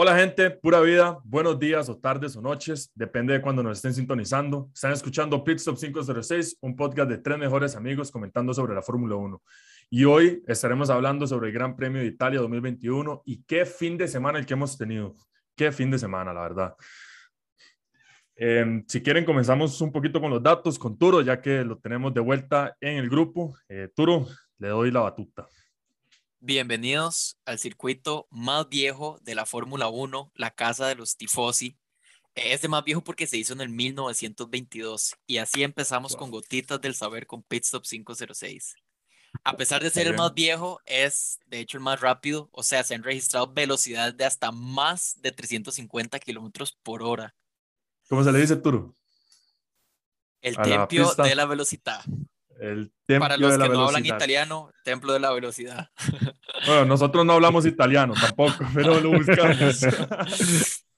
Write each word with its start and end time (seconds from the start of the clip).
Hola 0.00 0.16
gente, 0.16 0.48
pura 0.52 0.80
vida, 0.80 1.18
buenos 1.24 1.58
días 1.58 1.88
o 1.88 1.98
tardes 1.98 2.36
o 2.36 2.40
noches, 2.40 2.92
depende 2.94 3.32
de 3.32 3.42
cuando 3.42 3.64
nos 3.64 3.78
estén 3.78 3.92
sintonizando. 3.92 4.70
Están 4.72 4.92
escuchando 4.92 5.42
Pitstop 5.42 5.76
506, 5.76 6.58
un 6.60 6.76
podcast 6.76 7.10
de 7.10 7.18
tres 7.18 7.36
mejores 7.36 7.74
amigos 7.74 8.12
comentando 8.12 8.54
sobre 8.54 8.76
la 8.76 8.82
Fórmula 8.82 9.16
1. 9.16 9.42
Y 9.90 10.04
hoy 10.04 10.44
estaremos 10.46 10.88
hablando 10.88 11.26
sobre 11.26 11.48
el 11.48 11.52
Gran 11.52 11.74
Premio 11.74 12.00
de 12.00 12.06
Italia 12.06 12.38
2021 12.38 13.22
y 13.24 13.42
qué 13.42 13.66
fin 13.66 13.98
de 13.98 14.06
semana 14.06 14.38
el 14.38 14.46
que 14.46 14.54
hemos 14.54 14.78
tenido. 14.78 15.16
Qué 15.56 15.72
fin 15.72 15.90
de 15.90 15.98
semana, 15.98 16.32
la 16.32 16.42
verdad. 16.42 16.76
Em, 18.36 18.84
si 18.86 19.02
quieren, 19.02 19.24
comenzamos 19.24 19.80
un 19.80 19.90
poquito 19.90 20.20
con 20.20 20.30
los 20.30 20.40
datos, 20.40 20.78
con 20.78 20.96
Turo, 20.96 21.22
ya 21.22 21.40
que 21.40 21.64
lo 21.64 21.76
tenemos 21.76 22.14
de 22.14 22.20
vuelta 22.20 22.76
en 22.80 22.98
el 22.98 23.10
grupo. 23.10 23.56
Eh, 23.68 23.88
Turo, 23.96 24.28
le 24.58 24.68
doy 24.68 24.92
la 24.92 25.00
batuta. 25.00 25.48
Bienvenidos 26.40 27.36
al 27.46 27.58
circuito 27.58 28.28
más 28.30 28.68
viejo 28.68 29.18
de 29.22 29.34
la 29.34 29.44
Fórmula 29.44 29.88
1, 29.88 30.30
la 30.36 30.52
casa 30.52 30.86
de 30.86 30.94
los 30.94 31.16
tifosi. 31.16 31.76
Es 32.36 32.62
de 32.62 32.68
más 32.68 32.84
viejo 32.84 33.02
porque 33.02 33.26
se 33.26 33.36
hizo 33.36 33.54
en 33.54 33.60
el 33.60 33.70
1922 33.70 35.16
y 35.26 35.38
así 35.38 35.64
empezamos 35.64 36.14
con 36.14 36.30
gotitas 36.30 36.80
del 36.80 36.94
saber 36.94 37.26
con 37.26 37.42
Pitstop 37.42 37.82
506. 37.82 38.76
A 39.42 39.56
pesar 39.56 39.82
de 39.82 39.90
ser 39.90 40.06
el 40.06 40.16
más 40.16 40.32
viejo, 40.32 40.80
es 40.86 41.40
de 41.48 41.58
hecho 41.58 41.76
el 41.76 41.82
más 41.82 42.00
rápido, 42.00 42.48
o 42.52 42.62
sea, 42.62 42.84
se 42.84 42.94
han 42.94 43.02
registrado 43.02 43.52
velocidades 43.52 44.16
de 44.16 44.24
hasta 44.24 44.52
más 44.52 45.20
de 45.20 45.32
350 45.32 46.20
kilómetros 46.20 46.78
por 46.84 47.02
hora. 47.02 47.34
¿Cómo 48.08 48.22
se 48.22 48.30
le 48.30 48.40
dice, 48.40 48.54
Turo? 48.54 48.94
El 50.40 50.56
templo 50.56 51.14
de 51.16 51.34
la 51.34 51.46
velocidad. 51.46 52.04
El 52.60 52.92
Para 53.06 53.36
los 53.36 53.52
de 53.52 53.58
la 53.58 53.64
que 53.66 53.72
no 53.72 53.78
velocidad. 53.78 53.96
hablan 53.96 54.06
italiano, 54.06 54.72
templo 54.84 55.12
de 55.12 55.20
la 55.20 55.32
velocidad. 55.32 55.90
Bueno, 56.66 56.84
nosotros 56.84 57.24
no 57.24 57.34
hablamos 57.34 57.66
italiano 57.66 58.14
tampoco, 58.20 58.64
pero 58.74 59.00
lo 59.00 59.10
buscamos. 59.10 59.80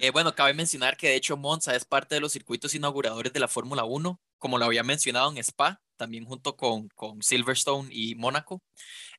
Eh, 0.00 0.10
bueno, 0.10 0.32
cabe 0.32 0.54
mencionar 0.54 0.96
que 0.96 1.08
de 1.08 1.16
hecho 1.16 1.36
Monza 1.36 1.74
es 1.74 1.84
parte 1.84 2.14
de 2.14 2.20
los 2.20 2.30
circuitos 2.30 2.72
inauguradores 2.72 3.32
de 3.32 3.40
la 3.40 3.48
Fórmula 3.48 3.82
1, 3.84 4.20
como 4.38 4.56
lo 4.56 4.64
había 4.64 4.84
mencionado 4.84 5.30
en 5.30 5.38
Spa, 5.38 5.80
también 5.96 6.24
junto 6.24 6.56
con, 6.56 6.88
con 6.90 7.20
Silverstone 7.20 7.88
y 7.90 8.14
Mónaco. 8.14 8.62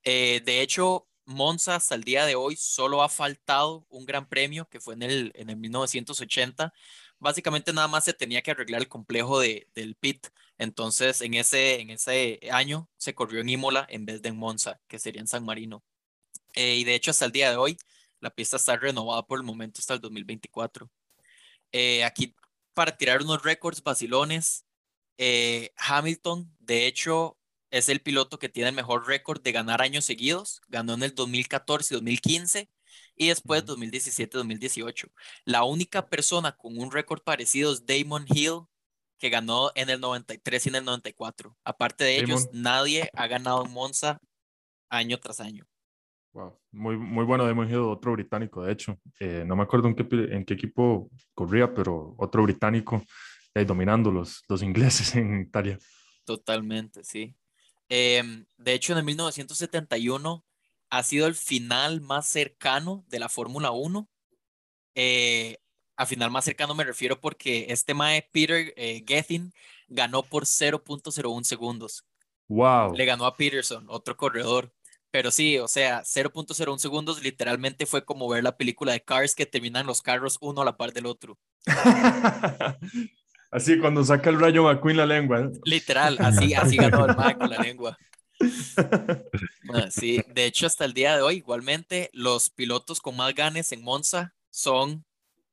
Eh, 0.04 0.42
de 0.46 0.62
hecho, 0.62 1.08
Monza 1.26 1.76
hasta 1.76 1.96
el 1.96 2.04
día 2.04 2.26
de 2.26 2.36
hoy 2.36 2.56
solo 2.56 3.04
ha 3.04 3.10
faltado 3.10 3.86
un 3.90 4.06
gran 4.06 4.28
premio 4.28 4.68
que 4.70 4.80
fue 4.80 4.94
en 4.96 5.04
el, 5.04 5.32
en 5.36 5.50
el 5.50 5.58
1980. 5.58 6.74
Básicamente 7.20 7.74
nada 7.74 7.88
más 7.88 8.06
se 8.06 8.14
tenía 8.14 8.42
que 8.42 8.52
arreglar 8.52 8.82
el 8.82 8.88
complejo 8.88 9.40
de, 9.40 9.68
del 9.76 9.96
pit. 9.96 10.28
Entonces, 10.60 11.22
en 11.22 11.34
ese, 11.36 11.82
en 11.82 11.90
ese 11.92 12.40
año 12.52 12.90
se 12.98 13.16
corrió 13.16 13.42
en 13.42 13.50
Imola 13.50 13.88
en 13.90 14.06
vez 14.06 14.22
de 14.22 14.30
en 14.30 14.38
Monza, 14.38 14.80
que 14.88 15.00
sería 15.00 15.22
en 15.22 15.28
San 15.28 15.46
Marino. 15.46 15.84
Eh, 16.54 16.78
y 16.78 16.84
de 16.84 16.96
hecho, 16.96 17.12
hasta 17.12 17.26
el 17.26 17.32
día 17.32 17.50
de 17.52 17.58
hoy, 17.58 17.78
la 18.20 18.32
pista 18.32 18.58
está 18.58 18.78
renovada 18.78 19.24
por 19.26 19.40
el 19.40 19.46
momento 19.46 19.80
hasta 19.80 19.96
el 19.96 20.02
2024. 20.02 20.90
Eh, 21.72 22.04
aquí, 22.04 22.36
para 22.74 22.98
tirar 22.98 23.22
unos 23.22 23.44
récords 23.44 23.84
vacilones, 23.84 24.66
eh, 25.18 25.72
Hamilton, 25.78 26.54
de 26.60 26.88
hecho, 26.88 27.38
es 27.72 27.90
el 27.90 28.02
piloto 28.02 28.40
que 28.40 28.50
tiene 28.50 28.70
el 28.70 28.76
mejor 28.76 29.08
récord 29.08 29.42
de 29.42 29.52
ganar 29.52 29.82
años 29.82 30.06
seguidos. 30.06 30.62
Ganó 30.68 30.94
en 30.96 31.04
el 31.04 31.16
2014 31.16 31.94
y 31.94 31.98
2015 31.98 32.70
y 33.16 33.28
después 33.30 33.66
2017-2018. 33.66 35.12
La 35.46 35.64
única 35.64 36.10
persona 36.10 36.54
con 36.58 36.78
un 36.78 36.92
récord 36.92 37.22
parecido 37.22 37.74
es 37.74 37.86
Damon 37.86 38.26
Hill, 38.28 38.62
que 39.20 39.30
ganó 39.30 39.72
en 39.76 39.90
el 39.90 40.00
93 40.00 40.66
y 40.66 40.70
en 40.70 40.76
el 40.76 40.86
94. 40.86 41.56
Aparte 41.64 42.04
de 42.06 42.20
ellos, 42.20 42.50
nadie 42.54 43.10
ha 43.14 43.28
ganado 43.28 43.66
en 43.66 43.72
Monza 43.72 44.20
año 44.90 45.20
tras 45.20 45.40
año. 45.40 45.68
Wow, 46.32 46.60
muy, 46.72 46.96
muy 46.98 47.26
bueno 47.26 47.46
Damon 47.46 47.70
Hill, 47.70 47.80
otro 47.80 48.14
británico, 48.14 48.64
de 48.64 48.72
hecho. 48.72 49.00
Eh, 49.20 49.44
no 49.46 49.56
me 49.56 49.64
acuerdo 49.64 49.88
en 49.88 49.96
qué, 49.96 50.08
en 50.12 50.46
qué 50.46 50.54
equipo 50.54 51.10
corría, 51.34 51.74
pero 51.74 52.16
otro 52.18 52.44
británico 52.44 53.04
eh, 53.54 53.66
dominando 53.66 54.12
los, 54.12 54.44
los 54.48 54.62
ingleses 54.62 55.14
en 55.16 55.42
Italia. 55.42 55.78
Totalmente, 56.24 57.04
sí. 57.04 57.36
Em, 57.90 58.46
de 58.58 58.74
hecho, 58.74 58.94
en 58.94 59.00
el 59.00 59.06
1971 59.06 60.46
ha 60.92 61.04
sido 61.04 61.28
el 61.28 61.36
final 61.36 62.02
más 62.02 62.28
cercano 62.28 63.04
de 63.08 63.20
la 63.20 63.30
Fórmula 63.30 63.72
1. 63.72 64.08
Eh, 64.96 65.58
a 66.00 66.06
final 66.06 66.32
más 66.32 66.46
cercano 66.46 66.74
me 66.74 66.86
refiero 66.86 67.20
porque 67.20 67.66
este 67.68 67.94
Mae 67.94 68.26
Peter 68.32 68.74
eh, 68.78 69.04
Gethin 69.06 69.52
ganó 69.90 70.24
por 70.24 70.46
0.01 70.46 71.44
segundos. 71.44 72.06
Wow. 72.48 72.96
Le 72.96 73.04
ganó 73.04 73.26
a 73.26 73.36
Peterson, 73.36 73.86
otro 73.90 74.16
corredor. 74.16 74.72
Pero 75.12 75.30
sí, 75.30 75.58
o 75.58 75.68
sea, 75.68 76.04
0.01 76.04 76.78
segundos 76.78 77.22
literalmente 77.22 77.86
fue 77.86 78.06
como 78.06 78.30
ver 78.30 78.46
la 78.46 78.56
película 78.56 78.94
de 78.94 79.04
Cars 79.04 79.36
que 79.36 79.46
terminan 79.46 79.86
los 79.86 80.02
carros 80.02 80.38
uno 80.40 80.62
a 80.62 80.66
la 80.66 80.78
par 80.78 80.94
del 80.94 81.06
otro. 81.06 81.38
Así 83.52 83.78
cuando 83.78 84.06
saca 84.06 84.30
el 84.30 84.40
rayo 84.40 84.64
McQueen 84.64 84.96
la 84.96 85.06
lengua. 85.06 85.42
¿eh? 85.42 85.50
Literal, 85.66 86.18
así, 86.20 86.54
así 86.54 86.78
ganó 86.78 87.08
el 87.08 87.18
Mae 87.18 87.36
con 87.36 87.50
la 87.50 87.58
lengua. 87.58 87.98
Ah, 89.74 89.90
Sí, 89.92 90.24
de 90.34 90.46
hecho, 90.46 90.66
hasta 90.66 90.86
el 90.86 90.94
día 90.94 91.16
de 91.16 91.22
hoy, 91.22 91.38
igualmente, 91.38 92.10
los 92.14 92.50
pilotos 92.50 93.02
con 93.02 93.18
más 93.18 93.36
ganes 93.36 93.74
en 93.74 93.84
Monza 93.84 94.34
son 94.50 95.04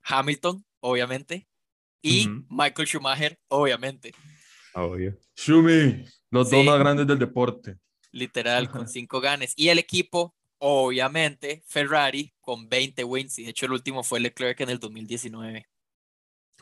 Hamilton, 0.07 0.65
obviamente, 0.81 1.49
y. 2.03 2.29
Michael 2.49 2.87
Schumacher, 2.87 3.39
obviamente. 3.49 4.15
Shumi, 5.35 6.05
los 6.31 6.51
dos 6.51 6.65
más 6.65 6.79
grandes 6.79 7.07
del 7.07 7.19
deporte. 7.19 7.79
Literal, 8.13 8.71
con 8.71 8.89
cinco 8.89 9.21
ganes. 9.21 9.53
Y 9.57 9.69
el 9.69 9.79
equipo, 9.79 10.35
obviamente, 10.59 11.63
Ferrari, 11.67 12.33
con 12.41 12.69
20 12.69 13.05
wins. 13.05 13.39
Y 13.39 13.45
de 13.45 13.51
hecho, 13.51 13.67
el 13.67 13.73
último 13.73 14.03
fue 14.03 14.21
Leclerc 14.21 14.61
en 14.61 14.71
el 14.71 14.79
2019. 14.79 15.67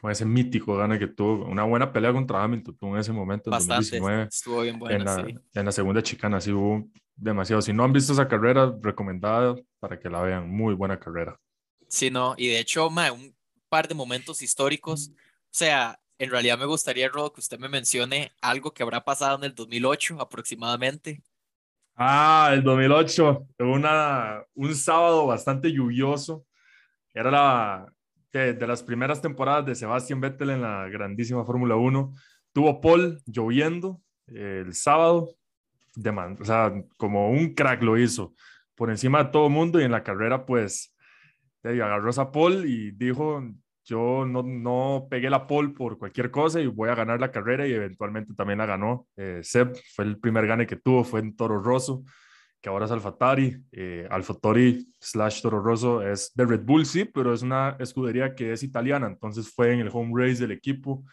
Con 0.01 0.11
ese 0.11 0.25
mítico 0.25 0.77
gana 0.77 0.99
que 0.99 1.07
tuvo. 1.07 1.47
Una 1.47 1.65
buena 1.65 1.93
pelea 1.93 2.13
contra 2.13 2.43
Hamilton 2.43 2.77
tuvo 2.77 2.95
en 2.95 3.01
ese 3.01 3.13
momento, 3.13 3.51
en 3.51 3.53
Bastante. 3.53 3.99
2019. 3.99 4.29
Estuvo 4.31 4.63
bien 4.63 4.75
en, 4.75 4.81
bueno, 4.81 5.05
la, 5.05 5.25
sí. 5.25 5.35
en 5.55 5.65
la 5.65 5.73
segunda 5.73 6.03
chicana, 6.03 6.41
sí 6.41 6.53
hubo 6.53 6.89
demasiado. 7.17 7.63
Si 7.63 7.73
no 7.73 7.85
han 7.85 7.93
visto 7.93 8.13
esa 8.13 8.29
carrera, 8.29 8.75
recomendada 8.81 9.55
para 9.81 9.99
que 9.99 10.09
la 10.09 10.23
vean. 10.23 10.51
Muy 10.51 10.75
buena 10.75 10.99
carrera. 10.99 11.39
Sí, 11.89 12.11
no. 12.11 12.35
Y 12.37 12.49
de 12.49 12.59
hecho, 12.59 12.89
un 12.89 13.34
de 13.83 13.95
momentos 13.95 14.43
históricos. 14.43 15.11
O 15.11 15.49
sea, 15.51 16.01
en 16.19 16.31
realidad 16.31 16.59
me 16.59 16.67
gustaría, 16.67 17.11
que 17.11 17.41
usted 17.41 17.59
me 17.59 17.69
mencione 17.69 18.33
algo 18.41 18.73
que 18.73 18.83
habrá 18.83 19.05
pasado 19.05 19.37
en 19.39 19.45
el 19.45 19.55
2008 19.55 20.21
aproximadamente. 20.21 21.23
Ah, 21.97 22.51
el 22.53 22.63
2008, 22.63 23.47
una, 23.59 24.43
un 24.55 24.75
sábado 24.75 25.27
bastante 25.27 25.71
lluvioso. 25.73 26.45
Era 27.13 27.31
la 27.31 27.93
de, 28.33 28.67
las 28.67 28.83
primeras 28.83 29.21
temporadas 29.21 29.67
de 29.67 29.75
Sebastián 29.75 30.21
Vettel 30.21 30.51
en 30.51 30.63
la 30.63 30.89
grandísima 30.89 31.45
Fórmula 31.45 31.77
1. 31.77 32.15
Tuvo 32.53 32.81
Paul 32.81 33.21
lloviendo 33.27 34.01
eh, 34.27 34.63
el 34.67 34.75
sábado, 34.75 35.37
de 35.95 36.11
man- 36.11 36.39
o 36.41 36.45
sea, 36.45 36.73
como 36.97 37.31
un 37.31 37.55
crack 37.55 37.83
lo 37.83 37.97
hizo, 37.99 38.35
por 38.75 38.91
encima 38.91 39.23
de 39.25 39.31
todo 39.31 39.49
mundo 39.49 39.81
y 39.81 39.85
en 39.85 39.93
la 39.93 40.03
carrera 40.03 40.45
pues 40.45 40.93
agarró 41.63 42.11
a 42.21 42.33
Paul 42.33 42.67
y 42.67 42.91
dijo, 42.91 43.43
yo 43.85 44.25
no, 44.25 44.43
no 44.43 45.07
pegué 45.11 45.29
la 45.29 45.47
pole 45.47 45.71
por 45.71 45.99
cualquier 45.99 46.31
cosa 46.31 46.61
y 46.61 46.67
voy 46.67 46.89
a 46.89 46.95
ganar 46.95 47.21
la 47.21 47.31
carrera 47.31 47.67
y 47.67 47.73
eventualmente 47.73 48.35
también 48.35 48.59
la 48.59 48.67
ganó. 48.67 49.07
Eh, 49.17 49.41
Seb 49.43 49.77
fue 49.95 50.07
el 50.07 50.19
primer 50.19 50.47
gane 50.47 50.67
que 50.67 50.77
tuvo, 50.77 51.05
fue 51.05 51.21
en 51.21 51.37
Toro 51.37 51.61
Rosso, 51.61 52.03
que 52.61 52.71
ahora 52.71 52.87
es 52.87 52.91
Alfatari. 52.91 53.57
Eh, 53.73 54.09
Alfatori 54.11 54.89
slash 54.99 55.43
Toro 55.43 55.61
Rosso 55.61 56.03
es 56.03 56.33
de 56.35 56.47
Red 56.47 56.63
Bull, 56.63 56.87
sí, 56.87 57.05
pero 57.05 57.35
es 57.35 57.43
una 57.43 57.77
escudería 57.79 58.35
que 58.35 58.53
es 58.53 58.63
italiana, 58.63 59.07
entonces 59.07 59.53
fue 59.53 59.73
en 59.75 59.81
el 59.81 59.91
home 59.93 60.13
race 60.15 60.41
del 60.41 60.53
equipo, 60.53 61.05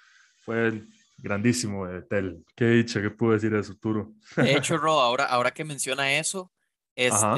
fue 0.43 0.83
grandísimo 1.17 1.85
de 1.87 2.01
Tel. 2.03 2.43
Qué 2.55 2.65
dicha 2.65 3.01
que 3.01 3.11
pude 3.11 3.33
decir 3.33 3.53
eso, 3.53 3.75
Turo. 3.75 4.13
De 4.37 4.53
hecho, 4.57 4.77
Rodo, 4.77 5.01
ahora, 5.01 5.25
ahora 5.25 5.51
que 5.51 5.65
menciona 5.65 6.17
eso, 6.17 6.51
Ajá. 6.95 7.35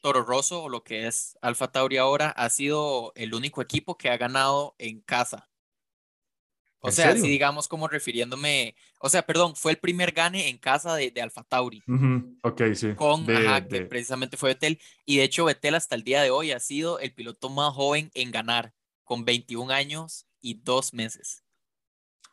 Toro 0.00 0.22
Rosso, 0.24 0.62
o 0.64 0.68
lo 0.68 0.82
que 0.82 1.06
es 1.06 1.38
Alfa 1.42 1.70
Tauri 1.70 1.96
ahora, 1.98 2.30
ha 2.30 2.48
sido 2.50 3.12
el 3.14 3.34
único 3.34 3.62
equipo 3.62 3.96
que 3.96 4.10
ha 4.10 4.16
ganado 4.16 4.74
en 4.78 5.00
casa. 5.00 5.48
O 6.82 6.88
¿En 6.88 6.94
sea, 6.94 7.08
serio? 7.10 7.22
si 7.24 7.28
digamos 7.30 7.68
como 7.68 7.88
refiriéndome, 7.88 8.74
o 9.00 9.08
sea, 9.10 9.22
perdón, 9.22 9.54
fue 9.54 9.72
el 9.72 9.78
primer 9.78 10.12
gane 10.12 10.48
en 10.48 10.56
casa 10.56 10.94
de, 10.94 11.10
de 11.10 11.20
Alfa 11.20 11.44
Tauri. 11.44 11.82
Ujú, 11.86 12.36
Ok, 12.42 12.62
sí. 12.74 12.88
con, 12.96 13.26
de- 13.26 13.36
ajá, 13.36 13.68
que 13.68 13.82
precisamente 13.82 14.36
fue 14.38 14.50
Vettel. 14.50 14.80
Y 15.04 15.18
de 15.18 15.24
hecho, 15.24 15.44
Vettel 15.44 15.74
hasta 15.74 15.94
el 15.94 16.04
día 16.04 16.22
de 16.22 16.30
hoy 16.30 16.52
ha 16.52 16.60
sido 16.60 16.98
el 16.98 17.12
piloto 17.12 17.50
más 17.50 17.74
joven 17.74 18.10
en 18.14 18.30
ganar, 18.30 18.72
con 19.04 19.24
21 19.26 19.70
años 19.70 20.26
y 20.40 20.54
dos 20.54 20.94
meses. 20.94 21.44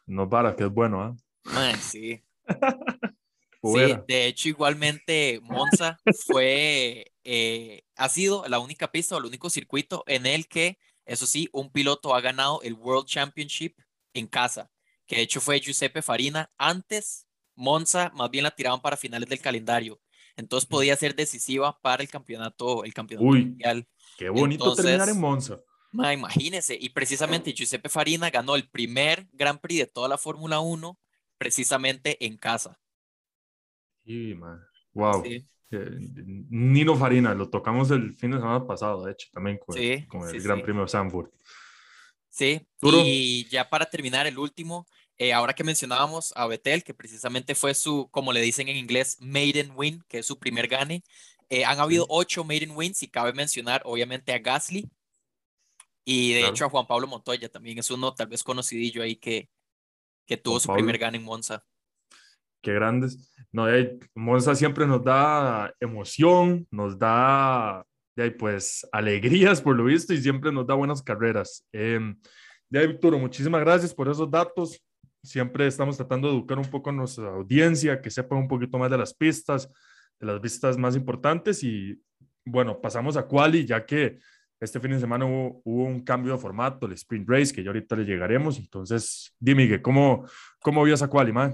No 0.08 0.28
para, 0.30 0.56
que 0.56 0.63
es 0.63 0.72
bueno. 0.72 1.16
Man, 1.44 1.81
sí. 1.81 2.24
Sí, 3.63 3.69
Fuera. 3.71 4.06
de 4.07 4.27
hecho, 4.27 4.50
igualmente 4.50 5.39
Monza 5.44 6.00
fue, 6.27 7.12
eh, 7.24 7.83
ha 7.95 8.09
sido 8.09 8.48
la 8.48 8.59
única 8.59 8.92
pista 8.92 9.15
o 9.15 9.19
el 9.19 9.25
único 9.25 9.50
circuito 9.50 10.04
en 10.07 10.25
el 10.25 10.48
que, 10.48 10.77
eso 11.06 11.25
sí, 11.25 11.50
un 11.51 11.71
piloto 11.71 12.15
ha 12.15 12.21
ganado 12.21 12.62
el 12.62 12.74
World 12.74 13.07
Championship 13.07 13.75
en 14.13 14.27
casa, 14.27 14.69
que 15.06 15.18
de 15.18 15.21
hecho 15.24 15.42
fue 15.42 15.59
Giuseppe 15.59 16.01
Farina. 16.01 16.51
Antes, 16.57 17.27
Monza 17.56 18.12
más 18.13 18.30
bien 18.30 18.44
la 18.44 18.51
tiraban 18.51 18.81
para 18.81 18.98
finales 18.98 19.27
del 19.27 19.42
calendario, 19.42 20.00
entonces 20.36 20.69
podía 20.69 20.95
ser 20.95 21.15
decisiva 21.15 21.80
para 21.81 22.03
el 22.03 22.10
campeonato, 22.10 22.83
el 22.83 22.94
campeonato 22.94 23.27
Uy. 23.27 23.45
mundial. 23.45 23.88
Qué 24.18 24.30
bonito 24.30 24.75
terminar 24.75 25.10
en 25.10 25.19
Monza. 25.19 25.60
Ma, 25.92 26.13
imagínese, 26.13 26.77
y 26.80 26.89
precisamente 26.89 27.53
Giuseppe 27.53 27.89
Farina 27.89 28.30
ganó 28.30 28.56
el 28.56 28.69
primer 28.69 29.27
Gran 29.31 29.57
Prix 29.57 29.80
de 29.80 29.88
toda 29.88 30.07
la 30.07 30.18
Fórmula 30.18 30.60
1 30.60 31.00
precisamente 31.38 32.24
en 32.25 32.38
casa. 32.38 32.80
Sí, 34.07 34.33
man. 34.36 34.59
Wow. 34.94 35.24
Nino 36.50 36.95
Farina, 36.95 37.33
lo 37.33 37.50
tocamos 37.50 37.92
el 37.92 38.15
fin 38.15 38.31
de 38.31 38.38
semana 38.38 38.65
pasado, 38.65 39.04
de 39.06 39.12
hecho, 39.12 39.27
también 39.33 39.57
con, 39.57 39.77
el 39.77 40.42
Gran 40.42 40.62
Premio 40.62 40.83
de 40.83 40.88
Sanford. 40.88 41.30
Sí, 42.30 42.65
y 42.81 43.50
ya 43.50 43.69
para 43.69 43.86
terminar, 43.86 44.25
el 44.27 44.38
último, 44.38 44.88
eh, 45.18 45.33
ahora 45.33 45.54
que 45.54 45.65
mencionábamos 45.65 46.31
a 46.38 46.48
Betel, 46.48 46.86
que 46.86 46.94
precisamente 46.94 47.54
fue 47.54 47.74
su, 47.74 48.07
como 48.09 48.31
le 48.31 48.42
dicen 48.42 48.69
en 48.69 48.77
inglés, 48.77 49.18
maiden 49.19 49.74
win, 49.75 50.01
que 50.07 50.19
es 50.19 50.25
su 50.25 50.39
primer 50.39 50.69
gane. 50.69 51.03
Eh, 51.50 51.65
han 51.65 51.80
habido 51.80 52.06
ocho 52.07 52.45
maiden 52.45 52.71
wins 52.71 53.03
y 53.03 53.10
cabe 53.10 53.33
mencionar, 53.33 53.81
obviamente, 53.83 54.31
a 54.31 54.39
Gasly 54.39 54.89
y 56.10 56.31
de 56.31 56.48
hecho 56.48 56.63
a 56.63 56.69
Juan 56.69 56.88
Pablo 56.88 57.06
Montoya 57.06 57.50
también 57.50 57.80
es 57.80 57.92
uno 57.92 58.13
tal 58.13 58.27
vez 58.27 58.42
conocidillo 58.42 59.03
ahí 59.03 59.18
que, 59.18 59.50
que 60.25 60.38
tuvo 60.38 60.57
su 60.57 60.71
primer 60.71 60.98
gane 60.98 61.18
en 61.18 61.25
Monza. 61.25 61.65
Qué 62.62 62.74
grandes. 62.74 63.33
No, 63.51 63.69
eh, 63.69 63.98
Monza 64.15 64.56
siempre 64.56 64.86
nos 64.86 65.04
da 65.04 65.74
emoción, 65.80 66.68
nos 66.71 66.98
da 66.98 67.86
pues 68.39 68.88
alegrías 68.92 69.62
por 69.62 69.75
lo 69.75 69.83
visto 69.83 70.12
y 70.12 70.18
siempre 70.18 70.51
nos 70.51 70.65
da 70.65 70.74
buenas 70.74 71.04
carreras. 71.04 71.65
Eh, 71.71 72.00
de 72.69 72.80
ahí, 72.80 72.88
Víctor, 72.88 73.18
muchísimas 73.18 73.62
gracias 73.62 73.94
por 73.94 74.09
esos 74.09 74.30
datos 74.30 74.81
siempre 75.27 75.68
estamos 75.68 75.98
tratando 75.98 76.30
de 76.30 76.36
educar 76.36 76.57
un 76.57 76.69
poco 76.69 76.89
a 76.89 76.94
nuestra 76.94 77.27
audiencia, 77.27 78.01
que 78.01 78.09
sepa 78.09 78.36
un 78.36 78.48
poquito 78.48 78.77
más 78.77 78.89
de 78.89 78.98
las 78.98 79.13
pistas, 79.13 79.69
de 80.19 80.27
las 80.27 80.39
pistas 80.39 80.77
más 80.77 80.95
importantes 80.95 81.63
y 81.63 82.01
bueno, 82.45 82.80
pasamos 82.80 83.18
a 83.18 83.27
quali 83.27 83.65
ya 83.65 83.86
que 83.86 84.19
este 84.60 84.80
fin 84.80 84.92
de 84.92 85.00
semana 85.00 85.25
hubo, 85.25 85.62
un 85.65 86.00
cambio 86.00 86.33
de 86.33 86.39
formato, 86.39 86.88
el 86.88 86.94
sprint 86.94 87.30
race, 87.30 87.53
que 87.53 87.62
ya 87.62 87.69
ahorita 87.69 87.95
le 87.95 88.06
llegaremos. 88.06 88.57
Entonces, 88.57 89.36
dime, 89.38 89.80
¿cómo, 89.81 90.25
cómo 90.60 90.83
vio 90.83 90.95
esa 90.95 91.07
quali, 91.07 91.31
man? 91.31 91.53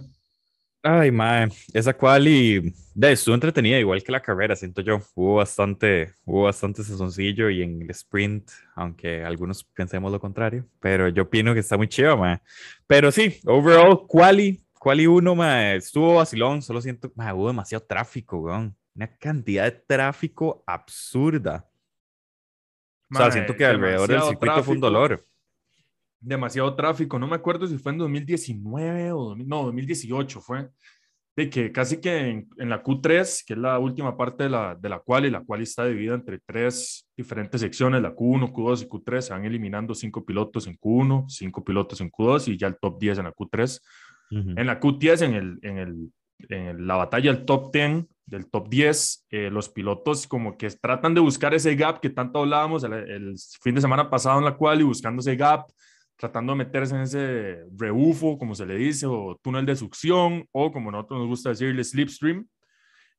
Ay, 0.85 1.11
mae, 1.11 1.47
esa 1.73 1.93
quali 1.93 2.73
de, 2.93 3.13
estuvo 3.13 3.33
entretenida, 3.33 3.79
igual 3.79 4.03
que 4.03 4.11
la 4.11 4.19
carrera, 4.19 4.53
siento 4.53 4.81
yo. 4.81 4.99
Hubo 5.15 5.35
bastante, 5.35 6.13
hubo 6.25 6.43
bastante 6.43 6.83
sesoncillo 6.83 7.49
y 7.49 7.61
en 7.61 7.83
el 7.83 7.89
sprint, 7.91 8.51
aunque 8.75 9.23
algunos 9.23 9.63
pensemos 9.63 10.11
lo 10.11 10.19
contrario, 10.19 10.67
pero 10.81 11.07
yo 11.07 11.23
opino 11.23 11.53
que 11.53 11.61
está 11.61 11.77
muy 11.77 11.87
chido, 11.87 12.17
mae. 12.17 12.41
Pero 12.85 13.13
sí, 13.13 13.39
overall, 13.45 14.05
quali, 14.05 14.61
quali 14.77 15.07
1, 15.07 15.33
mae, 15.33 15.77
estuvo 15.77 16.15
vacilón, 16.15 16.61
solo 16.61 16.81
siento, 16.81 17.09
mae, 17.15 17.31
hubo 17.31 17.47
demasiado 17.47 17.85
tráfico, 17.85 18.39
weón. 18.39 18.75
Una 18.93 19.07
cantidad 19.07 19.63
de 19.63 19.71
tráfico 19.71 20.65
absurda. 20.67 21.65
o 23.09 23.15
sea, 23.15 23.31
siento 23.31 23.55
que 23.55 23.65
alrededor 23.65 24.09
del 24.09 24.21
circuito 24.23 24.63
fue 24.63 24.75
un 24.75 24.81
dolor 24.81 25.23
demasiado 26.23 26.75
tráfico. 26.75 27.19
No 27.19 27.27
me 27.27 27.35
acuerdo 27.35 27.67
si 27.67 27.77
fue 27.77 27.91
en 27.91 27.99
2019 27.99 29.11
o 29.11 29.35
no, 29.35 29.63
2018 29.63 30.41
fue. 30.41 30.69
De 31.35 31.49
que 31.49 31.71
casi 31.71 31.99
que 31.99 32.45
en, 32.57 32.69
la 32.69 32.83
Q3, 32.83 33.43
que 33.45 33.53
es 33.53 33.59
la 33.59 33.79
última 33.79 34.15
parte 34.15 34.43
de 34.43 34.49
la, 34.49 34.75
de 34.75 34.87
la 34.87 34.99
cual, 34.99 35.25
y 35.25 35.31
la 35.31 35.43
cual 35.43 35.63
está 35.63 35.85
dividida 35.85 36.13
entre 36.13 36.39
tres 36.45 37.09
diferentes 37.17 37.59
secciones, 37.59 38.03
la 38.03 38.15
Q1, 38.15 38.51
Q2 38.51 38.83
y 38.83 38.87
Q3, 38.87 39.21
se 39.21 39.33
van 39.33 39.43
eliminando 39.43 39.95
cinco 39.95 40.23
pilotos 40.23 40.67
en 40.67 40.77
Q1, 40.77 41.25
cinco 41.29 41.63
pilotos 41.63 42.01
en 42.01 42.11
Q2 42.11 42.49
y 42.49 42.57
ya 42.57 42.67
el 42.67 42.77
top 42.79 42.99
10 42.99 43.17
en 43.17 43.23
la 43.25 43.33
Q3. 43.33 43.81
En 44.31 44.65
la 44.65 44.79
Q10, 44.79 45.21
en, 45.25 45.33
el, 45.33 45.59
en, 45.61 45.77
el, 45.77 46.11
en 46.49 46.87
la 46.87 46.95
batalla 46.95 47.33
del 47.33 47.45
top 47.45 47.71
10, 47.73 48.05
del 48.25 48.49
top 48.49 48.69
10, 48.69 49.25
eh, 49.29 49.49
los 49.51 49.69
pilotos 49.69 50.27
como 50.27 50.57
que 50.57 50.69
tratan 50.69 51.13
de 51.13 51.21
buscar 51.21 51.53
ese 51.53 51.75
gap 51.75 51.99
que 51.99 52.09
tanto 52.09 52.39
hablábamos 52.39 52.83
el, 52.83 52.93
el, 52.93 53.35
fin 53.61 53.75
de 53.75 53.81
semana 53.81 54.09
pasado 54.09 54.39
en 54.39 54.45
la 54.45 54.55
cual 54.55 54.81
y 54.81 54.83
buscando 54.83 55.19
ese 55.19 55.35
gap, 55.35 55.65
tratando 56.17 56.53
de 56.53 56.57
meterse 56.57 56.95
en 56.95 57.01
ese 57.01 57.65
rebufo, 57.75 58.37
como 58.37 58.55
se 58.55 58.65
le 58.65 58.75
dice, 58.75 59.05
o 59.05 59.39
túnel 59.41 59.65
de 59.65 59.75
succión, 59.75 60.47
o 60.51 60.71
como 60.71 60.91
nosotros 60.91 61.19
nos 61.19 61.27
gusta 61.27 61.49
decirle, 61.49 61.83
slipstream. 61.83 62.47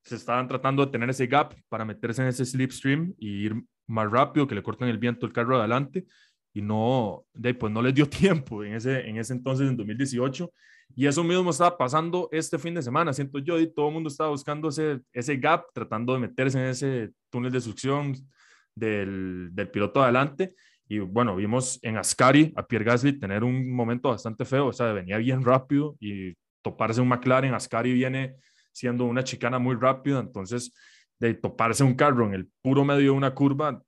Se 0.02 0.16
estaban 0.16 0.48
tratando 0.48 0.84
de 0.84 0.92
tener 0.92 1.08
ese 1.10 1.26
gap 1.26 1.54
para 1.68 1.84
meterse 1.84 2.22
en 2.22 2.28
ese 2.28 2.44
slipstream 2.44 3.14
y 3.18 3.46
ir 3.46 3.62
más 3.86 4.10
rápido, 4.10 4.46
que 4.46 4.54
le 4.54 4.62
corten 4.62 4.88
el 4.88 4.98
viento 4.98 5.26
el 5.26 5.32
carro 5.32 5.58
adelante. 5.58 6.06
Y 6.52 6.62
no, 6.62 7.24
pues 7.58 7.72
no 7.72 7.82
les 7.82 7.94
dio 7.94 8.08
tiempo 8.08 8.62
en 8.64 8.74
ese, 8.74 9.08
en 9.08 9.18
ese 9.18 9.32
entonces, 9.32 9.68
en 9.68 9.76
2018. 9.76 10.52
Y 10.96 11.06
eso 11.06 11.24
mismo 11.24 11.50
estaba 11.50 11.76
pasando 11.76 12.28
este 12.30 12.58
fin 12.58 12.74
de 12.74 12.82
semana, 12.82 13.12
siento 13.12 13.38
yo, 13.38 13.58
y 13.58 13.72
todo 13.72 13.88
el 13.88 13.94
mundo 13.94 14.08
estaba 14.08 14.30
buscando 14.30 14.68
ese, 14.68 15.00
ese 15.12 15.36
gap, 15.36 15.64
tratando 15.72 16.12
de 16.12 16.20
meterse 16.20 16.58
en 16.58 16.66
ese 16.66 17.10
túnel 17.30 17.50
de 17.50 17.60
succión 17.60 18.14
del, 18.74 19.48
del 19.52 19.70
piloto 19.70 20.02
adelante 20.02 20.54
y 20.88 20.98
bueno, 20.98 21.34
vimos 21.36 21.78
en 21.82 21.96
Ascari 21.96 22.52
a 22.56 22.66
Pierre 22.66 22.84
Gasly 22.84 23.18
tener 23.18 23.42
un 23.42 23.74
momento 23.74 24.10
bastante 24.10 24.44
feo, 24.44 24.66
o 24.66 24.72
sea, 24.72 24.92
venía 24.92 25.16
bien 25.18 25.42
rápido 25.42 25.96
y 26.00 26.34
toparse 26.62 27.00
un 27.00 27.08
McLaren, 27.08 27.54
Ascari 27.54 27.92
viene 27.92 28.36
siendo 28.72 29.04
una 29.04 29.24
chicana 29.24 29.58
muy 29.58 29.76
rápida, 29.76 30.20
entonces 30.20 30.74
de 31.18 31.34
toparse 31.34 31.84
un 31.84 31.94
carro 31.94 32.26
en 32.26 32.34
el 32.34 32.48
puro 32.60 32.84
medio 32.84 33.04
de 33.04 33.10
una 33.10 33.34
curva, 33.34 33.82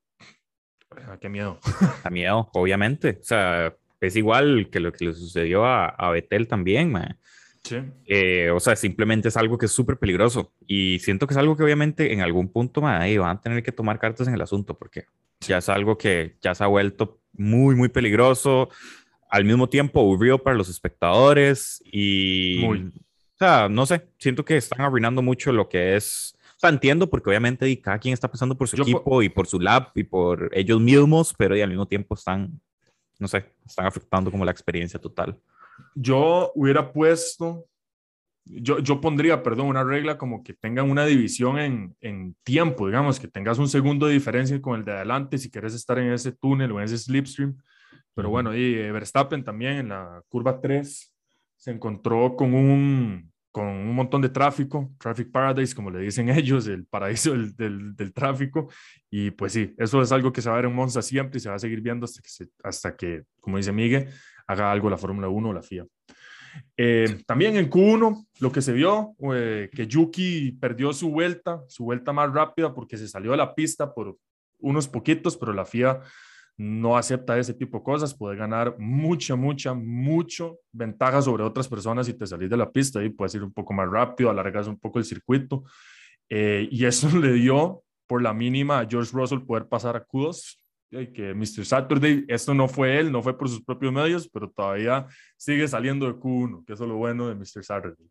ah, 0.91 1.19
qué 1.21 1.29
miedo. 1.29 1.59
A 2.05 2.11
miedo, 2.11 2.49
obviamente. 2.55 3.19
O 3.21 3.25
sea, 3.25 3.75
es 4.01 4.17
igual 4.17 4.69
que 4.71 4.81
lo 4.81 4.93
que 4.93 5.07
le 5.07 5.15
sucedió 5.15 5.65
a, 5.65 5.89
a 5.89 6.11
Betel 6.11 6.47
también, 6.47 6.93
man. 6.93 7.19
Sí. 7.65 7.79
Eh, 8.07 8.51
o 8.51 8.61
sea, 8.61 8.77
simplemente 8.77 9.29
es 9.29 9.37
algo 9.37 9.59
que 9.59 9.67
es 9.67 9.73
súper 9.73 9.99
peligroso 9.99 10.53
y 10.69 11.01
siento 11.01 11.27
que 11.27 11.35
es 11.35 11.39
algo 11.39 11.57
que 11.57 11.65
obviamente 11.65 12.13
en 12.13 12.21
algún 12.21 12.53
punto 12.53 12.81
man, 12.81 13.03
ahí 13.03 13.19
van 13.19 13.37
a 13.37 13.41
tener 13.41 13.61
que 13.65 13.73
tomar 13.73 13.99
cartas 13.99 14.29
en 14.29 14.35
el 14.35 14.43
asunto 14.43 14.79
porque 14.79 15.07
ya 15.41 15.59
es 15.59 15.69
algo 15.69 15.99
que 15.99 16.37
ya 16.41 16.55
se 16.55 16.65
ha 16.65 16.67
vuelto 16.67 17.21
muy, 17.33 17.75
muy 17.75 17.89
peligroso, 17.89 18.69
al 19.31 19.45
mismo 19.45 19.69
tiempo 19.69 20.01
aburrido 20.01 20.43
para 20.43 20.57
los 20.57 20.69
espectadores 20.69 21.83
y... 21.85 22.61
Muy. 22.65 22.93
O 23.35 23.39
sea, 23.39 23.69
no 23.69 23.85
sé, 23.85 24.09
siento 24.19 24.47
que 24.47 24.57
están 24.57 24.81
arruinando 24.81 25.21
mucho 25.21 25.53
lo 25.53 25.69
que 25.69 25.95
es... 25.97 26.35
O 26.57 26.59
sea, 26.59 26.71
entiendo 26.71 27.11
porque 27.11 27.29
obviamente 27.29 27.81
cada 27.83 27.99
quien 27.99 28.15
está 28.15 28.31
pasando 28.31 28.57
por 28.57 28.67
su 28.67 28.81
equipo 28.81 29.23
y 29.23 29.29
por 29.29 29.47
su 29.47 29.61
lab 29.61 29.91
y 29.95 30.05
por 30.05 30.49
ellos 30.55 30.81
mismos, 30.81 31.35
pero 31.37 31.55
y 31.55 31.61
al 31.61 31.69
mismo 31.69 31.87
tiempo 31.87 32.15
están, 32.15 32.59
no 33.19 33.29
sé, 33.29 33.53
están 33.67 33.85
afectando 33.85 34.31
como 34.31 34.47
la 34.47 34.53
experiencia 34.53 34.99
total. 34.99 35.39
Yo 35.95 36.51
hubiera 36.55 36.91
puesto 36.91 37.67
yo, 38.47 38.79
yo 38.79 39.01
pondría, 39.01 39.43
perdón, 39.43 39.67
una 39.67 39.83
regla 39.83 40.17
como 40.17 40.43
que 40.43 40.55
tengan 40.55 40.91
una 40.91 41.05
división 41.05 41.59
en, 41.59 41.97
en, 42.01 42.37
tiempo, 42.45 42.87
digamos, 42.87 43.19
que 43.19 43.29
tengas 43.29 43.59
un 43.59 43.69
segundo 43.69 44.07
de 44.07 44.15
diferencia 44.15 44.61
con 44.63 44.79
el 44.79 44.85
de 44.85 44.93
adelante 44.93 45.39
si 45.39 45.51
quieres 45.51 45.75
estar 45.75 45.99
en 45.99 46.13
ese 46.13 46.33
túnel 46.33 46.73
o 46.73 46.79
en 46.79 46.85
ese 46.85 46.97
slipstream. 46.97 47.57
Pero 48.15 48.31
bueno, 48.31 48.55
y 48.55 48.75
eh, 48.75 48.93
Verstappen 48.93 49.45
también 49.45 49.79
en 49.79 49.89
la 49.89 50.23
curva 50.29 50.61
3 50.61 51.15
se 51.57 51.71
encontró 51.71 52.37
con 52.37 52.55
un, 52.55 53.33
con 53.51 53.67
un 53.67 53.95
montón 53.95 54.23
de 54.23 54.29
tráfico, 54.29 54.93
traffic 54.99 55.31
paradise, 55.33 55.75
como 55.75 55.91
le 55.91 56.01
dicen 56.01 56.29
ellos, 56.31 56.69
el 56.69 56.87
paraíso 56.87 57.33
del, 57.33 57.57
del, 57.57 57.97
del, 57.97 58.13
tráfico. 58.13 58.69
Y 59.11 59.33
pues 59.33 59.53
sí, 59.53 59.75
eso 59.77 60.01
es 60.01 60.13
algo 60.13 60.33
que 60.33 60.41
se 60.41 60.49
va 60.49 60.55
a 60.55 60.61
ver 60.61 60.67
en 60.67 60.75
Monza 60.75 61.03
siempre 61.03 61.39
y 61.39 61.41
se 61.41 61.51
va 61.51 61.57
a 61.57 61.59
seguir 61.59 61.81
viendo 61.81 62.05
hasta 62.05 62.23
que, 62.23 62.51
hasta 62.63 62.97
que 62.97 63.25
como 63.41 63.57
dice 63.57 63.73
Miguel, 63.73 64.09
haga 64.47 64.71
algo 64.71 64.89
la 64.89 64.99
Fórmula 64.99 65.29
1 65.29 65.49
o 65.49 65.53
la 65.53 65.63
FIA. 65.63 65.85
Eh, 66.77 67.23
también 67.27 67.57
en 67.57 67.71
Q1, 67.71 68.27
lo 68.41 68.53
que 68.53 68.61
se 68.61 68.73
vio, 68.73 69.15
eh, 69.33 69.71
que 69.73 69.87
Yuki 69.87 70.53
perdió 70.53 70.93
su 70.93 71.11
vuelta, 71.11 71.63
su 71.69 71.85
vuelta 71.85 72.13
más 72.13 72.33
rápida 72.33 72.75
porque 72.75 72.97
se 72.97 73.09
salió 73.09 73.31
de 73.31 73.39
la 73.39 73.55
pista 73.55 73.95
por 73.95 74.17
unos 74.59 74.89
poquitos, 74.89 75.37
pero 75.37 75.53
la 75.53 75.65
FIA 75.65 76.01
no 76.59 76.97
acepta 76.97 77.39
ese 77.39 77.55
tipo 77.55 77.79
de 77.79 77.85
cosas, 77.85 78.15
puede 78.15 78.37
ganar 78.37 78.77
mucha, 78.79 79.37
mucha, 79.37 79.75
mucho 79.75 80.59
ventaja 80.73 81.21
sobre 81.21 81.43
otras 81.43 81.69
personas 81.69 82.07
si 82.07 82.15
te 82.15 82.27
salís 82.27 82.49
de 82.49 82.57
la 82.57 82.71
pista 82.71 83.03
y 83.03 83.11
puedes 83.11 83.35
ir 83.35 83.43
un 83.43 83.53
poco 83.53 83.73
más 83.75 83.91
rápido, 83.91 84.31
alargas 84.31 84.67
un 84.67 84.79
poco 84.79 84.99
el 84.99 85.05
circuito. 85.05 85.65
Eh, 86.29 86.69
y 86.71 86.85
eso 86.85 87.09
le 87.19 87.33
dio 87.33 87.83
por 88.07 88.23
la 88.23 88.33
mínima 88.33 88.81
a 88.81 88.87
George 88.87 89.11
Russell 89.13 89.41
poder 89.41 89.67
pasar 89.69 89.97
a 89.97 90.07
Q2 90.07 90.59
que 90.91 91.35
Mr. 91.35 91.65
Saturday, 91.65 92.25
esto 92.29 92.55
no 92.55 92.69
fue 92.69 92.99
él, 92.99 93.11
no 93.11 93.23
fue 93.23 93.37
por 93.37 93.49
sus 93.49 93.63
propios 93.63 93.93
medios, 93.93 94.29
pero 94.29 94.51
todavía 94.51 95.07
sigue 95.37 95.67
saliendo 95.67 96.07
de 96.07 96.15
Q1, 96.15 96.65
que 96.65 96.73
eso 96.75 96.85
es 96.85 96.89
lo 96.89 96.97
bueno 96.97 97.29
de 97.29 97.35
Mr. 97.35 97.65
Saturday. 97.65 98.07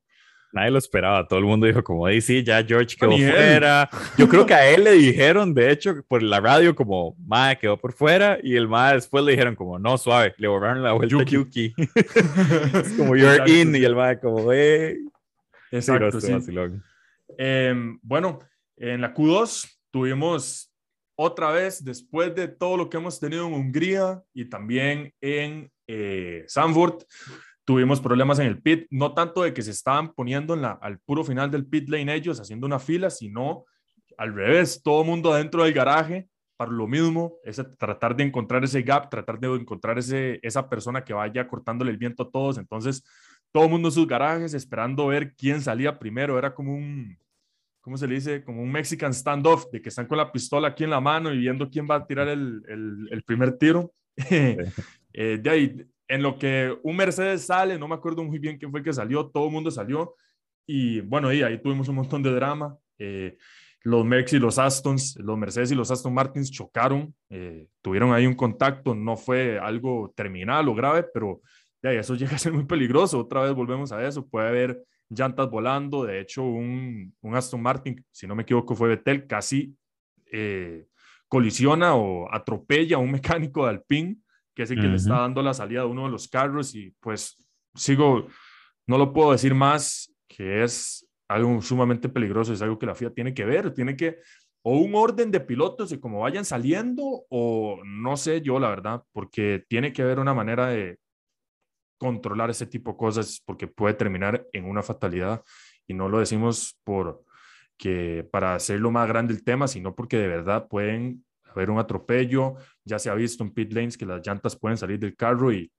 Nadie 0.51 0.71
lo 0.71 0.77
esperaba, 0.77 1.27
todo 1.27 1.39
el 1.39 1.45
mundo 1.45 1.67
dijo 1.67 1.83
como, 1.83 2.07
sí, 2.21 2.41
ya 2.41 2.63
George 2.63 2.95
quedó 2.97 3.11
fuera. 3.11 3.89
Yo 4.17 4.29
creo 4.29 4.45
que 4.45 4.53
a 4.53 4.69
él 4.69 4.85
le 4.85 4.93
dijeron, 4.93 5.53
de 5.53 5.69
hecho, 5.69 6.01
por 6.07 6.23
la 6.23 6.39
radio 6.39 6.73
como, 6.73 7.13
Mae 7.25 7.57
quedó 7.57 7.77
por 7.77 7.91
fuera, 7.91 8.39
y 8.41 8.55
el 8.55 8.67
Mae 8.67 8.95
después 8.95 9.25
le 9.25 9.31
dijeron 9.31 9.55
como, 9.55 9.77
no, 9.79 9.97
suave, 9.97 10.33
le 10.37 10.47
borraron 10.47 10.81
la 10.81 10.93
vuelta 10.93 11.11
Yuki. 11.25 11.35
a 11.35 11.39
Yuki. 11.39 11.73
es 12.79 12.93
como, 12.93 13.17
you're 13.17 13.43
in, 13.51 13.75
y 13.75 13.83
el 13.83 13.95
Mae 13.95 14.17
como, 14.17 14.53
eh. 14.53 14.97
Exacto, 15.71 16.21
sí. 16.21 16.31
Em, 17.37 17.99
bueno, 18.01 18.39
en 18.77 19.01
la 19.01 19.13
Q2 19.13 19.77
tuvimos 19.91 20.71
otra 21.15 21.51
vez, 21.51 21.83
después 21.83 22.35
de 22.35 22.47
todo 22.47 22.77
lo 22.77 22.89
que 22.89 22.97
hemos 22.97 23.19
tenido 23.19 23.47
en 23.47 23.53
Hungría 23.53 24.21
y 24.33 24.45
también 24.45 25.13
en 25.21 25.71
eh, 25.87 26.45
tuvimos 27.63 27.99
problemas 27.99 28.39
en 28.39 28.47
el 28.47 28.61
pit, 28.61 28.85
no 28.89 29.13
tanto 29.13 29.43
de 29.43 29.53
que 29.53 29.61
se 29.61 29.71
estaban 29.71 30.13
poniendo 30.13 30.53
al 30.53 30.99
puro 30.99 31.23
final 31.23 31.49
del 31.49 31.65
pit 31.65 31.89
lane 31.89 32.13
ellos 32.13 32.39
haciendo 32.39 32.67
una 32.67 32.79
fila, 32.79 33.09
sino 33.09 33.65
al 34.17 34.33
revés, 34.33 34.81
todo 34.83 35.01
el 35.01 35.07
mundo 35.07 35.33
adentro 35.33 35.63
del 35.63 35.73
garaje 35.73 36.27
para 36.57 36.71
lo 36.71 36.87
mismo, 36.87 37.37
es 37.43 37.61
tratar 37.77 38.15
de 38.15 38.23
encontrar 38.23 38.63
ese 38.63 38.81
gap, 38.81 39.09
tratar 39.09 39.39
de 39.39 39.47
encontrar 39.55 39.97
ese, 39.97 40.39
esa 40.41 40.69
persona 40.69 41.03
que 41.03 41.13
vaya 41.13 41.47
cortándole 41.47 41.91
el 41.91 41.97
viento 41.97 42.23
a 42.23 42.31
todos. 42.31 42.57
Entonces, 42.57 43.03
todo 43.51 43.65
el 43.65 43.71
mundo 43.71 43.89
en 43.89 43.93
sus 43.93 44.07
garajes 44.07 44.53
esperando 44.53 45.07
ver 45.07 45.35
quién 45.35 45.61
salía 45.61 45.99
primero. 45.99 46.37
Era 46.37 46.53
como 46.53 46.73
un, 46.73 47.17
¿cómo 47.85 47.97
se 47.97 48.07
le 48.07 48.15
dice? 48.15 48.43
Como 48.43 48.63
un 48.63 48.71
Mexican 48.71 49.13
standoff, 49.13 49.69
de 49.71 49.79
que 49.79 49.89
están 49.89 50.07
con 50.07 50.17
la 50.17 50.31
pistola 50.31 50.69
aquí 50.69 50.83
en 50.83 50.89
la 50.89 50.99
mano 50.99 51.31
y 51.31 51.37
viendo 51.37 51.69
quién 51.69 51.85
va 51.87 51.97
a 51.97 52.07
tirar 52.07 52.27
el, 52.27 52.63
el, 52.67 53.23
primer 53.23 53.57
tiro. 53.59 53.93
Eh, 55.17 55.39
de 55.41 55.49
ahí, 55.49 55.85
en 56.09 56.21
lo 56.21 56.37
que 56.37 56.77
un 56.83 56.97
Mercedes 56.97 57.45
sale, 57.45 57.79
no 57.79 57.87
me 57.87 57.95
acuerdo 57.95 58.21
muy 58.21 58.37
bien 58.37 58.57
quién 58.57 58.69
fue 58.69 58.81
el 58.81 58.83
que 58.83 58.91
salió, 58.91 59.27
todo 59.27 59.45
el 59.45 59.53
mundo 59.53 59.71
salió. 59.71 60.13
Y 60.67 60.99
bueno, 60.99 61.29
ahí 61.29 61.57
tuvimos 61.61 61.87
un 61.87 61.95
montón 61.95 62.21
de 62.21 62.31
drama. 62.31 62.77
Eh, 62.99 63.37
los 63.83 64.03
Mercs 64.03 64.33
y 64.33 64.39
los 64.39 64.59
Astons, 64.59 65.15
los 65.19 65.37
Mercedes 65.37 65.71
y 65.71 65.75
los 65.75 65.89
Aston 65.89 66.13
Martins 66.13 66.51
chocaron, 66.51 67.15
eh, 67.29 67.69
tuvieron 67.81 68.11
ahí 68.11 68.27
un 68.27 68.33
contacto, 68.33 68.93
no 68.93 69.15
fue 69.15 69.57
algo 69.57 70.11
terminal 70.17 70.67
o 70.67 70.75
grave, 70.75 71.05
pero 71.13 71.39
de 71.81 71.97
eso 71.97 72.15
llega 72.15 72.35
a 72.35 72.39
ser 72.39 72.51
muy 72.51 72.65
peligroso. 72.65 73.19
Otra 73.19 73.43
vez 73.43 73.53
volvemos 73.53 73.93
a 73.93 74.05
eso, 74.05 74.27
puede 74.27 74.49
haber 74.49 74.83
llantas 75.15 75.49
volando. 75.49 76.05
De 76.05 76.19
hecho, 76.19 76.43
un, 76.43 77.13
un 77.21 77.35
Aston 77.35 77.61
Martin, 77.61 78.03
si 78.11 78.27
no 78.27 78.35
me 78.35 78.43
equivoco, 78.43 78.75
fue 78.75 78.89
Vettel, 78.89 79.27
casi 79.27 79.75
eh, 80.31 80.87
colisiona 81.27 81.95
o 81.95 82.31
atropella 82.33 82.97
a 82.97 82.99
un 82.99 83.11
mecánico 83.13 83.63
de 83.63 83.71
Alpine, 83.71 84.17
que 84.53 84.63
es 84.63 84.71
el 84.71 84.79
que 84.79 84.87
le 84.87 84.95
está 84.95 85.19
dando 85.19 85.41
la 85.41 85.53
salida 85.53 85.81
a 85.81 85.85
uno 85.85 86.05
de 86.05 86.11
los 86.11 86.27
carros. 86.27 86.75
Y 86.75 86.93
pues 86.99 87.35
sigo, 87.73 88.27
no 88.87 88.97
lo 88.97 89.11
puedo 89.11 89.31
decir 89.31 89.53
más, 89.53 90.13
que 90.27 90.63
es 90.63 91.07
algo 91.27 91.61
sumamente 91.61 92.09
peligroso, 92.09 92.53
es 92.53 92.61
algo 92.61 92.77
que 92.77 92.85
la 92.85 92.95
FIA 92.95 93.09
tiene 93.11 93.33
que 93.33 93.45
ver, 93.45 93.73
tiene 93.73 93.95
que, 93.95 94.19
o 94.63 94.77
un 94.77 94.95
orden 94.95 95.31
de 95.31 95.39
pilotos 95.39 95.91
y 95.91 95.99
como 95.99 96.21
vayan 96.21 96.45
saliendo, 96.45 97.25
o 97.29 97.79
no 97.83 98.17
sé 98.17 98.41
yo, 98.41 98.59
la 98.59 98.69
verdad, 98.69 99.03
porque 99.11 99.63
tiene 99.67 99.93
que 99.93 100.01
haber 100.01 100.19
una 100.19 100.33
manera 100.33 100.67
de 100.67 100.97
controlar 101.97 102.49
ese 102.49 102.65
tipo 102.65 102.91
de 102.91 102.97
cosas 102.97 103.41
porque 103.45 103.67
puede 103.67 103.93
terminar 103.93 104.45
en 104.53 104.65
una 104.65 104.83
fatalidad 104.83 105.43
y 105.87 105.93
no 105.93 106.09
lo 106.09 106.19
decimos 106.19 106.77
por 106.83 107.23
que 107.77 108.27
para 108.31 108.55
hacerlo 108.55 108.91
más 108.91 109.07
grande 109.07 109.33
el 109.33 109.43
tema, 109.43 109.67
sino 109.67 109.95
porque 109.95 110.17
de 110.17 110.27
verdad 110.27 110.67
pueden 110.67 111.25
haber 111.43 111.69
un 111.69 111.79
atropello, 111.79 112.55
ya 112.83 112.99
se 112.99 113.09
ha 113.09 113.13
visto 113.13 113.43
en 113.43 113.51
pit 113.51 113.71
lanes 113.73 113.97
que 113.97 114.05
las 114.05 114.25
llantas 114.25 114.55
pueden 114.55 114.77
salir 114.77 114.99
del 114.99 115.15
carro 115.15 115.51
y 115.51 115.71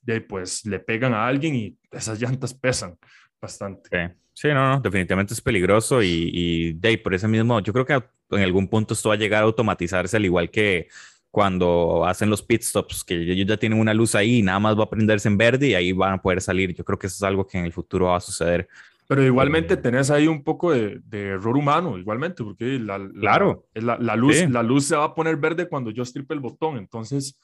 de, 0.00 0.20
pues 0.20 0.64
le 0.66 0.80
pegan 0.80 1.14
a 1.14 1.26
alguien 1.26 1.54
y 1.54 1.78
esas 1.90 2.20
llantas 2.20 2.54
pesan 2.54 2.96
bastante. 3.40 4.16
Sí, 4.34 4.48
no, 4.48 4.76
no, 4.76 4.80
definitivamente 4.80 5.34
es 5.34 5.40
peligroso 5.40 6.02
y, 6.02 6.30
y 6.32 6.72
de, 6.72 6.98
por 6.98 7.14
ese 7.14 7.28
mismo, 7.28 7.60
yo 7.60 7.72
creo 7.72 7.84
que 7.84 8.02
en 8.36 8.42
algún 8.42 8.68
punto 8.68 8.94
esto 8.94 9.10
va 9.10 9.14
a 9.14 9.18
llegar 9.18 9.42
a 9.42 9.46
automatizarse 9.46 10.16
al 10.16 10.24
igual 10.24 10.50
que 10.50 10.88
cuando 11.32 12.04
hacen 12.04 12.28
los 12.28 12.42
pit 12.42 12.60
stops, 12.60 13.02
que 13.02 13.14
ellos 13.14 13.48
ya 13.48 13.56
tienen 13.56 13.80
una 13.80 13.94
luz 13.94 14.14
ahí 14.14 14.40
y 14.40 14.42
nada 14.42 14.60
más 14.60 14.78
va 14.78 14.84
a 14.84 14.90
prenderse 14.90 15.28
en 15.28 15.38
verde 15.38 15.68
y 15.68 15.74
ahí 15.74 15.92
van 15.92 16.12
a 16.12 16.22
poder 16.22 16.42
salir. 16.42 16.74
Yo 16.74 16.84
creo 16.84 16.98
que 16.98 17.06
eso 17.06 17.16
es 17.16 17.22
algo 17.22 17.46
que 17.46 17.58
en 17.58 17.64
el 17.64 17.72
futuro 17.72 18.08
va 18.08 18.18
a 18.18 18.20
suceder. 18.20 18.68
Pero 19.08 19.24
igualmente 19.24 19.78
tenés 19.78 20.10
ahí 20.10 20.28
un 20.28 20.44
poco 20.44 20.72
de, 20.72 21.00
error 21.10 21.56
humano, 21.56 21.98
igualmente, 21.98 22.44
porque 22.44 22.78
la, 22.78 23.00
claro. 23.18 23.66
la, 23.72 23.96
la 23.96 24.14
luz, 24.14 24.46
la 24.50 24.62
luz 24.62 24.84
se 24.84 24.94
va 24.94 25.04
a 25.04 25.14
poner 25.14 25.36
verde 25.36 25.68
cuando 25.68 25.90
yo 25.90 26.04
stripe 26.04 26.34
el 26.34 26.40
botón. 26.40 26.76
Entonces, 26.76 27.40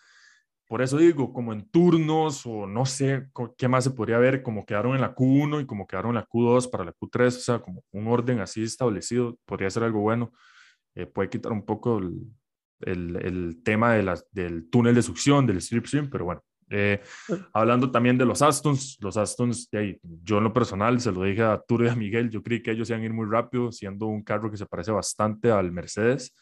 por 0.67 0.83
eso 0.83 0.99
digo, 0.99 1.33
como 1.33 1.55
en 1.55 1.67
turnos 1.71 2.45
o 2.45 2.67
no 2.67 2.85
sé 2.85 3.29
qué 3.57 3.69
más 3.69 3.85
se 3.85 3.91
podría 3.91 4.19
ver, 4.19 4.43
como 4.43 4.67
quedaron 4.67 4.97
en 4.97 5.01
la 5.01 5.15
Q1 5.15 5.63
y 5.63 5.67
como 5.67 5.87
quedaron 5.87 6.11
en 6.11 6.17
la 6.17 6.29
Q2 6.29 6.71
para 6.71 6.85
la 6.85 6.93
Q3, 6.93 7.27
o 7.27 7.31
sea, 7.31 7.59
como 7.61 7.83
un 7.93 8.07
orden 8.07 8.41
así 8.41 8.63
establecido, 8.63 9.39
podría 9.47 9.71
ser 9.71 9.85
algo 9.85 10.01
bueno. 10.01 10.31
Eh, 10.95 11.07
puede 11.07 11.31
quitar 11.31 11.53
un 11.53 11.65
poco 11.65 11.99
el, 11.99 12.21
el, 12.81 13.61
tema 13.63 13.95
de 13.95 14.21
del 14.33 14.69
túnel 14.71 14.95
de 14.95 15.03
succión, 15.03 15.47
del 15.47 15.61
slipstream, 15.61 16.11
pero 16.11 16.25
bueno. 16.25 16.43
Eh, 16.71 17.01
hablando 17.55 17.91
también 17.91 18.19
de 18.19 18.27
los 18.27 18.43
Astons, 18.43 18.99
los 19.01 19.17
Astons, 19.17 19.71
yo 20.23 20.39
en 20.39 20.45
lo 20.45 20.53
personal 20.53 21.01
se 21.01 21.11
lo 21.11 21.23
dije 21.23 21.43
a 21.43 21.53
Arturo 21.53 21.87
y 21.87 21.89
a 21.89 21.95
Miguel, 21.95 22.29
yo 22.29 22.43
creí 22.43 22.63
que 22.63 22.73
ellos 22.73 22.91
iban 22.91 23.03
a 23.03 23.05
ir 23.07 23.15
muy 23.15 23.27
rápido, 23.27 23.73
siendo 23.73 24.07
un 24.07 24.23
carro 24.23 24.51
que 24.51 24.59
se 24.59 24.67
parece 24.67 24.93
bastante 24.93 25.51
al 25.51 25.73
Mercedes, 25.73 26.37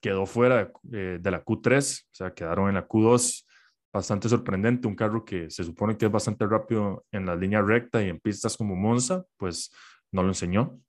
quedó 0.00 0.24
fuera 0.24 0.70
de, 0.84 1.18
de 1.18 1.30
la 1.30 1.44
Q3, 1.44 2.02
o 2.02 2.14
sea, 2.14 2.32
quedaron 2.32 2.68
en 2.68 2.74
la 2.74 2.86
Q2, 2.86 3.44
bastante 3.92 4.28
sorprendente, 4.28 4.88
un 4.88 4.94
carro 4.94 5.24
que 5.24 5.50
se 5.50 5.64
supone 5.64 5.96
que 5.96 6.06
es 6.06 6.12
bastante 6.12 6.46
rápido 6.46 7.04
en 7.12 7.26
la 7.26 7.36
línea 7.36 7.60
recta 7.60 8.02
y 8.02 8.08
en 8.08 8.18
pistas 8.20 8.56
como 8.56 8.74
Monza, 8.74 9.24
pues 9.36 9.70
no 10.10 10.22
lo 10.22 10.28
enseñó. 10.28 10.80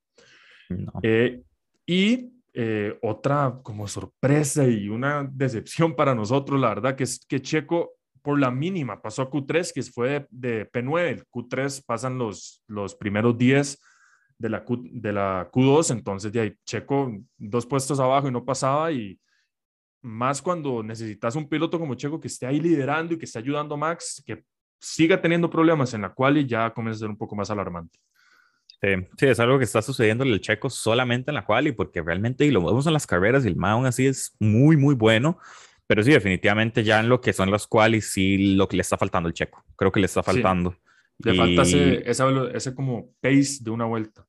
Eh, 1.02 1.42
y 1.86 2.33
eh, 2.56 2.96
otra 3.02 3.58
como 3.64 3.88
sorpresa 3.88 4.64
y 4.64 4.88
una 4.88 5.28
decepción 5.28 5.96
para 5.96 6.14
nosotros, 6.14 6.60
la 6.60 6.68
verdad, 6.68 6.94
que 6.94 7.02
es 7.02 7.18
que 7.26 7.42
Checo 7.42 7.94
por 8.22 8.38
la 8.38 8.50
mínima 8.50 9.02
pasó 9.02 9.22
a 9.22 9.30
Q3, 9.30 9.72
que 9.72 9.82
fue 9.82 10.26
de, 10.30 10.70
P9, 10.70 11.08
el 11.08 11.26
Q3 11.26 11.84
pasan 11.84 12.16
los, 12.16 12.62
los 12.68 12.94
primeros 12.94 13.36
10 13.36 13.78
de 14.38 14.48
la, 14.48 14.64
Q, 14.64 14.82
de 14.84 15.12
la 15.12 15.50
Q2, 15.52 15.90
entonces 15.90 16.32
de 16.32 16.40
ahí 16.40 16.54
Checo 16.64 17.12
dos 17.36 17.66
puestos 17.66 17.98
abajo 17.98 18.28
y 18.28 18.30
no 18.30 18.44
pasaba 18.44 18.92
y 18.92 19.18
más 20.00 20.40
cuando 20.40 20.82
necesitas 20.82 21.34
un 21.34 21.48
piloto 21.48 21.78
como 21.78 21.96
Checo 21.96 22.20
que 22.20 22.28
esté 22.28 22.46
ahí 22.46 22.60
liderando 22.60 23.14
y 23.14 23.18
que 23.18 23.24
esté 23.24 23.40
ayudando 23.40 23.74
a 23.74 23.78
Max, 23.78 24.22
que 24.24 24.44
siga 24.78 25.20
teniendo 25.20 25.50
problemas 25.50 25.92
en 25.94 26.02
la 26.02 26.12
cual 26.12 26.38
y 26.38 26.46
ya 26.46 26.72
comienza 26.72 26.98
a 26.98 27.00
ser 27.00 27.10
un 27.10 27.18
poco 27.18 27.34
más 27.34 27.50
alarmante. 27.50 27.98
Sí, 28.82 29.26
es 29.26 29.40
algo 29.40 29.58
que 29.58 29.64
está 29.64 29.80
sucediendo 29.80 30.24
en 30.24 30.30
el 30.30 30.40
checo 30.40 30.68
solamente 30.68 31.30
en 31.30 31.36
la 31.36 31.46
quali, 31.46 31.72
porque 31.72 32.02
realmente, 32.02 32.44
y 32.44 32.50
lo 32.50 32.64
vemos 32.64 32.86
en 32.86 32.92
las 32.92 33.06
carreras, 33.06 33.44
y 33.44 33.48
el 33.48 33.56
MA 33.56 33.70
aún 33.70 33.86
así 33.86 34.06
es 34.06 34.36
muy, 34.38 34.76
muy 34.76 34.94
bueno. 34.94 35.38
Pero 35.86 36.02
sí, 36.02 36.12
definitivamente 36.12 36.82
ya 36.82 37.00
en 37.00 37.08
lo 37.08 37.20
que 37.20 37.32
son 37.32 37.50
las 37.50 37.66
qualis, 37.66 38.10
sí 38.12 38.54
lo 38.56 38.68
que 38.68 38.76
le 38.76 38.82
está 38.82 38.96
faltando 38.96 39.28
el 39.28 39.34
checo. 39.34 39.64
Creo 39.76 39.92
que 39.92 40.00
le 40.00 40.06
está 40.06 40.22
faltando. 40.22 40.76
Le 41.18 41.34
falta 41.34 41.62
ese, 41.62 42.02
ese, 42.54 42.74
como 42.74 43.10
pace 43.20 43.58
de 43.60 43.70
una 43.70 43.84
vuelta. 43.84 44.26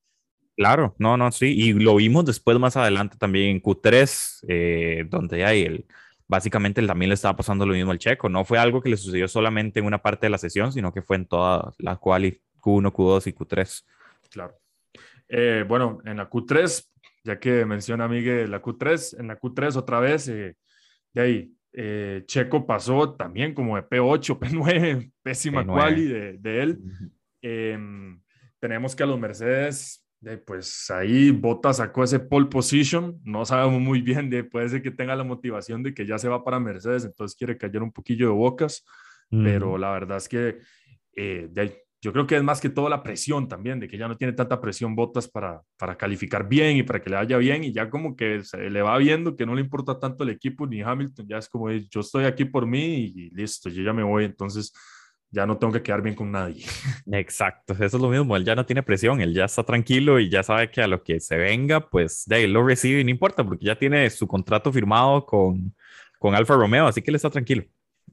Claro, 0.55 0.95
no, 0.99 1.17
no, 1.17 1.31
sí. 1.31 1.47
Y 1.47 1.73
lo 1.73 1.95
vimos 1.95 2.25
después 2.25 2.57
más 2.59 2.77
adelante 2.77 3.17
también 3.17 3.55
en 3.55 3.61
Q3, 3.61 4.45
eh, 4.47 5.05
donde 5.09 5.43
hay 5.43 5.63
el, 5.63 5.85
básicamente 6.27 6.85
también 6.85 7.09
le 7.09 7.15
estaba 7.15 7.35
pasando 7.35 7.65
lo 7.65 7.73
mismo 7.73 7.91
al 7.91 7.99
checo. 7.99 8.29
No 8.29 8.45
fue 8.45 8.57
algo 8.57 8.81
que 8.81 8.89
le 8.89 8.97
sucedió 8.97 9.27
solamente 9.27 9.79
en 9.79 9.85
una 9.85 10.01
parte 10.01 10.27
de 10.27 10.31
la 10.31 10.37
sesión, 10.37 10.71
sino 10.71 10.93
que 10.93 11.01
fue 11.01 11.17
en 11.17 11.25
toda 11.25 11.73
la 11.77 11.97
quali 11.97 12.41
Q1, 12.61 12.91
Q2 12.91 13.27
y 13.27 13.33
Q3. 13.33 13.83
Claro. 14.36 14.60
Eh, 15.30 15.63
bueno, 15.65 16.00
en 16.04 16.18
la 16.18 16.30
Q3, 16.30 16.86
ya 17.24 17.39
que 17.39 17.65
menciona 17.65 18.08
Miguel 18.10 18.51
la 18.51 18.62
Q3, 18.62 19.20
en 19.20 19.27
la 19.27 19.39
Q3 19.39 19.77
otra 19.77 20.01
vez, 20.01 20.27
eh, 20.27 20.58
de 21.13 21.22
ahí, 21.22 21.51
eh, 21.72 22.24
Checo 22.25 22.68
pasó 22.68 23.15
también 23.15 23.54
como 23.54 23.77
de 23.77 23.84
P8, 23.84 24.38
P9, 24.39 25.12
pésima 25.24 25.65
quali 25.65 26.06
de, 26.06 26.38
de 26.38 26.62
él. 26.62 26.80
Em, 27.42 28.20
tenemos 28.60 28.94
que 28.94 29.04
a 29.04 29.06
los 29.06 29.20
Mercedes, 29.20 30.06
pues 30.46 30.92
ahí 30.92 31.32
Bota 31.32 31.72
sacó 31.72 32.04
ese 32.04 32.20
pole 32.20 32.48
position, 32.48 33.18
no 33.24 33.46
sabemos 33.46 33.80
muy 33.80 34.01
bien, 34.01 34.30
de, 34.30 34.44
puede 34.44 34.68
ser 34.68 34.82
que 34.82 34.92
tenga 34.92 35.15
la 35.15 35.24
motivación 35.24 35.82
de 35.82 35.94
que 35.94 36.06
ya 36.06 36.18
se 36.18 36.27
va 36.27 36.44
para 36.44 36.60
Mercedes, 36.60 37.06
entonces 37.06 37.38
quiere 37.38 37.58
callar 37.58 37.84
un 37.84 37.92
poquillo 37.92 38.27
de 38.27 38.34
bocas, 38.34 38.86
pero 39.30 39.77
la 39.77 39.92
verdad 39.92 40.18
es 40.18 40.27
que 40.27 40.58
de 41.15 41.62
ahí, 41.62 41.74
yo 42.05 42.13
creo 42.13 42.27
que 42.27 42.35
es 42.35 42.43
más 42.43 42.62
que 42.62 42.69
todo 42.69 42.88
la 42.88 43.01
presión 43.01 43.47
también, 43.47 43.79
de 43.79 43.88
que 43.88 43.97
ya 43.97 44.07
no 44.07 44.15
tiene 44.15 44.33
tanta 44.33 44.62
presión 44.62 44.95
botas 44.95 45.27
para, 45.27 45.63
para 45.75 45.97
calificar 45.97 46.47
bien 46.47 46.77
y 46.77 46.83
para 46.83 47.01
que 47.01 47.09
le 47.09 47.15
vaya 47.15 47.35
bien 47.38 47.63
y 47.63 47.74
ya 47.74 47.89
como 47.89 48.15
que 48.15 48.43
se 48.43 48.69
le 48.69 48.83
va 48.83 48.95
viendo 49.00 49.35
que 49.35 49.43
no 49.43 49.55
le 49.55 49.62
importa 49.62 50.00
tanto 50.00 50.24
el 50.24 50.29
equipo 50.29 50.67
ni 50.67 50.83
Hamilton, 50.83 51.25
ya 51.27 51.39
es 51.39 51.50
como 51.50 51.71
yo 51.71 52.01
estoy 52.01 52.25
aquí 52.25 52.45
por 52.45 52.67
mí 52.67 53.12
y 53.15 53.31
listo, 53.31 53.69
yo 53.69 53.81
ya 53.81 53.91
me 53.91 54.03
voy, 54.03 54.25
entonces 54.25 54.71
ya 55.31 55.47
no 55.47 55.57
tengo 55.57 55.74
que 55.74 55.81
quedar 55.81 56.03
bien 56.03 56.13
con 56.13 56.31
nadie. 56.31 56.63
Exacto, 57.12 57.74
eso 57.74 57.83
es 57.83 57.93
lo 57.93 58.09
mismo, 58.09 58.35
él 58.38 58.45
ya 58.45 58.53
no 58.53 58.67
tiene 58.67 58.83
presión, 58.83 59.19
él 59.19 59.33
ya 59.33 59.45
está 59.45 59.63
tranquilo 59.63 60.19
y 60.19 60.29
ya 60.29 60.43
sabe 60.43 60.69
que 60.69 60.83
a 60.83 60.88
lo 60.88 61.01
que 61.01 61.19
se 61.19 61.38
venga, 61.38 61.89
pues 61.89 62.25
de 62.27 62.35
ahí 62.35 62.47
lo 62.47 62.63
recibe 62.63 63.00
y 63.00 63.03
no 63.03 63.09
importa 63.09 63.43
porque 63.43 63.65
ya 63.65 63.79
tiene 63.79 64.07
su 64.12 64.27
contrato 64.27 64.71
firmado 64.71 65.25
con, 65.25 65.74
con 66.19 66.35
Alfa 66.35 66.53
Romeo, 66.53 66.85
así 66.85 67.01
que 67.01 67.09
él 67.09 67.15
está 67.15 67.31
tranquilo. 67.31 67.63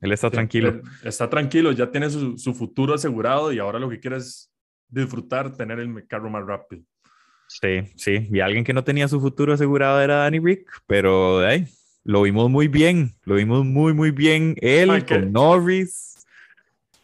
Él 0.03 0.13
está 0.13 0.31
tranquilo. 0.31 0.83
está 1.05 1.31
tranquilo, 1.31 1.73
ya 1.73 1.91
tiene 1.91 2.11
su, 2.11 2.37
su, 2.37 2.53
futuro 2.53 2.93
asegurado 2.93 3.53
y 3.53 3.59
ahora 3.59 3.79
lo 3.79 3.89
que 3.89 4.01
quiere 4.01 4.17
es 4.17 4.53
disfrutar, 4.89 5.57
tener 5.57 5.79
el 5.79 6.07
carro 6.07 6.29
más 6.29 6.45
rápido. 6.45 6.83
Sí, 7.47 7.93
sí. 7.97 8.29
Y 8.31 8.41
alguien 8.41 8.65
que 8.65 8.73
no 8.73 8.85
tenía 8.85 9.09
su 9.09 9.21
futuro 9.21 9.53
asegurado 9.53 10.01
era 10.01 10.17
Danny 10.17 10.41
Rick, 10.41 10.71
pero 10.87 11.49
hey, 11.49 11.67
lo 12.05 12.23
vimos 12.23 12.51
muy 12.51 12.67
bien, 12.69 13.15
lo 13.25 13.37
vimos 13.37 13.65
muy, 13.65 13.95
muy 13.95 14.11
bien. 14.11 14.57
Él 14.61 15.05
con 15.07 15.33
Norris, 15.33 16.27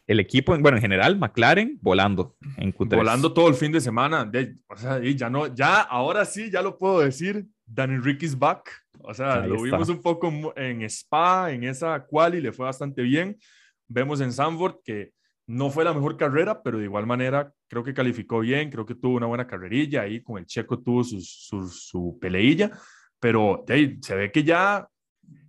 el 0.06 0.20
equipo, 0.20 0.58
bueno, 0.58 0.78
en 0.78 0.82
general, 0.82 1.18
McLaren 1.18 1.78
volando 1.80 2.36
en 2.56 2.74
Q3. 2.74 2.96
Volando 2.96 3.32
todo 3.32 3.48
el 3.48 3.54
fin 3.54 3.70
de 3.70 3.80
semana. 3.80 4.30
o 4.66 4.76
sea, 4.76 5.04
y 5.04 5.14
ya 5.14 5.30
no, 5.30 5.54
ya, 5.54 5.82
ahora 5.82 6.24
sí, 6.24 6.50
ya 6.50 6.62
lo 6.62 6.76
puedo 6.78 7.00
decir. 7.00 7.46
Danny 7.68 7.98
Rick 7.98 8.22
is 8.22 8.38
back. 8.38 8.70
O 9.00 9.14
sea, 9.14 9.46
lo 9.46 9.62
vimos 9.62 9.88
un 9.88 10.02
poco 10.02 10.52
en 10.56 10.82
Spa, 10.82 11.52
en 11.52 11.64
esa 11.64 12.04
quali, 12.04 12.40
le 12.40 12.52
fue 12.52 12.66
bastante 12.66 13.02
bien. 13.02 13.36
Vemos 13.86 14.20
en 14.20 14.32
Sanford 14.32 14.76
que 14.84 15.12
no 15.48 15.70
fue 15.70 15.84
la 15.84 15.94
mejor 15.94 16.16
carrera, 16.16 16.62
pero 16.62 16.78
de 16.78 16.84
igual 16.84 17.06
manera 17.06 17.50
creo 17.68 17.82
que 17.82 17.94
calificó 17.94 18.40
bien, 18.40 18.70
creo 18.70 18.84
que 18.84 18.94
tuvo 18.94 19.16
una 19.16 19.26
buena 19.26 19.46
carrerilla 19.46 20.02
ahí, 20.02 20.22
con 20.22 20.38
el 20.38 20.46
checo 20.46 20.78
tuvo 20.78 21.02
su, 21.02 21.20
su, 21.20 22.18
peleilla, 22.20 22.70
pero 23.18 23.64
ahí, 23.68 23.98
se 24.02 24.14
ve 24.14 24.30
que 24.30 24.44
ya 24.44 24.86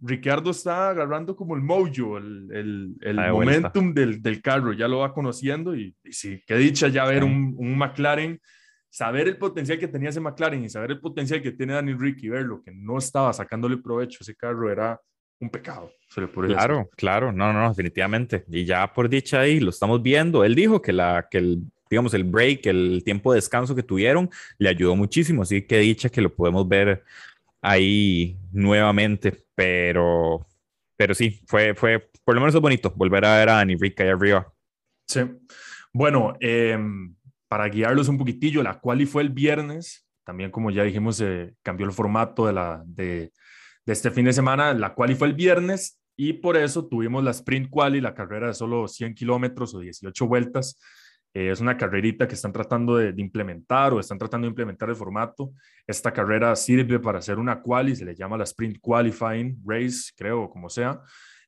Ricardo 0.01 0.51
está 0.51 0.89
agarrando 0.89 1.35
como 1.35 1.53
el 1.55 1.61
mojo, 1.61 2.17
el, 2.17 2.95
el, 3.01 3.15
momentum 3.31 3.93
del, 3.93 4.21
del, 4.21 4.41
carro, 4.41 4.71
ya 4.71 4.87
lo 4.87 4.99
va 4.99 5.13
conociendo 5.13 5.75
y, 5.75 5.93
sí, 6.09 6.41
qué 6.47 6.55
dicha 6.55 6.87
ya 6.87 7.05
ver 7.05 7.25
un, 7.25 7.55
un, 7.57 7.77
McLaren, 7.77 8.39
saber 8.89 9.27
el 9.27 9.37
potencial 9.37 9.77
que 9.77 9.87
tenía 9.87 10.09
ese 10.09 10.19
McLaren 10.19 10.63
y 10.63 10.69
saber 10.69 10.91
el 10.91 10.99
potencial 10.99 11.41
que 11.41 11.51
tiene 11.51 11.73
Daniel 11.73 11.99
Rick 11.99 12.23
y 12.23 12.29
verlo, 12.29 12.61
que 12.63 12.71
no 12.71 12.97
estaba 12.97 13.31
sacándole 13.33 13.77
provecho 13.77 14.17
a 14.21 14.23
ese 14.23 14.35
carro, 14.35 14.71
era 14.71 14.99
un 15.39 15.49
pecado. 15.49 15.91
claro, 16.13 16.89
claro, 16.95 17.31
no, 17.31 17.53
no, 17.53 17.69
definitivamente. 17.69 18.43
Y 18.49 18.65
ya 18.65 18.91
por 18.91 19.09
dicha 19.09 19.41
ahí 19.41 19.59
lo 19.59 19.69
estamos 19.69 20.01
viendo. 20.01 20.43
Él 20.43 20.55
dijo 20.55 20.81
que, 20.81 20.91
la, 20.91 21.27
que 21.29 21.37
el, 21.37 21.63
digamos, 21.89 22.13
el 22.13 22.23
break, 22.23 22.65
el 22.65 23.01
tiempo 23.05 23.31
de 23.31 23.37
descanso 23.37 23.75
que 23.75 23.83
tuvieron, 23.83 24.29
le 24.57 24.69
ayudó 24.69 24.95
muchísimo. 24.95 25.43
Así 25.43 25.61
que 25.61 25.77
dicha 25.79 26.09
que 26.09 26.21
lo 26.21 26.33
podemos 26.33 26.67
ver 26.67 27.03
ahí 27.61 28.37
nuevamente. 28.51 29.45
Pero, 29.55 30.45
pero 30.97 31.13
sí, 31.13 31.41
fue, 31.47 31.73
fue, 31.73 32.09
por 32.23 32.35
lo 32.35 32.41
menos 32.41 32.55
es 32.55 32.61
bonito 32.61 32.91
volver 32.95 33.25
a 33.25 33.37
ver 33.37 33.49
a 33.49 33.53
Dani 33.53 33.75
Rick 33.75 34.01
ahí 34.01 34.09
arriba. 34.09 34.51
Sí. 35.07 35.21
Bueno, 35.91 36.35
em, 36.39 37.15
para 37.49 37.67
guiarlos 37.67 38.07
un 38.07 38.17
poquitillo, 38.17 38.63
la 38.63 38.79
quali 38.79 39.05
fue 39.05 39.23
el 39.23 39.29
viernes. 39.29 40.07
También, 40.23 40.51
como 40.51 40.71
ya 40.71 40.83
dijimos, 40.83 41.21
cambió 41.61 41.85
el 41.85 41.91
formato 41.91 42.47
de, 42.47 42.53
la, 42.53 42.83
de 42.85 43.31
este 43.85 44.11
fin 44.11 44.25
de 44.25 44.33
semana. 44.33 44.73
La 44.73 44.93
quali 44.93 45.15
fue 45.15 45.27
el 45.27 45.33
viernes 45.33 45.99
y 46.15 46.33
por 46.33 46.55
eso 46.55 46.87
tuvimos 46.87 47.23
la 47.23 47.31
sprint 47.31 47.69
quali, 47.69 47.99
la 47.99 48.13
carrera 48.13 48.47
de 48.47 48.53
solo 48.53 48.87
100 48.87 49.15
kilómetros 49.15 49.73
o 49.73 49.79
18 49.79 50.27
vueltas 50.27 50.79
eh, 51.33 51.51
es 51.51 51.61
una 51.61 51.77
carrerita 51.77 52.27
que 52.27 52.33
están 52.33 52.51
tratando 52.51 52.97
de, 52.97 53.13
implementar 53.21 53.93
o 53.93 53.99
están 53.99 54.17
tratando 54.17 54.45
de 54.45 54.49
implementar 54.49 54.89
el 54.89 54.95
formato. 54.95 55.53
Esta 55.85 56.11
carrera 56.11 56.55
sirve 56.55 56.99
para 56.99 57.19
hacer 57.19 57.37
una 57.37 57.61
quali, 57.61 57.95
se 57.95 58.05
le 58.05 58.15
llama 58.15 58.37
la 58.37 58.43
Sprint 58.45 58.79
Qualifying 58.81 59.61
Race, 59.65 60.11
creo, 60.15 60.49
como 60.49 60.69
sea, 60.69 60.99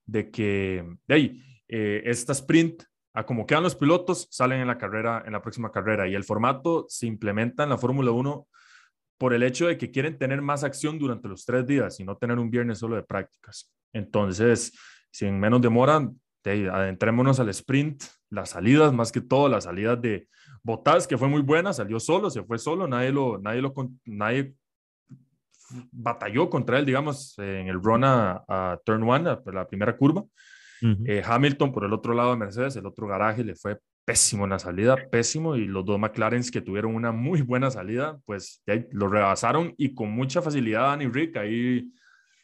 de 0.05 0.29
que 0.29 0.85
de 1.07 1.15
ahí, 1.15 1.43
eh, 1.67 2.03
esta 2.05 2.33
sprint, 2.33 2.83
a 3.13 3.25
como 3.25 3.45
quedan 3.45 3.63
los 3.63 3.75
pilotos, 3.75 4.27
salen 4.31 4.61
en 4.61 4.67
la 4.67 4.77
carrera, 4.77 5.23
en 5.25 5.33
la 5.33 5.41
próxima 5.41 5.71
carrera. 5.71 6.07
Y 6.07 6.15
el 6.15 6.23
formato 6.23 6.85
se 6.87 7.07
implementa 7.07 7.63
en 7.63 7.69
la 7.69 7.77
Fórmula 7.77 8.11
1 8.11 8.47
por 9.17 9.33
el 9.33 9.43
hecho 9.43 9.67
de 9.67 9.77
que 9.77 9.91
quieren 9.91 10.17
tener 10.17 10.41
más 10.41 10.63
acción 10.63 10.97
durante 10.97 11.27
los 11.27 11.45
tres 11.45 11.65
días 11.67 11.99
y 11.99 12.03
no 12.03 12.17
tener 12.17 12.39
un 12.39 12.49
viernes 12.49 12.79
solo 12.79 12.95
de 12.95 13.03
prácticas. 13.03 13.71
Entonces, 13.93 14.73
sin 15.11 15.39
menos 15.39 15.61
demora, 15.61 16.09
adentrémonos 16.43 17.39
al 17.39 17.49
sprint, 17.49 18.03
las 18.29 18.51
salidas, 18.51 18.93
más 18.93 19.11
que 19.11 19.21
todo 19.21 19.49
las 19.49 19.65
salidas 19.65 20.01
de 20.01 20.27
Botas, 20.63 21.07
que 21.07 21.17
fue 21.17 21.27
muy 21.27 21.41
buena, 21.41 21.73
salió 21.73 21.99
solo, 21.99 22.29
se 22.29 22.43
fue 22.43 22.57
solo, 22.57 22.87
nadie 22.87 23.11
lo, 23.11 23.37
nadie 23.37 23.61
lo, 23.61 23.73
nadie 24.05 24.55
batalló 25.91 26.49
contra 26.49 26.79
él, 26.79 26.85
digamos, 26.85 27.37
en 27.39 27.67
el 27.67 27.81
run 27.81 28.03
a, 28.03 28.79
turn 28.85 29.03
one, 29.03 29.29
a 29.29 29.41
la 29.51 29.67
primera 29.67 29.95
curva. 29.95 30.23
Eh, 31.05 31.21
Hamilton 31.23 31.71
por 31.71 31.85
el 31.85 31.93
otro 31.93 32.13
lado 32.13 32.31
de 32.31 32.37
Mercedes, 32.37 32.75
el 32.75 32.85
otro 32.85 33.07
garaje 33.07 33.43
le 33.43 33.55
fue 33.55 33.77
pésimo 34.03 34.45
en 34.45 34.49
la 34.49 34.59
salida, 34.59 34.95
pésimo, 35.11 35.55
y 35.55 35.65
los 35.65 35.85
dos 35.85 35.99
McLaren 35.99 36.43
que 36.51 36.61
tuvieron 36.61 36.95
una 36.95 37.11
muy 37.11 37.41
buena 37.41 37.69
salida, 37.69 38.19
pues 38.25 38.61
ya 38.65 38.83
lo 38.91 39.07
rebasaron 39.07 39.73
y 39.77 39.93
con 39.93 40.09
mucha 40.11 40.41
facilidad 40.41 40.87
Danny 40.87 41.07
Rick, 41.07 41.37
ahí 41.37 41.91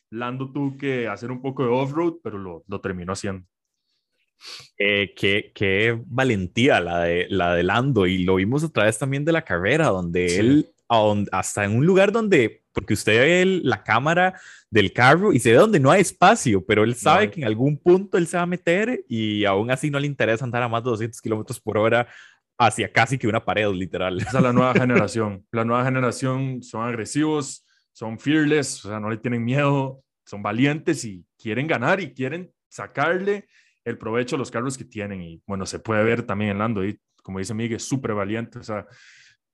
Lando 0.09 0.51
tuvo 0.51 0.77
que 0.77 1.07
hacer 1.07 1.31
un 1.31 1.41
poco 1.41 1.63
de 1.63 1.69
off-road, 1.69 2.17
pero 2.23 2.37
lo, 2.37 2.63
lo 2.67 2.79
terminó 2.79 3.13
haciendo. 3.13 3.45
Eh, 4.77 5.13
qué, 5.15 5.99
valentía 6.05 6.79
la 6.79 7.01
de, 7.01 7.27
la 7.29 7.55
de 7.55 7.63
Lando 7.63 8.05
y 8.05 8.23
lo 8.23 8.35
vimos 8.35 8.63
otra 8.63 8.85
vez 8.85 8.99
también 8.99 9.25
de 9.25 9.31
la 9.31 9.43
carrera 9.43 9.87
donde 9.87 10.39
él 10.39 10.69
hasta 11.31 11.65
en 11.65 11.75
un 11.75 11.85
lugar 11.85 12.11
donde 12.11 12.63
porque 12.71 12.93
usted 12.93 13.19
ve 13.19 13.61
la 13.63 13.83
cámara 13.83 14.39
del 14.69 14.93
carro 14.93 15.33
y 15.33 15.39
se 15.39 15.51
ve 15.51 15.57
donde 15.57 15.79
no 15.79 15.91
hay 15.91 16.01
espacio 16.01 16.65
pero 16.65 16.83
él 16.83 16.95
sabe 16.95 17.31
que 17.31 17.41
en 17.41 17.47
algún 17.47 17.77
punto 17.77 18.17
él 18.17 18.27
se 18.27 18.37
va 18.37 18.43
a 18.43 18.47
meter 18.47 19.03
y 19.07 19.45
aún 19.45 19.71
así 19.71 19.89
no 19.89 19.99
le 19.99 20.07
interesa 20.07 20.45
andar 20.45 20.63
a 20.63 20.69
más 20.69 20.83
de 20.83 20.91
200 20.91 21.21
kilómetros 21.21 21.59
por 21.59 21.77
hora 21.77 22.07
hacia 22.57 22.91
casi 22.91 23.17
que 23.17 23.27
una 23.27 23.43
pared 23.43 23.69
literal 23.71 24.19
esa 24.19 24.37
es 24.37 24.43
la 24.43 24.53
nueva 24.53 24.73
generación 24.73 25.45
la 25.51 25.65
nueva 25.65 25.83
generación 25.83 26.63
son 26.63 26.87
agresivos 26.87 27.65
son 27.91 28.19
fearless 28.19 28.85
o 28.85 28.89
sea 28.89 28.99
no 28.99 29.09
le 29.09 29.17
tienen 29.17 29.43
miedo 29.43 30.03
son 30.25 30.41
valientes 30.41 31.03
y 31.05 31.25
quieren 31.37 31.67
ganar 31.67 31.99
y 31.99 32.13
quieren 32.13 32.51
sacarle 32.69 33.47
el 33.87 33.97
provecho 33.97 34.35
de 34.35 34.39
los 34.39 34.51
carros 34.51 34.77
que 34.77 34.83
tienen. 34.83 35.21
Y 35.21 35.41
bueno, 35.47 35.65
se 35.65 35.79
puede 35.79 36.03
ver 36.03 36.23
también 36.23 36.51
en 36.51 36.57
Lando, 36.59 36.85
y 36.85 36.99
como 37.23 37.39
dice 37.39 37.53
Miguel, 37.53 37.79
súper 37.79 38.13
valiente. 38.13 38.59
O 38.59 38.63
sea, 38.63 38.85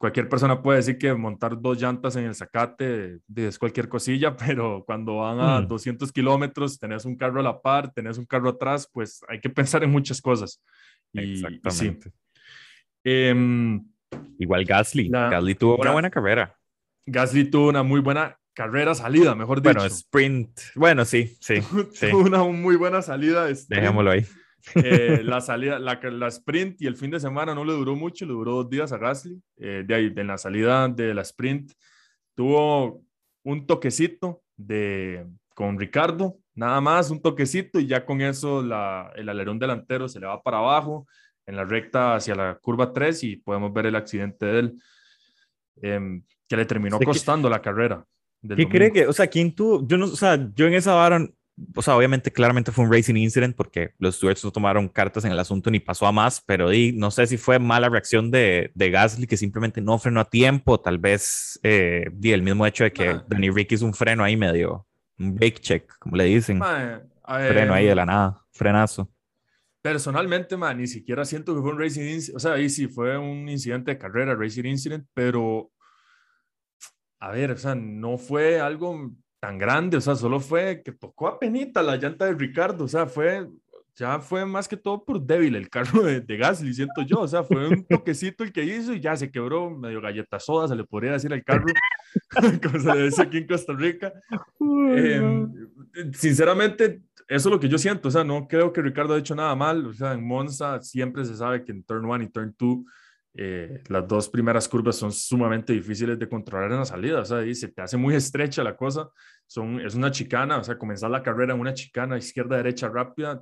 cualquier 0.04 0.28
persona 0.28 0.62
puede 0.62 0.80
decir 0.80 0.98
que 0.98 1.14
montar 1.14 1.62
dos 1.62 1.82
llantas 1.82 2.18
en 2.18 2.26
el 2.26 2.36
zacate 2.36 3.20
es 3.38 3.58
cualquier 3.58 3.88
cosilla, 3.88 4.36
pero 4.46 4.84
cuando 4.86 5.16
van 5.20 5.40
a 5.40 5.62
200 5.62 6.10
hmm. 6.10 6.12
kilómetros, 6.12 6.78
tenés 6.78 7.06
un 7.06 7.16
carro 7.16 7.40
a 7.40 7.44
la 7.44 7.62
par, 7.62 7.94
tenés 7.94 8.18
un 8.18 8.26
carro 8.26 8.50
atrás, 8.50 8.90
pues 8.92 9.22
hay 9.30 9.40
que 9.40 9.50
pensar 9.50 9.82
en 9.82 9.92
muchas 9.92 10.22
cosas. 10.22 10.62
Exactamente. 11.14 12.12
Em, 13.02 13.82
Igual 14.40 14.66
Gasly. 14.66 15.08
Gasly 15.08 15.56
tuvo 15.56 15.78
una 15.78 15.92
buena 15.92 16.10
carrera. 16.10 16.54
Gasly 17.06 17.46
tuvo 17.46 17.70
una 17.70 17.84
muy 17.84 18.02
buena 18.02 18.38
carrera 18.54 18.96
salida, 18.96 19.36
mejor 19.36 19.62
dicho. 19.62 19.74
Bueno, 19.74 19.86
sprint. 19.86 20.60
Bueno, 20.76 21.06
sí, 21.06 21.38
sí. 21.40 21.62
sí. 21.94 22.08
una 22.08 22.44
muy 22.44 22.76
buena 22.76 23.02
salida. 23.02 23.48
Dejémoslo 23.70 24.12
ahí. 24.12 24.26
Eh, 24.76 25.22
la 25.24 25.42
salida, 25.42 25.78
la, 25.78 26.00
la, 26.02 26.28
sprint 26.28 26.82
y 26.82 26.88
el 26.88 26.96
fin 26.96 27.12
de 27.12 27.20
semana 27.20 27.54
no 27.54 27.66
le 27.66 27.74
duró 27.74 27.96
mucho, 27.96 28.26
le 28.26 28.32
duró 28.32 28.54
dos 28.54 28.70
días 28.70 28.92
a 28.92 28.98
Gasly. 28.98 29.42
Eh, 29.58 29.84
de 29.86 29.96
ahí, 29.96 30.14
en 30.16 30.28
la 30.28 30.38
salida 30.38 30.88
de 30.88 31.14
la 31.14 31.22
sprint, 31.22 31.72
tuvo 32.36 33.04
un 33.44 33.68
toquecito 33.68 34.42
de, 34.56 35.26
con 35.54 35.78
Ricardo, 35.78 36.38
nada 36.56 36.80
más, 36.82 37.12
un 37.12 37.22
toquecito, 37.22 37.80
y 37.80 37.88
ya 37.88 38.06
con 38.06 38.22
eso 38.22 38.62
la, 38.62 39.12
el 39.16 39.30
alerón 39.30 39.60
delantero 39.60 40.08
se 40.08 40.20
le 40.20 40.28
va 40.28 40.42
para 40.42 40.60
abajo 40.60 41.08
en 41.46 41.56
la 41.56 41.66
recta 41.66 42.16
hacia 42.16 42.36
la 42.36 42.56
curva 42.56 42.94
3 42.94 43.24
y 43.24 43.36
podemos 43.38 43.74
ver 43.74 43.88
el 43.88 43.96
accidente 43.96 44.46
de 44.46 44.60
él, 44.60 44.82
em, 45.82 46.24
que 46.48 46.56
le 46.56 46.66
terminó 46.66 47.00
costando 47.00 47.50
la 47.50 47.62
carrera. 47.62 48.06
¿Qué 48.56 48.68
cree 48.68 48.92
que, 48.92 49.08
o 49.08 49.14
sea, 49.14 49.28
quién 49.28 49.54
tuvo? 49.56 49.86
Yo 49.88 49.98
no, 49.98 50.06
o 50.06 50.16
sea, 50.16 50.38
yo 50.54 50.68
en 50.68 50.74
esa 50.74 50.94
vara, 50.94 51.26
o 51.76 51.82
sea, 51.82 51.96
obviamente, 51.96 52.32
claramente 52.32 52.72
fue 52.72 52.86
un 52.86 52.92
racing 52.92 53.16
incident 53.16 53.56
porque 53.56 53.94
los 54.00 54.16
stewards 54.16 54.44
no 54.44 54.52
tomaron 54.52 54.90
cartas 54.90 55.24
en 55.26 55.32
el 55.32 55.40
asunto 55.40 55.70
ni 55.70 55.80
pasó 55.80 56.08
a 56.08 56.12
más, 56.12 56.42
pero 56.42 56.70
di, 56.70 56.92
no 56.94 57.12
sé 57.12 57.28
si 57.28 57.38
fue 57.38 57.60
mala 57.60 57.90
reacción 57.90 58.32
de, 58.32 58.72
de 58.74 58.90
Gasly 58.90 59.28
que 59.28 59.38
simplemente 59.38 59.80
no 59.80 59.98
frenó 60.00 60.22
a 60.22 60.30
tiempo, 60.30 60.80
tal 60.80 60.98
vez 60.98 61.60
eh, 61.64 62.08
di, 62.12 62.32
el 62.32 62.42
mismo 62.42 62.66
hecho 62.66 62.84
de 62.84 62.92
que 62.92 63.10
ah. 63.10 63.26
Danny 63.28 63.50
Rick 63.50 63.74
hizo 63.74 63.86
un 63.86 63.94
freno 63.94 64.24
ahí 64.24 64.36
medio, 64.36 64.88
un 65.20 65.36
brake 65.36 65.60
check, 65.60 65.98
como 66.00 66.16
le 66.16 66.26
dicen. 66.26 66.60
freno 66.60 67.74
ahí 67.74 67.86
de 67.86 67.96
la 67.96 68.06
nada, 68.06 68.42
frenazo. 68.52 69.12
Personalmente, 69.82 70.58
man, 70.58 70.78
ni 70.78 70.88
siquiera 70.88 71.26
siento 71.26 71.54
que 71.54 71.62
fue 71.62 71.72
un 71.72 71.80
racing 71.80 72.04
incident, 72.04 72.38
o 72.38 72.40
sea, 72.40 72.54
ahí 72.54 72.70
sí 72.70 72.88
fue 72.88 73.18
un 73.18 73.48
incidente 73.48 73.92
de 73.92 73.98
carrera, 73.98 74.34
racing 74.34 74.66
incident, 74.66 75.06
pero 75.14 75.70
a 77.20 77.32
ver, 77.32 77.52
o 77.52 77.58
sea, 77.58 77.76
no 77.76 78.18
fue 78.18 78.60
algo 78.60 79.12
tan 79.44 79.58
grande, 79.58 79.98
o 79.98 80.02
sea, 80.02 80.16
solo 80.16 80.40
fue 80.40 80.82
que 80.86 80.94
tocó 80.94 81.28
a 81.28 81.38
penita 81.38 81.84
la 81.84 81.98
llanta 81.98 82.28
de 82.28 82.34
Ricardo, 82.34 82.86
o 82.86 82.88
sea, 82.88 83.08
fue, 83.08 83.46
ya 83.94 84.18
fue 84.20 84.46
más 84.46 84.70
que 84.70 84.78
todo 84.78 85.04
por 85.04 85.22
débil 85.22 85.58
el 85.58 85.70
carro 85.70 86.02
de, 86.02 86.22
de 86.22 86.38
Gasly, 86.38 86.74
siento 86.74 87.02
yo, 87.02 87.20
o 87.20 87.28
sea, 87.28 87.44
fue 87.44 87.68
un 87.68 87.84
toquecito 87.90 88.46
el 88.46 88.54
que 88.54 88.64
hizo 88.64 88.94
y 88.94 89.02
ya 89.02 89.18
se 89.18 89.30
quebró 89.30 89.70
medio 89.70 90.00
galleta 90.00 90.40
soda, 90.40 90.70
se 90.70 90.78
le 90.78 90.86
podría 90.86 91.12
decir 91.12 91.34
al 91.34 91.44
carro, 91.44 91.66
como 92.64 92.80
se 92.80 92.96
le 92.96 93.04
dice 93.04 93.22
aquí 93.22 93.40
en 93.40 93.48
Costa 93.48 93.74
Rica. 93.74 94.14
Em, 94.62 95.52
sinceramente, 96.14 97.02
eso 97.28 97.50
es 97.50 97.54
lo 97.54 97.60
que 97.60 97.68
yo 97.68 97.78
siento, 97.78 98.08
o 98.08 98.12
sea, 98.12 98.24
no 98.24 98.48
creo 98.48 98.72
que 98.72 98.82
Ricardo 98.82 99.14
haya 99.14 99.20
hecho 99.20 99.36
nada 99.36 99.54
mal, 99.56 99.86
o 99.86 99.92
sea, 99.92 100.14
en 100.14 100.26
Monza 100.26 100.82
siempre 100.82 101.26
se 101.26 101.36
sabe 101.36 101.66
que 101.66 101.74
en 101.74 101.84
Turn 101.84 102.06
1 102.06 102.24
y 102.24 102.30
Turn 102.30 102.56
2 102.58 102.78
eh, 103.36 103.82
las 103.88 104.08
dos 104.08 104.30
primeras 104.30 104.68
curvas 104.70 104.96
son 104.96 105.12
sumamente 105.12 105.74
difíciles 105.74 106.20
de 106.20 106.30
controlar 106.30 106.72
en 106.72 106.80
la 106.80 106.86
salida, 106.86 107.22
o 107.22 107.26
sea, 107.26 107.44
y 107.44 107.56
se 107.56 107.70
te 107.70 107.82
hace 107.82 107.98
muy 107.98 108.16
estrecha 108.16 108.64
la 108.64 108.76
cosa, 108.76 109.10
son, 109.48 109.80
es 109.82 109.96
una 109.96 110.12
chicana, 110.12 110.58
o 110.58 110.64
sea, 110.64 110.78
comenzar 110.78 111.10
la 111.10 111.24
carrera 111.24 111.54
en 111.54 111.60
una 111.60 111.74
chicana 111.74 112.18
izquierda-derecha 112.18 112.90
rápida, 112.90 113.42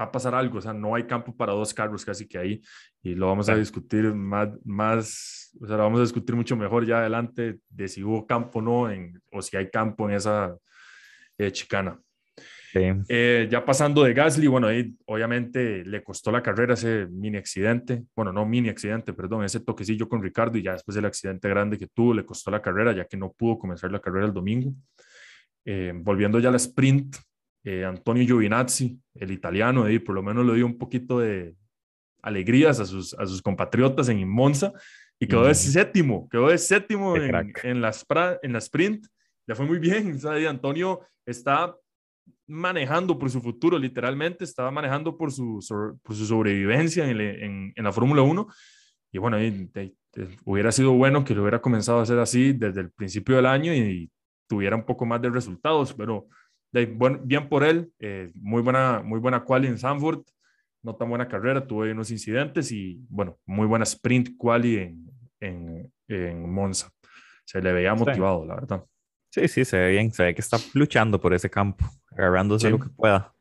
va 0.00 0.06
a 0.06 0.12
pasar 0.12 0.34
algo, 0.34 0.58
o 0.58 0.62
sea, 0.62 0.72
no 0.72 0.94
hay 0.94 1.06
campo 1.06 1.36
para 1.36 1.52
dos 1.52 1.74
carros 1.74 2.04
casi 2.04 2.26
que 2.26 2.38
ahí, 2.38 2.62
y 3.02 3.14
lo 3.14 3.26
vamos 3.26 3.48
a 3.48 3.56
discutir 3.56 4.14
más, 4.14 4.48
más, 4.64 5.50
o 5.60 5.66
sea, 5.66 5.76
lo 5.76 5.82
vamos 5.82 6.00
a 6.00 6.04
discutir 6.04 6.34
mucho 6.34 6.56
mejor 6.56 6.86
ya 6.86 7.00
adelante 7.00 7.60
de 7.68 7.88
si 7.88 8.02
hubo 8.02 8.26
campo 8.26 8.60
o 8.60 8.62
no, 8.62 8.90
en, 8.90 9.20
o 9.32 9.42
si 9.42 9.56
hay 9.56 9.70
campo 9.70 10.08
en 10.08 10.16
esa 10.16 10.56
eh, 11.36 11.52
chicana. 11.52 12.00
Eh, 13.08 13.48
ya 13.50 13.64
pasando 13.64 14.02
de 14.02 14.12
Gasly, 14.12 14.46
bueno, 14.46 14.66
ahí 14.66 14.94
obviamente 15.06 15.84
le 15.84 16.02
costó 16.02 16.30
la 16.30 16.42
carrera 16.42 16.74
ese 16.74 17.06
mini 17.06 17.38
accidente, 17.38 18.04
bueno, 18.14 18.32
no 18.32 18.44
mini 18.44 18.68
accidente, 18.68 19.12
perdón, 19.12 19.44
ese 19.44 19.60
toquecillo 19.60 20.08
con 20.08 20.22
Ricardo 20.22 20.58
y 20.58 20.62
ya 20.62 20.72
después 20.72 20.94
del 20.94 21.06
accidente 21.06 21.48
grande 21.48 21.78
que 21.78 21.86
tuvo, 21.86 22.14
le 22.14 22.24
costó 22.24 22.50
la 22.50 22.62
carrera 22.62 22.92
ya 22.92 23.04
que 23.06 23.16
no 23.16 23.32
pudo 23.32 23.58
comenzar 23.58 23.90
la 23.90 24.00
carrera 24.00 24.26
el 24.26 24.32
domingo. 24.32 24.72
Eh, 25.64 25.92
volviendo 25.94 26.38
ya 26.38 26.48
al 26.48 26.54
sprint, 26.56 27.16
eh, 27.64 27.84
Antonio 27.84 28.24
Giovinazzi, 28.24 28.98
el 29.14 29.30
italiano, 29.30 29.84
ahí 29.84 29.98
por 29.98 30.14
lo 30.14 30.22
menos 30.22 30.46
le 30.46 30.54
dio 30.54 30.66
un 30.66 30.78
poquito 30.78 31.18
de 31.18 31.54
alegrías 32.22 32.80
a 32.80 32.84
sus, 32.84 33.14
a 33.14 33.26
sus 33.26 33.42
compatriotas 33.42 34.08
en 34.08 34.28
Monza 34.28 34.72
y 35.18 35.26
quedó 35.26 35.46
de 35.46 35.54
séptimo, 35.54 36.28
quedó 36.28 36.48
de 36.48 36.58
séptimo 36.58 37.16
en, 37.16 37.34
en, 37.62 37.80
la, 37.80 37.92
en 38.42 38.52
la 38.52 38.58
sprint, 38.58 39.06
le 39.46 39.54
fue 39.54 39.66
muy 39.66 39.78
bien, 39.78 40.18
o 40.24 40.48
Antonio 40.48 41.00
está 41.24 41.74
manejando 42.46 43.18
por 43.18 43.30
su 43.30 43.40
futuro, 43.40 43.78
literalmente, 43.78 44.44
estaba 44.44 44.70
manejando 44.70 45.16
por 45.16 45.32
su, 45.32 45.58
por 46.02 46.14
su 46.14 46.26
sobrevivencia 46.26 47.08
en, 47.08 47.72
en, 47.74 47.84
la 47.84 47.92
Fórmula 47.92 48.22
1. 48.22 48.46
Y 49.12 49.18
bueno, 49.18 49.36
hubiera 50.44 50.72
sido 50.72 50.92
bueno 50.92 51.24
que 51.24 51.34
lo 51.34 51.42
hubiera 51.42 51.60
comenzado 51.60 52.00
a 52.00 52.02
hacer 52.02 52.18
así 52.18 52.52
desde 52.52 52.80
el 52.80 52.90
principio 52.90 53.36
del 53.36 53.46
año 53.46 53.74
y, 53.74 54.10
tuviera 54.48 54.76
un 54.76 54.84
poco 54.84 55.04
más 55.04 55.20
de 55.20 55.30
resultados, 55.30 55.92
pero 55.94 56.28
bien 56.72 57.48
por 57.48 57.64
él, 57.64 57.90
eh, 57.98 58.30
muy 58.34 58.62
buena, 58.62 59.02
muy 59.04 59.18
buena 59.18 59.42
quali 59.44 59.66
en 59.66 59.78
Sanford, 59.78 60.22
no 60.82 60.94
tan 60.94 61.08
buena 61.08 61.26
carrera, 61.26 61.66
tuvo 61.66 61.80
unos 61.80 62.10
incidentes 62.10 62.70
y 62.70 63.04
bueno, 63.08 63.38
muy 63.44 63.66
buena 63.66 63.82
sprint 63.84 64.36
quali 64.36 64.76
en, 64.76 65.10
en, 65.40 65.92
en 66.08 66.52
Monza. 66.52 66.90
Se 67.44 67.60
le 67.60 67.72
veía 67.72 67.94
motivado, 67.94 68.44
la 68.44 68.54
verdad. 68.54 68.84
Sí, 69.30 69.48
sí, 69.48 69.64
se 69.64 69.78
ve 69.78 69.90
bien, 69.90 70.12
se 70.12 70.24
ve 70.24 70.34
que 70.34 70.40
está 70.40 70.58
luchando 70.74 71.20
por 71.20 71.34
ese 71.34 71.50
campo, 71.50 71.84
agarrándose 72.16 72.70
lo 72.70 72.78
que 72.78 72.88
pueda. 72.88 73.32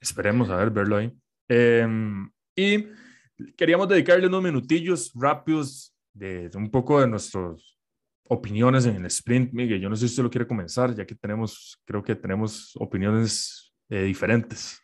Esperemos 0.00 0.48
a 0.50 0.56
ver, 0.56 0.70
verlo 0.70 0.96
ahí. 0.96 1.12
Em, 1.48 2.30
y 2.54 2.86
queríamos 3.56 3.88
dedicarle 3.88 4.26
unos 4.26 4.42
minutillos 4.42 5.12
rápidos 5.14 5.94
de, 6.12 6.50
un 6.54 6.70
poco 6.70 7.00
de 7.00 7.08
nuestras 7.08 7.76
opiniones 8.24 8.86
en 8.86 8.96
el 8.96 9.06
sprint, 9.06 9.52
Miguel. 9.52 9.80
Yo 9.80 9.88
no 9.88 9.96
sé 9.96 10.06
si 10.06 10.12
usted 10.12 10.22
lo 10.22 10.30
quiere 10.30 10.46
comenzar, 10.46 10.94
ya 10.94 11.04
que 11.04 11.14
tenemos, 11.14 11.80
creo 11.84 12.02
que 12.02 12.14
tenemos 12.14 12.72
opiniones 12.76 13.72
eh, 13.88 14.02
diferentes. 14.02 14.80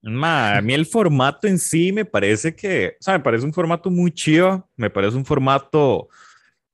Ma, 0.00 0.56
a 0.56 0.62
mí 0.62 0.74
el 0.74 0.86
formato 0.86 1.46
en 1.46 1.58
sí 1.58 1.92
me 1.92 2.04
parece 2.04 2.56
que, 2.56 2.96
o 2.98 3.02
sea, 3.02 3.14
me 3.14 3.22
parece 3.22 3.44
un 3.44 3.52
formato 3.52 3.88
muy 3.88 4.10
chido, 4.10 4.68
me 4.74 4.90
parece 4.90 5.16
un 5.16 5.24
formato 5.24 6.08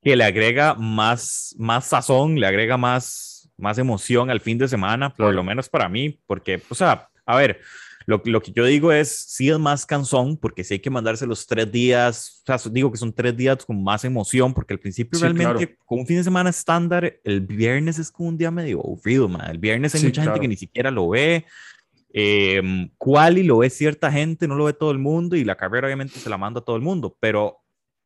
que 0.00 0.16
le 0.16 0.24
agrega 0.24 0.74
más, 0.74 1.54
más 1.58 1.86
sazón, 1.86 2.40
le 2.40 2.46
agrega 2.46 2.78
más, 2.78 3.27
más 3.58 3.78
emoción 3.78 4.30
al 4.30 4.40
fin 4.40 4.56
de 4.56 4.68
semana, 4.68 5.12
por 5.12 5.34
lo 5.34 5.42
menos 5.42 5.68
para 5.68 5.88
mí, 5.88 6.18
porque, 6.26 6.62
o 6.68 6.74
sea, 6.74 7.08
a 7.26 7.36
ver, 7.36 7.60
lo, 8.06 8.22
lo, 8.24 8.40
que 8.40 8.52
yo 8.52 8.64
digo 8.64 8.90
es, 8.90 9.10
sí 9.28 9.50
es 9.50 9.58
más 9.58 9.84
cansón, 9.84 10.38
porque 10.38 10.64
sí 10.64 10.74
hay 10.74 10.80
que 10.80 10.88
mandarse 10.88 11.26
los 11.26 11.46
tres 11.46 11.70
días, 11.70 12.42
o 12.48 12.58
sea, 12.58 12.70
digo 12.72 12.90
que 12.90 12.96
son 12.96 13.12
tres 13.12 13.36
días 13.36 13.62
con 13.66 13.84
más 13.84 14.02
emoción, 14.04 14.54
porque 14.54 14.72
al 14.72 14.80
principio 14.80 15.20
realmente, 15.20 15.76
con 15.84 15.98
un 15.98 16.06
fin 16.06 16.16
de 16.16 16.24
semana 16.24 16.48
estándar, 16.48 17.20
el 17.22 17.42
viernes 17.42 17.98
es 17.98 18.10
como 18.10 18.30
un 18.30 18.38
día 18.38 18.50
medio 18.50 18.80
aburrido, 18.80 19.28
man. 19.28 19.50
El 19.50 19.58
viernes 19.58 19.94
hay 19.94 20.04
mucha 20.04 20.22
gente 20.22 20.40
que 20.40 20.48
ni 20.48 20.56
siquiera 20.56 20.90
lo 20.90 21.10
ve. 21.10 21.44
Eh, 22.14 22.88
Quali 22.96 23.42
lo 23.42 23.58
ve 23.58 23.68
cierta 23.68 24.10
gente, 24.10 24.48
no 24.48 24.54
lo 24.54 24.64
ve 24.64 24.72
todo 24.72 24.90
el 24.90 24.98
mundo, 24.98 25.36
y 25.36 25.44
la 25.44 25.56
carrera 25.56 25.86
obviamente 25.88 26.18
se 26.18 26.30
la 26.30 26.38
manda 26.38 26.60
a 26.60 26.64
todo 26.64 26.76
el 26.76 26.82
mundo, 26.82 27.14
pero 27.20 27.58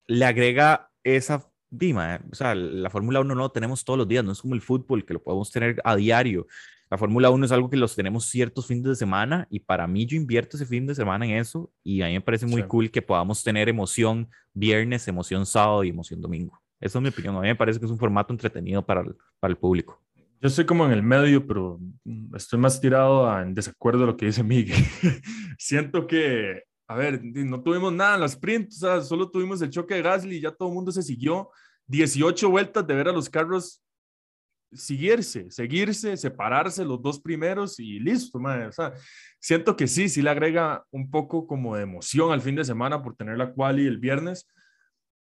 le 0.09 0.25
agrega 0.25 0.91
esa 1.05 1.49
Dima, 1.75 2.21
o 2.31 2.35
sea, 2.35 2.55
la 2.55 2.91
Fórmula 2.91 3.21
1 3.21 3.35
no 3.35 3.41
lo 3.41 3.51
tenemos 3.51 3.83
todos 3.83 3.99
los 3.99 4.07
días, 4.07 4.23
no 4.23 4.33
es 4.33 4.43
como 4.43 4.55
el 4.55 4.61
fútbol 4.61 5.07
que 5.07 5.15
lo 5.15 5.23
podemos 5.23 5.51
tener 5.51 5.81
a 5.85 5.97
diario. 5.97 6.47
La 6.91 6.99
Fórmula 6.99 7.31
1 7.31 7.47
es 7.47 7.53
algo 7.53 7.71
que 7.71 7.79
los 7.79 7.97
tenemos 7.97 8.27
ciertos 8.27 8.67
fines 8.67 8.85
de 8.85 8.95
semana 8.95 9.47
y 9.49 9.61
para 9.61 9.87
mí 9.87 10.05
yo 10.05 10.19
invierto 10.19 10.59
ese 10.59 10.67
fin 10.67 10.87
de 10.87 10.95
semana 10.95 11.25
en 11.25 11.33
eso 11.39 11.73
y 11.83 12.03
a 12.03 12.09
mí 12.09 12.13
me 12.13 12.21
parece 12.21 12.45
muy 12.45 12.63
cool 12.65 12.91
que 12.91 13.01
podamos 13.01 13.43
tener 13.43 13.71
emoción 13.71 14.29
viernes, 14.53 15.09
emoción 15.09 15.47
sábado 15.47 15.83
y 15.83 15.89
emoción 15.89 16.21
domingo. 16.21 16.61
Esa 16.79 16.99
es 16.99 17.03
mi 17.03 17.09
opinión. 17.09 17.35
A 17.37 17.41
mí 17.41 17.49
me 17.49 17.57
parece 17.57 17.81
que 17.81 17.87
es 17.87 17.91
un 17.91 17.99
formato 17.99 18.35
entretenido 18.35 18.85
para 18.85 19.01
el, 19.01 19.17
para 19.41 19.51
el 19.51 19.57
público. 19.57 19.99
Yo 20.43 20.49
estoy 20.49 20.67
como 20.67 20.85
en 20.85 20.93
el 20.93 21.03
medio, 21.03 21.47
pero 21.47 21.81
estoy 22.35 22.59
más 22.59 22.79
tirado 22.83 23.41
en 23.41 23.55
desacuerdo 23.55 24.01
de 24.01 24.07
lo 24.09 24.17
que 24.19 24.27
dice 24.27 24.43
Miguel. 24.43 24.77
Siento 25.59 26.07
que 26.07 26.65
a 26.93 26.97
ver, 26.97 27.25
no 27.25 27.63
tuvimos 27.63 27.93
nada 27.93 28.15
en 28.15 28.21
la 28.21 28.27
sprint, 28.27 28.69
o 28.69 28.77
sea, 28.77 29.01
solo 29.01 29.31
tuvimos 29.31 29.63
el 29.63 29.71
choque 29.71 29.95
de 29.95 30.03
Gasly 30.03 30.37
y 30.37 30.41
ya 30.41 30.51
todo 30.51 30.69
el 30.69 30.75
mundo 30.75 30.93
se 30.93 31.03
siguió. 31.03 31.51
18 31.87 32.51
vueltas 32.51 32.87
de 32.87 32.95
ver 32.95 33.09
a 33.09 33.13
los 33.13 33.29
carros 33.29 33.83
seguirse, 34.73 35.51
seguirse, 35.51 36.17
separarse 36.17 36.85
los 36.85 37.01
dos 37.01 37.21
primeros 37.21 37.79
y 37.79 37.99
listo, 37.99 38.39
madre. 38.39 38.67
O 38.67 38.73
sea, 38.73 38.93
siento 39.41 39.77
que 39.77 39.87
sí, 39.87 40.09
sí 40.09 40.23
le 40.23 40.31
agrega 40.31 40.85
un 40.91 41.11
poco 41.11 41.47
como 41.47 41.77
de 41.77 41.83
emoción 41.83 42.33
al 42.33 42.41
fin 42.41 42.57
de 42.57 42.65
semana 42.65 43.03
por 43.03 43.17
tener 43.17 43.37
la 43.37 43.53
quali 43.53 43.87
el 43.87 43.99
viernes, 43.99 44.49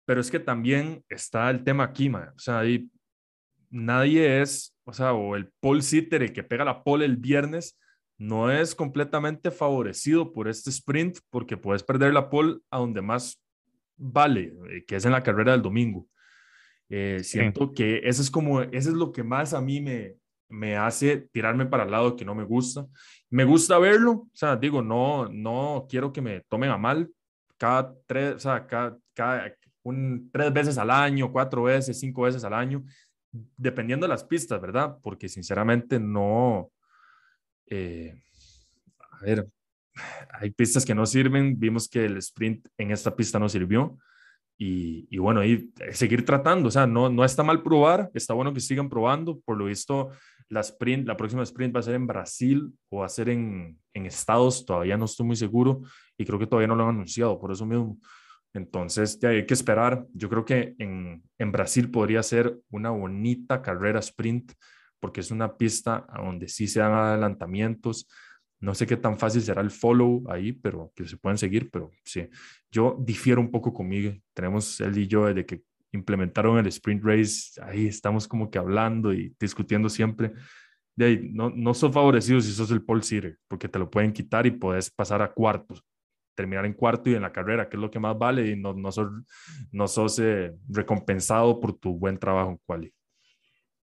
pero 0.04 0.20
es 0.20 0.30
que 0.30 0.40
también 0.40 1.04
está 1.08 1.50
el 1.50 1.64
tema 1.64 1.84
aquí, 1.84 2.08
madre. 2.08 2.30
O 2.34 2.38
sea, 2.38 2.60
ahí 2.60 2.90
nadie 3.70 4.40
es, 4.40 4.76
o 4.84 4.92
sea, 4.92 5.12
o 5.12 5.36
el 5.36 5.50
pole 5.60 5.82
sitter, 5.82 6.32
que 6.32 6.42
pega 6.42 6.64
la 6.64 6.82
pole 6.82 7.04
el 7.04 7.16
viernes, 7.16 7.78
no 8.18 8.50
es 8.50 8.74
completamente 8.74 9.50
favorecido 9.50 10.32
por 10.32 10.48
este 10.48 10.70
sprint 10.70 11.18
porque 11.30 11.56
puedes 11.56 11.82
perder 11.82 12.14
la 12.14 12.30
pole 12.30 12.58
a 12.70 12.78
donde 12.78 13.02
más 13.02 13.42
vale, 13.96 14.54
eh, 14.70 14.84
que 14.86 14.96
es 14.96 15.04
en 15.04 15.12
la 15.12 15.22
carrera 15.22 15.52
del 15.52 15.62
domingo. 15.62 16.06
Eh, 16.88 17.20
siento 17.22 17.72
que 17.72 18.00
eso 18.04 18.22
es 18.22 18.30
como, 18.30 18.60
eso 18.62 18.90
es 18.90 18.94
lo 18.94 19.12
que 19.12 19.22
más 19.22 19.52
a 19.54 19.60
mí 19.60 19.80
me, 19.80 20.14
me 20.48 20.76
hace 20.76 21.28
tirarme 21.32 21.66
para 21.66 21.84
el 21.84 21.90
lado 21.90 22.16
que 22.16 22.24
no 22.24 22.34
me 22.34 22.44
gusta. 22.44 22.86
Me 23.30 23.44
gusta 23.44 23.78
verlo, 23.78 24.12
o 24.12 24.30
sea, 24.32 24.56
digo, 24.56 24.82
no, 24.82 25.28
no 25.28 25.86
quiero 25.88 26.12
que 26.12 26.22
me 26.22 26.42
tomen 26.42 26.70
a 26.70 26.78
mal 26.78 27.10
cada 27.58 27.94
tres, 28.06 28.36
o 28.36 28.38
sea, 28.38 28.66
cada, 28.66 28.96
cada 29.14 29.54
un, 29.82 30.30
tres 30.32 30.52
veces 30.52 30.78
al 30.78 30.90
año, 30.90 31.32
cuatro 31.32 31.64
veces, 31.64 31.98
cinco 31.98 32.22
veces 32.22 32.44
al 32.44 32.54
año, 32.54 32.84
dependiendo 33.56 34.04
de 34.04 34.10
las 34.10 34.24
pistas, 34.24 34.60
¿verdad? 34.60 34.98
Porque 35.02 35.28
sinceramente 35.28 35.98
no, 35.98 36.70
eh, 37.68 38.14
a 39.10 39.24
ver, 39.24 39.48
hay 40.32 40.50
pistas 40.50 40.84
que 40.84 40.94
no 40.94 41.06
sirven. 41.06 41.58
Vimos 41.58 41.88
que 41.88 42.04
el 42.04 42.16
sprint 42.18 42.66
en 42.78 42.90
esta 42.90 43.14
pista 43.14 43.38
no 43.38 43.48
sirvió. 43.48 43.98
Y, 44.58 45.06
y, 45.10 45.18
bueno, 45.18 45.44
y 45.44 45.70
seguir 45.92 46.24
tratando, 46.24 46.68
o 46.68 46.70
sea, 46.70 46.86
no, 46.86 47.10
no 47.10 47.26
está 47.26 47.42
mal 47.42 47.62
probar, 47.62 48.10
está 48.14 48.32
bueno 48.32 48.54
que 48.54 48.60
sigan 48.60 48.88
probando. 48.88 49.38
Por 49.40 49.58
lo 49.58 49.66
visto, 49.66 50.10
la, 50.48 50.60
sprint, 50.60 51.06
la 51.06 51.16
próxima 51.16 51.42
sprint 51.42 51.74
va 51.74 51.80
a 51.80 51.82
ser 51.82 51.94
en 51.94 52.06
Brasil 52.06 52.72
o 52.88 53.04
a 53.04 53.08
ser 53.08 53.28
en, 53.28 53.78
Estados, 53.92 54.64
todavía 54.64 54.96
no 54.96 55.06
estoy 55.06 55.26
muy 55.26 55.36
seguro 55.36 55.80
y 56.18 56.24
creo 56.26 56.38
que 56.38 56.46
todavía 56.46 56.68
no 56.68 56.76
lo 56.76 56.84
han 56.84 56.90
anunciado, 56.90 57.38
por 57.40 57.50
eso 57.50 57.64
mismo. 57.64 57.98
Entonces, 58.52 59.18
ya 59.18 59.30
hay 59.30 59.46
que 59.46 59.54
esperar. 59.54 60.06
Yo 60.12 60.28
creo 60.28 60.44
que 60.44 60.74
en 60.78 61.52
Brasil 61.52 61.90
podría 61.90 62.22
ser 62.22 62.58
una 62.70 62.90
bonita 62.90 63.62
carrera 63.62 64.00
sprint 64.00 64.52
porque 65.06 65.20
es 65.20 65.30
una 65.30 65.56
pista 65.56 66.04
donde 66.16 66.48
sí 66.48 66.66
se 66.66 66.80
dan 66.80 66.92
adelantamientos. 66.92 68.08
No 68.58 68.74
sé 68.74 68.88
qué 68.88 68.96
tan 68.96 69.16
fácil 69.16 69.40
será 69.40 69.62
el 69.62 69.70
follow 69.70 70.24
ahí, 70.28 70.52
pero 70.52 70.90
que 70.96 71.06
se 71.06 71.16
pueden 71.16 71.38
seguir, 71.38 71.70
pero 71.70 71.92
sí. 72.04 72.28
Yo 72.72 72.96
difiero 72.98 73.40
un 73.40 73.52
poco 73.52 73.72
conmigo. 73.72 74.12
Tenemos 74.34 74.80
él 74.80 74.98
y 74.98 75.06
yo 75.06 75.26
desde 75.26 75.46
que 75.46 75.62
implementaron 75.92 76.58
el 76.58 76.66
sprint 76.66 77.04
race, 77.04 77.60
ahí 77.62 77.86
estamos 77.86 78.26
como 78.26 78.50
que 78.50 78.58
hablando 78.58 79.14
y 79.14 79.32
discutiendo 79.38 79.88
siempre. 79.88 80.32
De 80.96 81.04
ahí, 81.04 81.30
no, 81.32 81.50
no 81.50 81.72
son 81.72 81.92
favorecidos 81.92 82.44
si 82.44 82.50
sos 82.50 82.72
el 82.72 82.82
pole 82.82 83.04
sitter, 83.04 83.38
porque 83.46 83.68
te 83.68 83.78
lo 83.78 83.88
pueden 83.88 84.12
quitar 84.12 84.44
y 84.44 84.50
puedes 84.50 84.90
pasar 84.90 85.22
a 85.22 85.32
cuartos, 85.32 85.84
terminar 86.34 86.66
en 86.66 86.72
cuarto 86.72 87.10
y 87.10 87.14
en 87.14 87.22
la 87.22 87.30
carrera, 87.30 87.68
que 87.68 87.76
es 87.76 87.80
lo 87.80 87.92
que 87.92 88.00
más 88.00 88.18
vale, 88.18 88.50
y 88.50 88.56
no, 88.56 88.74
no 88.74 88.90
sos, 88.90 89.08
no 89.70 89.86
sos 89.86 90.18
eh, 90.18 90.52
recompensado 90.68 91.60
por 91.60 91.78
tu 91.78 91.96
buen 91.96 92.18
trabajo 92.18 92.50
en 92.50 92.60
quali. 92.66 92.92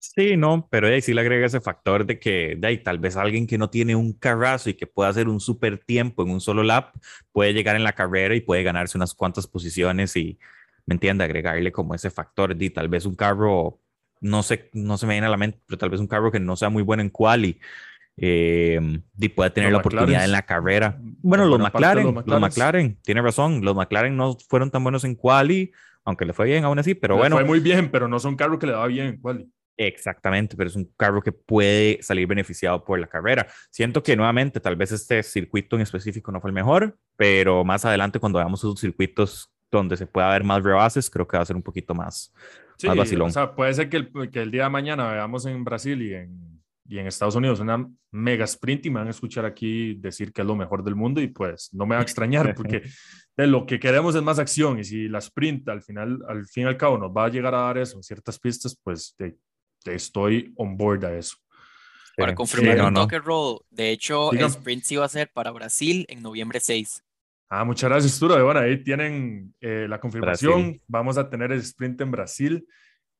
Sí, 0.00 0.36
no, 0.36 0.68
pero 0.70 0.86
ahí 0.86 1.02
sí 1.02 1.12
le 1.12 1.20
agrega 1.20 1.46
ese 1.46 1.60
factor 1.60 2.06
de 2.06 2.20
que 2.20 2.56
de 2.56 2.68
ahí, 2.68 2.78
tal 2.78 2.98
vez 2.98 3.16
alguien 3.16 3.46
que 3.46 3.58
no 3.58 3.68
tiene 3.68 3.96
un 3.96 4.12
carrazo 4.12 4.70
y 4.70 4.74
que 4.74 4.86
pueda 4.86 5.08
hacer 5.10 5.28
un 5.28 5.40
super 5.40 5.78
tiempo 5.78 6.22
en 6.22 6.30
un 6.30 6.40
solo 6.40 6.62
lap 6.62 6.94
puede 7.32 7.52
llegar 7.52 7.74
en 7.74 7.82
la 7.82 7.92
carrera 7.92 8.34
y 8.34 8.40
puede 8.40 8.62
ganarse 8.62 8.96
unas 8.96 9.14
cuantas 9.14 9.48
posiciones 9.48 10.14
y, 10.16 10.38
¿me 10.86 10.94
entiende? 10.94 11.24
Agregarle 11.24 11.72
como 11.72 11.94
ese 11.94 12.10
factor 12.10 12.54
de 12.54 12.70
tal 12.70 12.88
vez 12.88 13.06
un 13.06 13.16
carro, 13.16 13.80
no 14.20 14.44
sé, 14.44 14.70
no 14.72 14.98
se 14.98 15.06
me 15.06 15.14
viene 15.14 15.26
a 15.26 15.30
la 15.30 15.36
mente, 15.36 15.60
pero 15.66 15.78
tal 15.78 15.90
vez 15.90 16.00
un 16.00 16.06
carro 16.06 16.30
que 16.30 16.40
no 16.40 16.54
sea 16.54 16.68
muy 16.68 16.82
bueno 16.82 17.02
en 17.02 17.10
quali 17.10 17.58
eh, 18.16 18.80
y 19.18 19.28
pueda 19.28 19.50
tener 19.50 19.72
la 19.72 19.78
oportunidad 19.78 20.24
en 20.24 20.32
la 20.32 20.42
carrera. 20.42 20.96
Bueno, 21.00 21.44
los 21.46 21.58
McLaren, 21.58 22.14
los 22.24 22.40
McLaren, 22.40 22.98
tiene 23.02 23.20
razón, 23.20 23.64
los 23.64 23.74
McLaren 23.74 24.16
no 24.16 24.36
fueron 24.48 24.70
tan 24.70 24.82
buenos 24.84 25.02
en 25.04 25.16
quali, 25.16 25.72
aunque 26.04 26.24
le 26.24 26.32
fue 26.32 26.46
bien 26.46 26.64
aún 26.64 26.78
así, 26.78 26.94
pero 26.94 27.16
bueno. 27.16 27.36
Fue 27.36 27.44
muy 27.44 27.60
bien, 27.60 27.90
pero 27.90 28.06
no 28.06 28.20
son 28.20 28.36
carros 28.36 28.58
que 28.58 28.66
le 28.66 28.72
da 28.72 28.86
bien 28.86 29.06
en 29.06 29.16
quali. 29.20 29.48
Exactamente, 29.80 30.56
pero 30.56 30.68
es 30.68 30.74
un 30.74 30.92
carro 30.96 31.22
que 31.22 31.30
puede 31.30 32.02
salir 32.02 32.26
beneficiado 32.26 32.84
por 32.84 32.98
la 32.98 33.06
carrera. 33.06 33.46
Siento 33.70 34.02
que 34.02 34.16
nuevamente 34.16 34.58
tal 34.58 34.74
vez 34.74 34.90
este 34.90 35.22
circuito 35.22 35.76
en 35.76 35.82
específico 35.82 36.32
no 36.32 36.40
fue 36.40 36.50
el 36.50 36.54
mejor, 36.54 36.98
pero 37.16 37.64
más 37.64 37.84
adelante 37.84 38.18
cuando 38.18 38.40
veamos 38.40 38.58
esos 38.58 38.80
circuitos 38.80 39.52
donde 39.70 39.96
se 39.96 40.06
pueda 40.06 40.30
ver 40.30 40.42
más 40.42 40.64
rebases, 40.64 41.08
creo 41.08 41.28
que 41.28 41.36
va 41.36 41.44
a 41.44 41.46
ser 41.46 41.54
un 41.54 41.62
poquito 41.62 41.94
más, 41.94 42.34
sí, 42.76 42.88
vacilón. 42.88 43.28
O 43.28 43.32
sea, 43.32 43.54
puede 43.54 43.72
ser 43.72 43.88
que 43.88 43.98
el, 43.98 44.30
que 44.32 44.42
el 44.42 44.50
día 44.50 44.64
de 44.64 44.70
mañana 44.70 45.12
veamos 45.12 45.46
en 45.46 45.62
Brasil 45.62 46.02
y 46.02 46.12
en, 46.12 46.60
y 46.88 46.98
en 46.98 47.06
Estados 47.06 47.36
Unidos 47.36 47.60
una 47.60 47.88
mega 48.10 48.46
sprint 48.46 48.86
y 48.86 48.90
me 48.90 48.98
van 48.98 49.06
a 49.06 49.12
escuchar 49.12 49.44
aquí 49.44 49.94
decir 49.94 50.32
que 50.32 50.40
es 50.40 50.46
lo 50.46 50.56
mejor 50.56 50.82
del 50.82 50.96
mundo 50.96 51.20
y 51.20 51.28
pues 51.28 51.68
no 51.72 51.86
me 51.86 51.94
va 51.94 52.00
a 52.00 52.02
extrañar 52.02 52.52
porque 52.56 52.82
de 53.36 53.46
lo 53.46 53.64
que 53.64 53.78
queremos 53.78 54.16
es 54.16 54.22
más 54.22 54.40
acción 54.40 54.80
y 54.80 54.84
si 54.84 55.06
la 55.06 55.18
sprint 55.18 55.68
al 55.68 55.82
final, 55.82 56.18
al 56.26 56.46
fin 56.46 56.64
y 56.64 56.66
al 56.66 56.76
cabo 56.76 56.98
nos 56.98 57.12
va 57.12 57.26
a 57.26 57.28
llegar 57.28 57.54
a 57.54 57.60
dar 57.60 57.78
eso 57.78 57.96
en 57.96 58.02
ciertas 58.02 58.40
pistas, 58.40 58.76
pues 58.82 59.14
de, 59.18 59.36
estoy 59.94 60.52
on 60.56 60.76
board 60.76 61.04
a 61.04 61.16
eso. 61.16 61.36
Para 62.16 62.34
confirmar 62.34 62.78
el 62.78 62.92
no, 62.92 63.06
Roll, 63.06 63.60
de 63.70 63.90
hecho, 63.92 64.32
el 64.32 64.40
sprint 64.46 64.82
sí 64.82 64.96
va 64.96 65.04
a 65.04 65.08
ser 65.08 65.30
para 65.32 65.52
Brasil 65.52 66.04
en 66.08 66.20
noviembre 66.20 66.58
6. 66.58 67.04
Ah, 67.48 67.64
muchas 67.64 67.88
gracias, 67.88 68.18
Turo. 68.18 68.42
Bueno, 68.44 68.60
ahí 68.60 68.82
tienen 68.82 69.54
eh, 69.60 69.86
la 69.88 70.00
confirmación. 70.00 70.80
Vamos 70.88 71.16
a 71.16 71.30
tener 71.30 71.52
el 71.52 71.60
sprint 71.60 72.00
en 72.00 72.10
Brasil. 72.10 72.66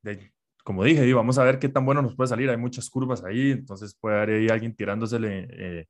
De, 0.03 0.33
como 0.65 0.85
dije, 0.85 1.15
vamos 1.15 1.39
a 1.39 1.45
ver 1.45 1.59
qué 1.59 1.69
tan 1.69 1.87
bueno 1.87 2.03
nos 2.03 2.17
puede 2.17 2.29
salir. 2.29 2.51
Hay 2.51 2.57
muchas 2.57 2.91
curvas 2.91 3.25
ahí, 3.25 3.53
entonces 3.53 3.97
puede 3.99 4.17
haber 4.17 4.41
ahí 4.41 4.49
alguien 4.49 4.75
tirándosele 4.75 5.49
eh, 5.51 5.87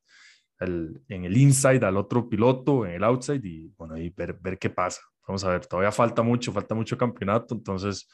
en 0.61 1.25
el 1.25 1.37
inside 1.37 1.85
al 1.85 1.97
otro 1.97 2.29
piloto, 2.29 2.87
en 2.87 2.93
el 2.93 3.05
outside, 3.05 3.45
y 3.45 3.73
bueno, 3.77 3.95
ahí 3.95 4.11
ver, 4.11 4.35
ver 4.35 4.59
qué 4.59 4.71
pasa. 4.71 5.01
Vamos 5.27 5.45
a 5.45 5.51
ver, 5.51 5.67
todavía 5.67 5.93
falta 5.93 6.23
mucho, 6.23 6.53
falta 6.53 6.75
mucho 6.75 6.97
campeonato, 6.97 7.55
entonces 7.55 8.09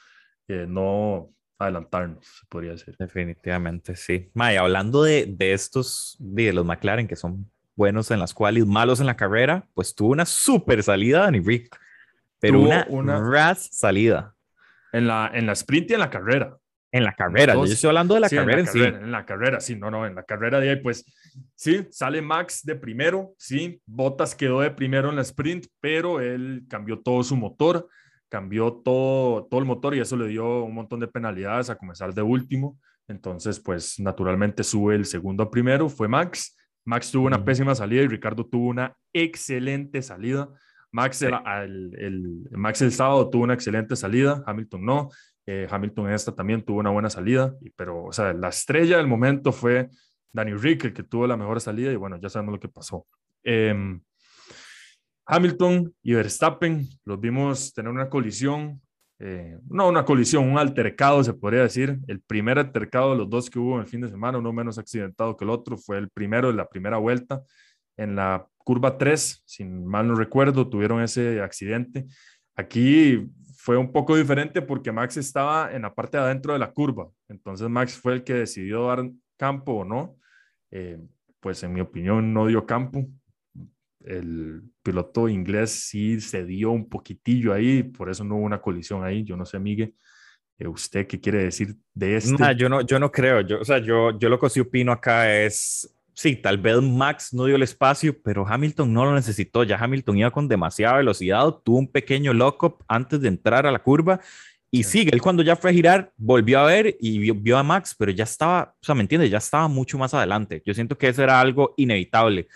eh, 0.49 0.67
no 0.69 1.31
adelantarnos, 1.65 2.25
se 2.25 2.47
podría 2.47 2.73
decir. 2.73 2.95
Definitivamente, 2.99 3.97
sí. 3.97 4.31
May, 4.35 4.57
hablando 4.57 5.03
de, 5.03 5.27
de 5.27 5.53
estos, 5.53 6.17
de 6.19 6.53
los 6.53 6.65
McLaren 6.65 7.09
que 7.09 7.17
son 7.17 7.51
buenos 7.77 8.11
en 8.11 8.21
las 8.21 8.35
cuales, 8.35 8.67
malos 8.67 9.01
en 9.01 9.07
la 9.07 9.17
carrera, 9.17 9.67
pues 9.75 9.95
tuvo 9.95 10.13
una 10.13 10.27
super 10.27 10.83
salida 10.83 11.21
Danny 11.21 11.41
Rick, 11.41 11.77
pero 12.39 12.61
una, 12.61 12.87
una 12.89 13.21
ras 13.21 13.69
salida. 13.73 14.35
En 14.93 15.07
la, 15.07 15.31
en 15.35 15.47
la 15.47 15.53
sprint 15.53 15.91
y 15.91 15.95
en 15.95 16.01
la 16.01 16.11
carrera. 16.11 16.57
En 16.93 17.03
la 17.03 17.13
carrera, 17.13 17.55
yo 17.55 17.65
estoy 17.65 17.89
hablando 17.89 18.15
de 18.15 18.21
la 18.21 18.31
carrera 18.31 18.61
en, 18.61 18.67
sí. 18.69 18.81
En 18.81 19.11
la 19.11 19.27
carrera, 19.27 19.59
sí, 19.59 19.75
no, 19.75 19.91
no, 19.91 20.07
en 20.07 20.15
la 20.15 20.23
carrera 20.23 20.61
de 20.61 20.71
ahí, 20.71 20.77
pues 20.77 21.05
sí, 21.57 21.89
sale 21.91 22.23
Max 22.23 22.63
de 22.63 22.77
primero, 22.77 23.35
sí, 23.37 23.83
Bottas 23.85 24.37
quedó 24.37 24.61
de 24.61 24.71
primero 24.71 25.11
en 25.11 25.17
la 25.17 25.23
sprint, 25.23 25.67
pero 25.81 26.21
él 26.21 26.63
cambió 26.69 27.01
todo 27.01 27.25
su 27.25 27.35
motor, 27.35 27.89
cambió 28.35 28.73
todo, 28.73 29.47
todo 29.47 29.61
el 29.61 29.67
motor 29.67 29.95
y 29.95 30.01
eso 30.01 30.17
le 30.17 30.27
dio 30.27 30.65
un 30.65 30.75
montón 30.75 30.99
de 30.99 31.07
penalidades 31.07 31.71
a 31.71 31.77
comenzar 31.77 32.13
de 32.13 32.21
último. 32.21 32.77
Entonces, 33.07 33.61
pues 33.61 34.01
naturalmente 34.01 34.65
sube 34.65 34.97
el 34.97 35.05
segundo 35.05 35.45
a 35.45 35.51
primero, 35.53 35.89
fue 35.89 36.09
Max. 36.09 36.57
Max 36.85 37.13
tuvo 37.13 37.29
una 37.29 37.45
pésima 37.45 37.77
salida 37.77 38.03
y 38.03 38.09
Ricardo 38.09 38.45
tuvo 38.45 38.71
una 38.71 38.93
excelente 39.13 40.03
salida. 40.03 40.49
Max 40.91 41.23
el, 41.23 41.33
el, 41.97 42.49
Max 42.51 42.83
el 42.83 42.91
sábado 42.91 43.31
tuvo 43.31 43.45
una 43.45 43.55
excelente 43.55 43.95
salida, 43.95 44.43
Hamilton 44.45 44.85
no. 44.85 45.11
Eh, 45.47 45.69
Hamilton 45.71 46.11
esta 46.11 46.35
también 46.35 46.65
tuvo 46.65 46.81
una 46.81 46.91
buena 46.91 47.11
salida, 47.11 47.55
pero 47.77 48.07
o 48.07 48.13
sea, 48.13 48.33
la 48.33 48.49
estrella 48.49 48.97
del 48.97 49.07
momento 49.07 49.53
fue 49.53 49.91
Danny 50.33 50.55
Rick, 50.55 50.87
el 50.87 50.93
que 50.93 51.05
tuvo 51.05 51.29
la 51.29 51.37
mejor 51.37 51.61
salida 51.61 51.93
y 51.93 51.97
bueno, 51.97 52.19
ya 52.21 52.29
sabemos 52.29 52.55
lo 52.55 52.59
que 52.59 52.69
pasó. 52.69 53.07
Em, 53.45 54.01
Hamilton 55.27 55.95
y 56.03 56.15
Verstappen 56.15 56.87
los 57.05 57.21
vimos 57.21 57.73
tener 57.73 57.91
una 57.91 58.09
colisión, 58.09 58.81
eh, 59.19 59.59
no 59.69 59.89
una 59.89 60.05
colisión, 60.05 60.49
un 60.49 60.59
altercado 60.59 61.25
se 61.25 61.33
podría 61.33 61.63
decir. 61.63 61.99
El 62.07 62.21
primer 62.21 62.59
altercado 62.59 63.13
de 63.13 63.19
los 63.19 63.31
dos 63.31 63.49
que 63.49 63.59
hubo 63.59 63.77
en 63.77 63.83
el 63.83 63.87
fin 63.87 64.01
de 64.03 64.11
semana, 64.11 64.39
uno 64.39 64.53
menos 64.53 64.79
accidentado 64.79 65.37
que 65.37 65.45
el 65.45 65.51
otro, 65.51 65.77
fue 65.77 65.99
el 65.99 66.11
primero 66.11 66.49
de 66.49 66.55
la 66.55 66.69
primera 66.69 66.99
vuelta. 66.99 67.43
En 67.97 68.17
la 68.17 68.47
curva 68.59 68.99
3, 68.99 69.43
sin 69.45 69.87
mal 69.87 70.09
no 70.09 70.15
recuerdo, 70.15 70.69
tuvieron 70.69 71.03
ese 71.03 71.41
accidente. 71.41 72.07
Aquí 72.57 73.27
fue 73.57 73.77
un 73.77 73.93
poco 73.93 74.17
diferente 74.17 74.61
porque 74.61 74.93
Max 74.93 75.17
estaba 75.17 75.73
en 75.73 75.83
la 75.83 75.95
parte 75.95 76.19
de 76.19 76.25
adentro 76.25 76.53
de 76.53 76.59
la 76.59 76.73
curva. 76.73 77.09
Entonces 77.29 77.69
Max 77.69 77.97
fue 77.97 78.15
el 78.15 78.25
que 78.25 78.35
decidió 78.35 78.89
dar 78.89 79.09
campo 79.39 79.73
o 79.73 79.85
no. 79.85 80.17
Eh, 80.71 80.99
pues 81.41 81.63
en 81.63 81.73
mi 81.73 81.81
opinión 81.81 82.33
no 82.33 82.47
dio 82.47 82.67
campo. 82.67 83.07
El 84.05 84.63
piloto 84.83 85.29
inglés 85.29 85.71
sí 85.71 86.21
se 86.21 86.45
dio 86.45 86.71
un 86.71 86.89
poquitillo 86.89 87.53
ahí, 87.53 87.83
por 87.83 88.11
eso 88.11 88.23
no 88.23 88.37
hubo 88.37 88.45
una 88.45 88.61
colisión 88.61 89.03
ahí. 89.05 89.25
Yo 89.25 89.37
no 89.37 89.45
sé, 89.45 89.59
Miguel, 89.59 89.95
eh, 90.59 90.67
¿usted 90.69 91.07
qué 91.07 91.19
quiere 91.21 91.45
decir 91.45 91.75
de 91.93 92.17
esto? 92.17 92.53
yo 92.53 92.69
no, 92.69 92.83
yo 92.83 92.99
no 92.99 93.11
creo. 93.11 93.41
Yo, 93.41 93.61
o 93.61 93.65
sea, 93.65 93.79
yo, 93.79 94.19
yo 94.19 94.29
lo 94.29 94.39
que 94.39 94.51
sí 94.51 94.61
opino 94.61 94.93
acá 94.93 95.33
es 95.35 95.91
sí, 96.15 96.37
tal 96.37 96.59
vez 96.59 96.81
Max 96.81 97.35
no 97.35 97.45
dio 97.45 97.57
el 97.57 97.63
espacio, 97.63 98.17
pero 98.23 98.47
Hamilton 98.47 98.93
no 98.93 99.05
lo 99.05 99.15
necesitó. 99.15 99.65
Ya 99.65 99.77
Hamilton 99.77 100.17
iba 100.19 100.31
con 100.31 100.49
demasiada 100.49 100.97
velocidad, 100.97 101.47
tuvo 101.65 101.79
un 101.79 101.89
pequeño 101.89 102.33
lock-up 102.33 102.85
antes 102.89 103.21
de 103.21 103.29
entrar 103.29 103.67
a 103.67 103.73
la 103.73 103.81
curva. 103.81 104.21
Y 104.71 104.83
sigue, 104.83 105.11
él 105.13 105.23
cuando 105.23 105.45
ya 105.45 105.55
fue 105.55 105.71
a 105.71 105.73
girar, 105.73 106.13
volvió 106.17 106.59
a 106.59 106.67
ver 106.67 106.97
y 106.99 107.31
vio, 107.31 107.57
a 107.57 107.63
Max, 107.63 107.95
pero 107.97 108.11
ya 108.11 108.25
estaba, 108.25 108.75
o 108.81 108.85
sea, 108.85 108.97
¿me 108.97 109.03
entiendes? 109.03 109.31
Ya 109.31 109.39
estaba 109.39 109.69
mucho 109.69 109.99
más 109.99 110.15
adelante. 110.15 110.63
Yo 110.67 110.75
siento 110.75 110.99
que 110.99 111.07
eso 111.07 111.23
era 111.23 111.41
algo 111.41 111.75
inevitable. 111.77 112.49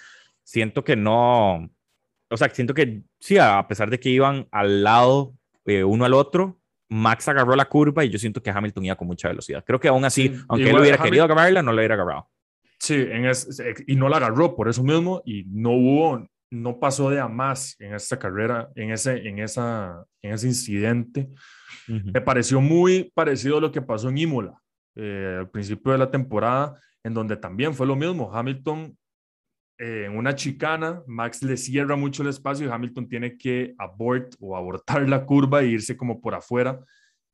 Siento 0.48 0.82
que 0.82 0.96
no, 0.96 1.70
o 2.30 2.36
sea, 2.38 2.48
siento 2.48 2.72
que 2.72 3.02
sí, 3.20 3.36
a 3.36 3.68
pesar 3.68 3.90
de 3.90 4.00
que 4.00 4.08
iban 4.08 4.48
al 4.50 4.82
lado 4.82 5.34
eh, 5.66 5.84
uno 5.84 6.06
al 6.06 6.14
otro, 6.14 6.58
Max 6.88 7.28
agarró 7.28 7.54
la 7.54 7.66
curva 7.66 8.02
y 8.02 8.08
yo 8.08 8.18
siento 8.18 8.42
que 8.42 8.48
Hamilton 8.48 8.86
iba 8.86 8.94
con 8.96 9.08
mucha 9.08 9.28
velocidad. 9.28 9.62
Creo 9.62 9.78
que 9.78 9.88
aún 9.88 10.06
así, 10.06 10.34
aunque 10.48 10.70
él 10.70 10.78
hubiera 10.78 10.96
querido 10.96 11.24
agarrarla, 11.24 11.62
no 11.62 11.70
la 11.70 11.82
hubiera 11.82 11.96
agarrado. 11.96 12.30
Sí, 12.78 12.94
en 12.94 13.30
y 13.86 13.96
no 13.96 14.08
la 14.08 14.16
agarró 14.16 14.56
por 14.56 14.70
eso 14.70 14.82
mismo 14.82 15.20
y 15.26 15.44
no 15.50 15.72
hubo, 15.72 16.26
no 16.50 16.80
pasó 16.80 17.10
de 17.10 17.20
a 17.20 17.28
más 17.28 17.76
en 17.78 17.92
esta 17.92 18.18
carrera, 18.18 18.70
en 18.74 18.90
ese, 18.90 19.28
en 19.28 19.40
esa, 19.40 20.02
en 20.22 20.32
ese 20.32 20.46
incidente. 20.46 21.28
Me 21.88 22.22
pareció 22.22 22.62
muy 22.62 23.12
parecido 23.14 23.58
a 23.58 23.60
lo 23.60 23.70
que 23.70 23.82
pasó 23.82 24.08
en 24.08 24.16
Imola 24.16 24.58
eh, 24.96 25.36
al 25.40 25.50
principio 25.50 25.92
de 25.92 25.98
la 25.98 26.10
temporada, 26.10 26.80
en 27.04 27.12
donde 27.12 27.36
también 27.36 27.74
fue 27.74 27.86
lo 27.86 27.96
mismo. 27.96 28.34
Hamilton 28.34 28.96
eh, 29.78 30.04
en 30.06 30.16
una 30.16 30.34
chicana, 30.34 31.02
Max 31.06 31.42
le 31.42 31.56
cierra 31.56 31.96
mucho 31.96 32.22
el 32.22 32.28
espacio 32.28 32.66
y 32.66 32.70
Hamilton 32.70 33.08
tiene 33.08 33.36
que 33.36 33.74
abort 33.78 34.34
o 34.40 34.56
abortar 34.56 35.08
la 35.08 35.24
curva 35.24 35.62
e 35.62 35.68
irse 35.68 35.96
como 35.96 36.20
por 36.20 36.34
afuera 36.34 36.80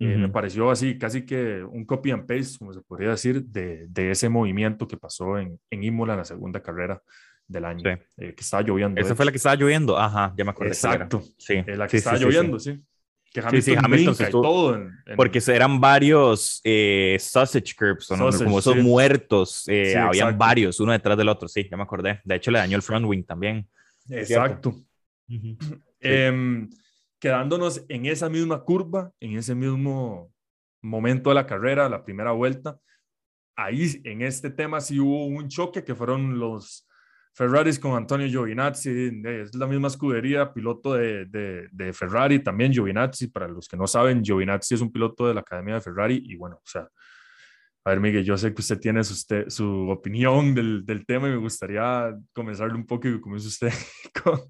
eh, 0.00 0.16
me 0.16 0.28
pareció 0.28 0.70
así, 0.70 0.98
casi 0.98 1.24
que 1.24 1.62
un 1.62 1.84
copy 1.84 2.10
and 2.10 2.26
paste, 2.26 2.58
como 2.58 2.72
se 2.72 2.80
podría 2.80 3.10
decir, 3.10 3.44
de, 3.44 3.86
de 3.88 4.10
ese 4.10 4.28
movimiento 4.28 4.88
que 4.88 4.96
pasó 4.96 5.38
en, 5.38 5.58
en 5.70 5.84
Imola 5.84 6.14
en 6.14 6.18
la 6.18 6.24
segunda 6.24 6.60
carrera 6.60 7.00
del 7.46 7.64
año, 7.64 7.88
eh, 7.90 8.34
que 8.34 8.40
estaba 8.40 8.62
lloviendo. 8.62 9.00
Esa 9.00 9.14
fue 9.14 9.24
la 9.24 9.30
que 9.30 9.36
estaba 9.36 9.54
lloviendo, 9.54 9.98
ajá, 9.98 10.34
ya 10.36 10.44
me 10.44 10.50
acuerdo. 10.50 10.72
Exacto, 10.72 11.22
sí. 11.38 11.62
La 11.66 11.86
que 11.86 11.98
estaba 11.98 12.18
lloviendo, 12.18 12.58
sí. 12.58 12.82
Que 13.34 13.40
Hamilton, 13.40 14.14
sí, 14.14 14.24
todo. 14.30 14.76
En, 14.76 14.92
Porque 15.16 15.42
eran 15.48 15.80
varios 15.80 16.62
sausage 17.18 17.74
curbs, 17.76 18.06
como 18.06 18.60
esos 18.60 18.76
muertos, 18.76 19.66
habían 19.98 20.38
varios, 20.38 20.78
uno 20.78 20.92
detrás 20.92 21.18
del 21.18 21.28
otro, 21.28 21.48
sí, 21.48 21.66
ya 21.68 21.76
me 21.76 21.82
acordé. 21.82 22.20
De 22.24 22.36
hecho, 22.36 22.52
le 22.52 22.60
dañó 22.60 22.76
el 22.76 22.82
front 22.82 23.04
wing 23.04 23.24
también. 23.24 23.68
Exacto. 24.08 24.72
eh, 26.00 26.68
quedándonos 27.18 27.84
en 27.88 28.06
esa 28.06 28.28
misma 28.28 28.62
curva, 28.62 29.10
en 29.18 29.36
ese 29.36 29.56
mismo 29.56 30.30
momento 30.80 31.30
de 31.30 31.34
la 31.34 31.46
carrera, 31.46 31.88
la 31.88 32.04
primera 32.04 32.30
vuelta. 32.30 32.78
Ahí 33.56 34.00
en 34.04 34.22
este 34.22 34.50
tema 34.50 34.80
sí 34.80 35.00
hubo 35.00 35.26
un 35.26 35.48
choque 35.48 35.82
que 35.82 35.94
fueron 35.96 36.38
los 36.38 36.86
Ferraris 37.34 37.80
con 37.80 37.96
Antonio 37.96 38.28
Giovinazzi, 38.28 39.10
es 39.24 39.54
la 39.56 39.66
misma 39.66 39.88
escudería, 39.88 40.52
piloto 40.52 40.94
de, 40.94 41.26
de, 41.26 41.92
Ferrari, 41.92 42.38
también 42.38 42.72
Giovinazzi, 42.72 43.26
para 43.26 43.48
los 43.48 43.66
que 43.66 43.76
no 43.76 43.88
saben, 43.88 44.22
Giovinazzi 44.22 44.74
es 44.74 44.80
un 44.80 44.92
piloto 44.92 45.26
de 45.26 45.34
la 45.34 45.40
Academia 45.40 45.74
de 45.74 45.80
Ferrari 45.80 46.22
y 46.24 46.36
bueno, 46.36 46.56
o 46.56 46.66
sea, 46.66 46.88
a 47.86 47.90
ver 47.90 48.00
Miguel, 48.00 48.24
yo 48.24 48.38
sé 48.38 48.54
que 48.54 48.62
usted 48.62 48.78
tiene 48.78 49.04
su, 49.04 49.14
su 49.48 49.88
opinión 49.90 50.54
del, 50.54 50.86
del, 50.86 51.04
tema 51.04 51.28
y 51.28 51.32
me 51.32 51.36
gustaría 51.36 52.16
comenzarle 52.32 52.74
un 52.74 52.86
poco 52.86 53.08
y 53.08 53.20
comience 53.20 53.48
usted. 53.48 53.72
Con... 54.22 54.40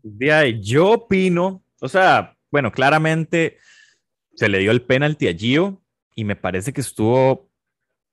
Yo 0.62 0.90
opino, 0.92 1.64
o 1.81 1.88
sea, 1.88 2.37
bueno, 2.53 2.70
claramente 2.70 3.59
se 4.35 4.49
le 4.49 4.59
dio 4.59 4.70
el 4.70 4.83
penalti 4.83 5.27
a 5.27 5.35
Gio 5.35 5.83
y 6.14 6.25
me 6.25 6.37
parece 6.37 6.73
que 6.73 6.81
estuvo, 6.81 7.51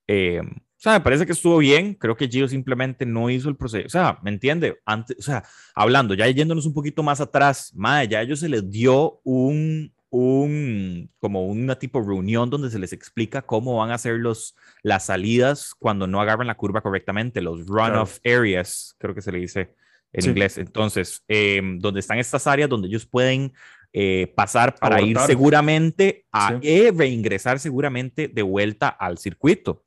eh, 0.08 0.40
sea, 0.82 0.94
me 0.94 1.00
parece 1.00 1.24
que 1.24 1.32
estuvo 1.32 1.58
bien. 1.58 1.94
Creo 1.94 2.16
que 2.16 2.26
Gio 2.26 2.48
simplemente 2.48 3.06
no 3.06 3.30
hizo 3.30 3.48
el 3.48 3.56
proceso. 3.56 3.86
O 3.86 3.90
sea, 3.90 4.18
¿me 4.22 4.30
entiende? 4.30 4.80
Antes, 4.84 5.16
o 5.16 5.22
sea, 5.22 5.44
hablando, 5.76 6.14
ya 6.14 6.26
yéndonos 6.28 6.66
un 6.66 6.74
poquito 6.74 7.04
más 7.04 7.20
atrás, 7.20 7.72
madre, 7.74 8.08
ya 8.08 8.18
a 8.18 8.22
ellos 8.22 8.40
se 8.40 8.48
les 8.48 8.68
dio 8.68 9.20
un, 9.22 9.92
un, 10.10 11.08
como 11.20 11.46
una 11.46 11.78
tipo 11.78 12.02
reunión 12.02 12.50
donde 12.50 12.68
se 12.68 12.80
les 12.80 12.92
explica 12.92 13.42
cómo 13.42 13.76
van 13.76 13.92
a 13.92 13.94
hacer 13.94 14.14
los, 14.14 14.56
las 14.82 15.06
salidas 15.06 15.72
cuando 15.78 16.08
no 16.08 16.20
agarran 16.20 16.48
la 16.48 16.56
curva 16.56 16.80
correctamente, 16.80 17.40
los 17.40 17.64
run-off 17.66 18.18
areas, 18.24 18.96
creo 18.98 19.14
que 19.14 19.22
se 19.22 19.30
le 19.30 19.38
dice 19.38 19.76
en 20.12 20.30
inglés. 20.30 20.58
Entonces, 20.58 21.22
eh, 21.28 21.62
donde 21.78 22.00
están 22.00 22.18
estas 22.18 22.48
áreas 22.48 22.68
donde 22.68 22.88
ellos 22.88 23.06
pueden 23.06 23.52
eh, 23.92 24.32
pasar 24.34 24.74
para 24.74 25.00
ir 25.00 25.16
seguramente 25.20 26.26
a 26.32 26.58
reingresar 26.60 27.60
seguramente 27.60 28.26
de 28.26 28.42
vuelta 28.42 28.88
al 28.88 29.18
circuito. 29.18 29.84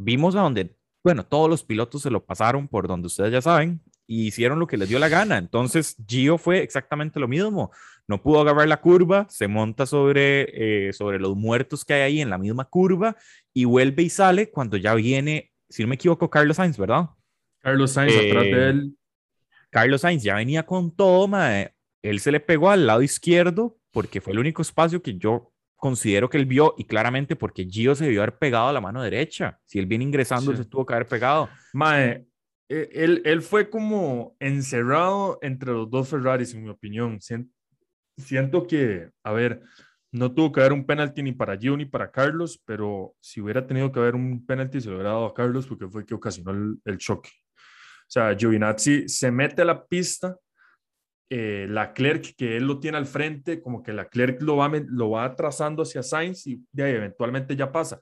Vimos 0.00 0.36
a 0.36 0.40
donde, 0.40 0.76
bueno, 1.02 1.26
todos 1.26 1.50
los 1.50 1.64
pilotos 1.64 2.02
se 2.02 2.10
lo 2.10 2.24
pasaron 2.24 2.68
por 2.68 2.86
donde 2.86 3.06
ustedes 3.06 3.32
ya 3.32 3.42
saben 3.42 3.82
y 4.06 4.28
hicieron 4.28 4.58
lo 4.58 4.66
que 4.66 4.76
les 4.76 4.88
dio 4.88 4.98
la 4.98 5.08
gana. 5.08 5.38
Entonces, 5.38 5.96
Gio 6.06 6.38
fue 6.38 6.62
exactamente 6.62 7.18
lo 7.20 7.26
mismo. 7.26 7.72
No 8.06 8.22
pudo 8.22 8.40
agarrar 8.40 8.68
la 8.68 8.80
curva, 8.80 9.26
se 9.28 9.48
monta 9.48 9.86
sobre, 9.86 10.88
eh, 10.88 10.92
sobre 10.92 11.18
los 11.18 11.36
muertos 11.36 11.84
que 11.84 11.94
hay 11.94 12.00
ahí 12.02 12.20
en 12.20 12.30
la 12.30 12.38
misma 12.38 12.64
curva 12.64 13.16
y 13.52 13.64
vuelve 13.64 14.04
y 14.04 14.10
sale 14.10 14.50
cuando 14.50 14.76
ya 14.76 14.94
viene, 14.94 15.52
si 15.68 15.82
no 15.82 15.88
me 15.88 15.96
equivoco, 15.96 16.30
Carlos 16.30 16.56
Sainz, 16.56 16.78
¿verdad? 16.78 17.10
Carlos 17.60 17.90
Sainz 17.90 18.14
atrás 18.14 18.44
de 18.44 18.50
eh, 18.50 18.68
él. 18.70 18.96
Carlos 19.70 20.00
Sainz 20.00 20.22
ya 20.22 20.36
venía 20.36 20.64
con 20.64 20.94
todo, 20.94 21.28
él 22.02 22.20
se 22.20 22.32
le 22.32 22.40
pegó 22.40 22.70
al 22.70 22.86
lado 22.86 23.02
izquierdo 23.02 23.78
porque 23.90 24.20
fue 24.20 24.32
el 24.32 24.38
único 24.38 24.62
espacio 24.62 25.02
que 25.02 25.18
yo 25.18 25.52
considero 25.78 26.28
que 26.28 26.36
él 26.36 26.44
vio 26.44 26.74
y 26.76 26.84
claramente 26.84 27.36
porque 27.36 27.64
Gio 27.64 27.94
se 27.94 28.04
debió 28.04 28.22
haber 28.22 28.36
pegado 28.36 28.68
a 28.68 28.72
la 28.72 28.80
mano 28.80 29.02
derecha. 29.02 29.58
Si 29.64 29.78
él 29.78 29.86
viene 29.86 30.04
ingresando, 30.04 30.54
se 30.54 30.64
tuvo 30.64 30.84
que 30.84 30.94
haber 30.94 31.06
pegado. 31.06 31.48
Mae, 31.72 32.26
e, 32.68 32.90
él, 32.92 33.22
él 33.24 33.40
fue 33.42 33.70
como 33.70 34.36
encerrado 34.40 35.38
entre 35.40 35.72
los 35.72 35.88
dos 35.88 36.08
Ferraris, 36.08 36.52
en 36.52 36.64
mi 36.64 36.68
opinión. 36.68 37.20
Siento, 38.16 38.66
que, 38.66 39.10
a 39.22 39.32
ver, 39.32 39.62
no 40.10 40.34
tuvo 40.34 40.50
que 40.50 40.60
haber 40.60 40.72
un 40.72 40.84
penalti 40.84 41.22
ni 41.22 41.32
para 41.32 41.56
Gio 41.56 41.76
ni 41.76 41.86
para 41.86 42.10
Carlos, 42.10 42.60
pero 42.64 43.14
si 43.20 43.40
hubiera 43.40 43.64
tenido 43.64 43.92
que 43.92 44.00
haber 44.00 44.16
un 44.16 44.44
penalti, 44.44 44.80
se 44.80 44.88
lo 44.88 44.96
hubiera 44.96 45.10
dado 45.10 45.26
a 45.26 45.34
Carlos 45.34 45.66
porque 45.68 45.86
fue 45.88 46.04
que 46.04 46.14
ocasionó 46.14 46.50
el, 46.84 46.98
choque. 46.98 47.30
O 47.30 48.10
sea, 48.10 48.34
Giovinazzi 48.36 49.08
se 49.08 49.30
mete 49.30 49.62
a 49.62 49.66
la 49.66 49.86
pista, 49.86 50.36
eh, 51.30 51.66
la 51.68 51.92
Clerc, 51.92 52.34
que 52.36 52.56
él 52.56 52.66
lo 52.66 52.80
tiene 52.80 52.96
al 52.96 53.06
frente, 53.06 53.60
como 53.60 53.82
que 53.82 53.92
la 53.92 54.08
Clerc 54.08 54.40
lo 54.42 54.56
va, 54.56 54.70
lo 54.86 55.10
va 55.10 55.36
trazando 55.36 55.82
hacia 55.82 56.02
Sainz 56.02 56.46
y 56.46 56.64
de 56.72 56.82
ahí 56.84 56.94
eventualmente 56.94 57.54
ya 57.54 57.70
pasa. 57.70 58.00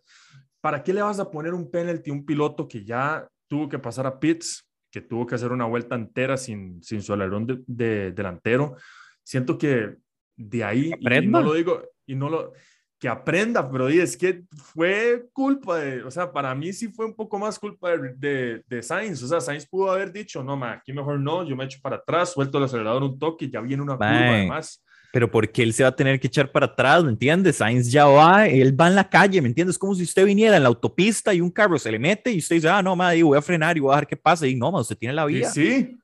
¿Para 0.61 0.83
qué 0.83 0.93
le 0.93 1.03
vas 1.03 1.19
a 1.19 1.31
poner 1.31 1.55
un 1.55 1.71
penalti 1.71 2.11
a 2.11 2.13
un 2.13 2.25
piloto 2.25 2.69
que 2.69 2.85
ya 2.85 3.27
tuvo 3.49 3.69
que 3.69 3.79
pasar 3.79 4.07
a 4.07 4.19
pits, 4.19 4.69
que 4.91 5.01
tuvo 5.01 5.27
que 5.27 5.35
hacer 5.35 5.53
una 5.53 5.67
vuelta 5.67 5.95
entera 5.97 6.37
sin, 6.37 6.83
sin 6.83 7.03
su 7.03 7.13
alerón 7.13 7.65
de, 7.67 8.13
delantero? 8.13 8.77
Siento 9.25 9.59
que 9.59 9.97
de 10.37 10.65
ahí, 10.65 10.93
y 10.99 11.27
no 11.27 11.43
lo 11.43 11.55
digo, 11.55 11.83
y 12.07 12.15
no 12.15 12.29
lo, 12.29 12.53
que 12.99 13.09
aprenda, 13.09 13.71
pero 13.71 13.89
es 13.89 14.17
que 14.17 14.43
fue 14.73 15.27
culpa 15.33 15.79
de, 15.79 16.03
o 16.03 16.11
sea, 16.11 16.33
para 16.33 16.55
mí 16.55 16.73
sí 16.73 16.89
fue 16.89 17.05
un 17.05 17.15
poco 17.15 17.39
más 17.39 17.59
culpa 17.59 17.91
de, 17.91 18.15
de, 18.17 18.63
de 18.67 18.83
Sainz, 18.83 19.23
o 19.23 19.29
sea, 19.29 19.41
Sainz 19.41 19.67
pudo 19.67 19.91
haber 19.91 20.13
dicho, 20.13 20.43
no, 20.43 20.57
ma, 20.57 20.73
aquí 20.73 20.93
mejor 20.93 21.21
no, 21.21 21.47
yo 21.47 21.55
me 21.57 21.65
echo 21.65 21.79
para 21.83 21.97
atrás, 21.97 22.33
suelto 22.33 22.57
el 22.59 22.65
acelerador 22.65 23.03
un 23.03 23.19
toque, 23.19 23.51
ya 23.51 23.61
viene 23.61 23.83
una 23.83 23.97
curva 23.97 24.09
además. 24.09 24.83
Pero 25.13 25.31
porque 25.31 25.63
él 25.63 25.73
se 25.73 25.83
va 25.83 25.91
a 25.91 25.97
tener 25.97 26.19
que 26.21 26.27
echar 26.27 26.51
para 26.51 26.67
atrás, 26.67 27.05
¿me 27.05 27.11
entiendes? 27.11 27.57
Sainz 27.57 27.91
ya 27.91 28.07
va, 28.07 28.49
él 28.49 28.79
va 28.79 28.89
en 28.89 28.95
la 28.95 29.09
calle, 29.09 29.41
¿me 29.41 29.49
entiendes? 29.49 29.79
Como 29.79 29.95
si 29.95 30.03
usted 30.03 30.25
viniera 30.27 30.57
en 30.57 30.63
la 30.63 30.69
autopista 30.69 31.33
y 31.33 31.41
un 31.41 31.51
carro 31.51 31.79
se 31.79 31.91
le 31.91 31.99
mete 31.99 32.33
y 32.33 32.39
usted 32.39 32.57
dice, 32.57 32.69
ah, 32.69 32.83
no, 32.83 32.97
ma, 32.97 33.13
voy 33.23 33.39
a 33.39 33.43
frenar 33.43 33.77
y 33.77 33.81
voy 33.81 33.93
a 33.93 33.97
dejar 33.97 34.07
que 34.07 34.17
pase, 34.17 34.49
y 34.49 34.57
no, 34.57 34.73
ma, 34.73 34.81
usted 34.81 34.97
tiene 34.97 35.15
la 35.15 35.27
vía. 35.27 35.51
sí, 35.51 35.97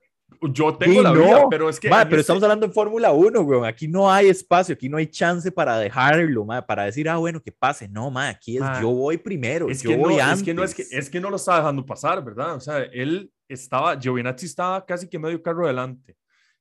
yo 0.51 0.77
tengo 0.77 1.03
la 1.03 1.13
vida, 1.13 1.47
pero 1.49 1.69
es 1.69 1.79
que. 1.79 1.89
pero 1.89 2.03
este 2.03 2.21
estamos 2.21 2.43
hablando 2.43 2.67
de 2.67 2.73
Fórmula 2.73 3.13
1, 3.13 3.43
güey. 3.43 3.65
Aquí 3.65 3.87
no 3.87 4.11
hay 4.11 4.29
espacio, 4.29 4.75
aquí 4.75 4.89
no 4.89 4.97
hay 4.97 5.07
chance 5.07 5.51
para 5.53 5.79
dejarlo, 5.79 6.47
para 6.67 6.85
decir, 6.85 7.09
ah, 7.09 7.17
bueno, 7.17 7.41
que 7.41 7.53
pase. 7.53 7.89
No, 7.89 8.11
ma, 8.11 8.29
aquí 8.29 8.57
es 8.57 8.63
yo 8.81 8.91
voy 8.91 9.19
primero, 9.19 9.69
es 9.69 9.83
yo 9.83 9.91
que 9.91 9.97
voy 9.97 10.17
no, 10.17 10.23
antes. 10.23 10.39
Es 10.39 10.45
que, 10.45 10.55
no, 10.55 10.65
es, 10.65 10.75
que, 10.75 10.83
es 10.91 11.11
que 11.11 11.21
no 11.21 11.31
lo 11.31 11.37
estaba 11.37 11.59
dejando 11.59 11.87
pasar, 11.87 12.25
¿verdad? 12.25 12.57
O 12.57 12.61
sea, 12.61 12.79
él 12.79 13.31
estaba, 13.49 13.99
Giovinazzi 13.99 14.47
estaba 14.47 14.85
casi 14.85 15.09
que 15.09 15.19
medio 15.19 15.43
carro 15.43 15.65
adelante. 15.65 16.17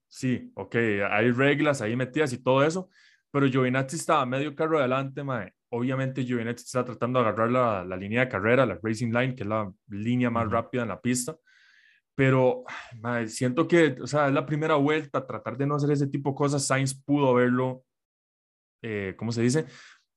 Sí, 0.08 0.52
ok, 0.56 0.76
hay 1.10 1.32
reglas 1.32 1.82
ahí 1.82 1.96
metidas 1.96 2.34
y 2.34 2.38
todo 2.38 2.64
eso, 2.64 2.90
pero 3.32 3.48
Giovinazzi 3.48 3.96
estaba 3.96 4.26
medio 4.26 4.56
carro 4.56 4.80
adelante, 4.80 5.24
ma. 5.24 5.50
Obviamente 5.74 6.24
Giovinazzi 6.24 6.66
está 6.66 6.84
tratando 6.84 7.20
de 7.20 7.30
agarrar 7.30 7.50
la, 7.50 7.86
la 7.86 7.96
línea 7.96 8.26
de 8.26 8.30
carrera, 8.30 8.66
la 8.66 8.78
racing 8.84 9.12
line, 9.12 9.36
que 9.36 9.44
es 9.44 9.50
la 9.50 9.72
línea 9.88 10.30
más 10.30 10.52
rápida 10.52 10.84
en 10.84 10.90
la 10.90 11.00
pista 11.00 11.36
pero 12.16 12.64
siento 13.28 13.68
que, 13.68 13.98
o 14.02 14.08
sea, 14.08 14.28
es 14.28 14.34
la 14.34 14.46
primera 14.46 14.76
vuelta, 14.76 15.26
tratar 15.26 15.58
de 15.58 15.66
no 15.66 15.76
hacer 15.76 15.92
ese 15.92 16.08
tipo 16.08 16.32
de 16.32 16.36
cosas, 16.36 16.66
Sainz 16.66 16.94
pudo 16.94 17.30
haberlo, 17.30 17.84
eh, 18.82 19.16
¿cómo 19.18 19.32
se 19.32 19.42
dice? 19.42 19.66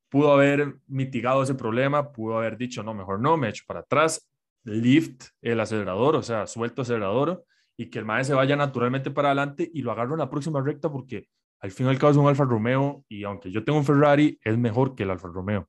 Pudo 0.09 0.33
haber 0.33 0.77
mitigado 0.87 1.43
ese 1.43 1.55
problema, 1.55 2.13
pudo 2.13 2.37
haber 2.39 2.57
dicho, 2.57 2.83
no, 2.83 2.95
mejor 2.95 3.21
no, 3.21 3.37
me 3.37 3.49
echo 3.49 3.65
para 3.67 3.81
atrás, 3.81 4.29
lift 4.65 5.25
el 5.43 5.61
acelerador, 5.61 6.17
o 6.17 6.23
sea, 6.23 6.47
suelto 6.47 6.83
acelerador 6.83 7.45
y 7.77 7.91
que 7.91 7.99
el 7.99 8.05
maestro 8.05 8.35
se 8.35 8.39
vaya 8.39 8.57
naturalmente 8.57 9.11
para 9.11 9.29
adelante 9.29 9.71
y 9.73 9.83
lo 9.83 9.93
agarro 9.93 10.15
en 10.15 10.21
la 10.21 10.31
próxima 10.31 10.63
recta 10.63 10.91
porque 10.91 11.29
al 11.61 11.71
fin 11.71 11.87
y 11.87 11.91
al 11.91 11.99
cabo 11.99 12.13
es 12.13 12.17
un 12.17 12.29
Alfa 12.29 12.45
Romeo 12.45 13.05
y 13.09 13.25
aunque 13.25 13.51
yo 13.51 13.65
tengo 13.65 13.79
un 13.79 13.85
Ferrari, 13.85 14.39
es 14.43 14.57
mejor 14.59 14.95
que 14.95 15.03
el 15.03 15.11
Alfa 15.11 15.29
Romeo. 15.29 15.69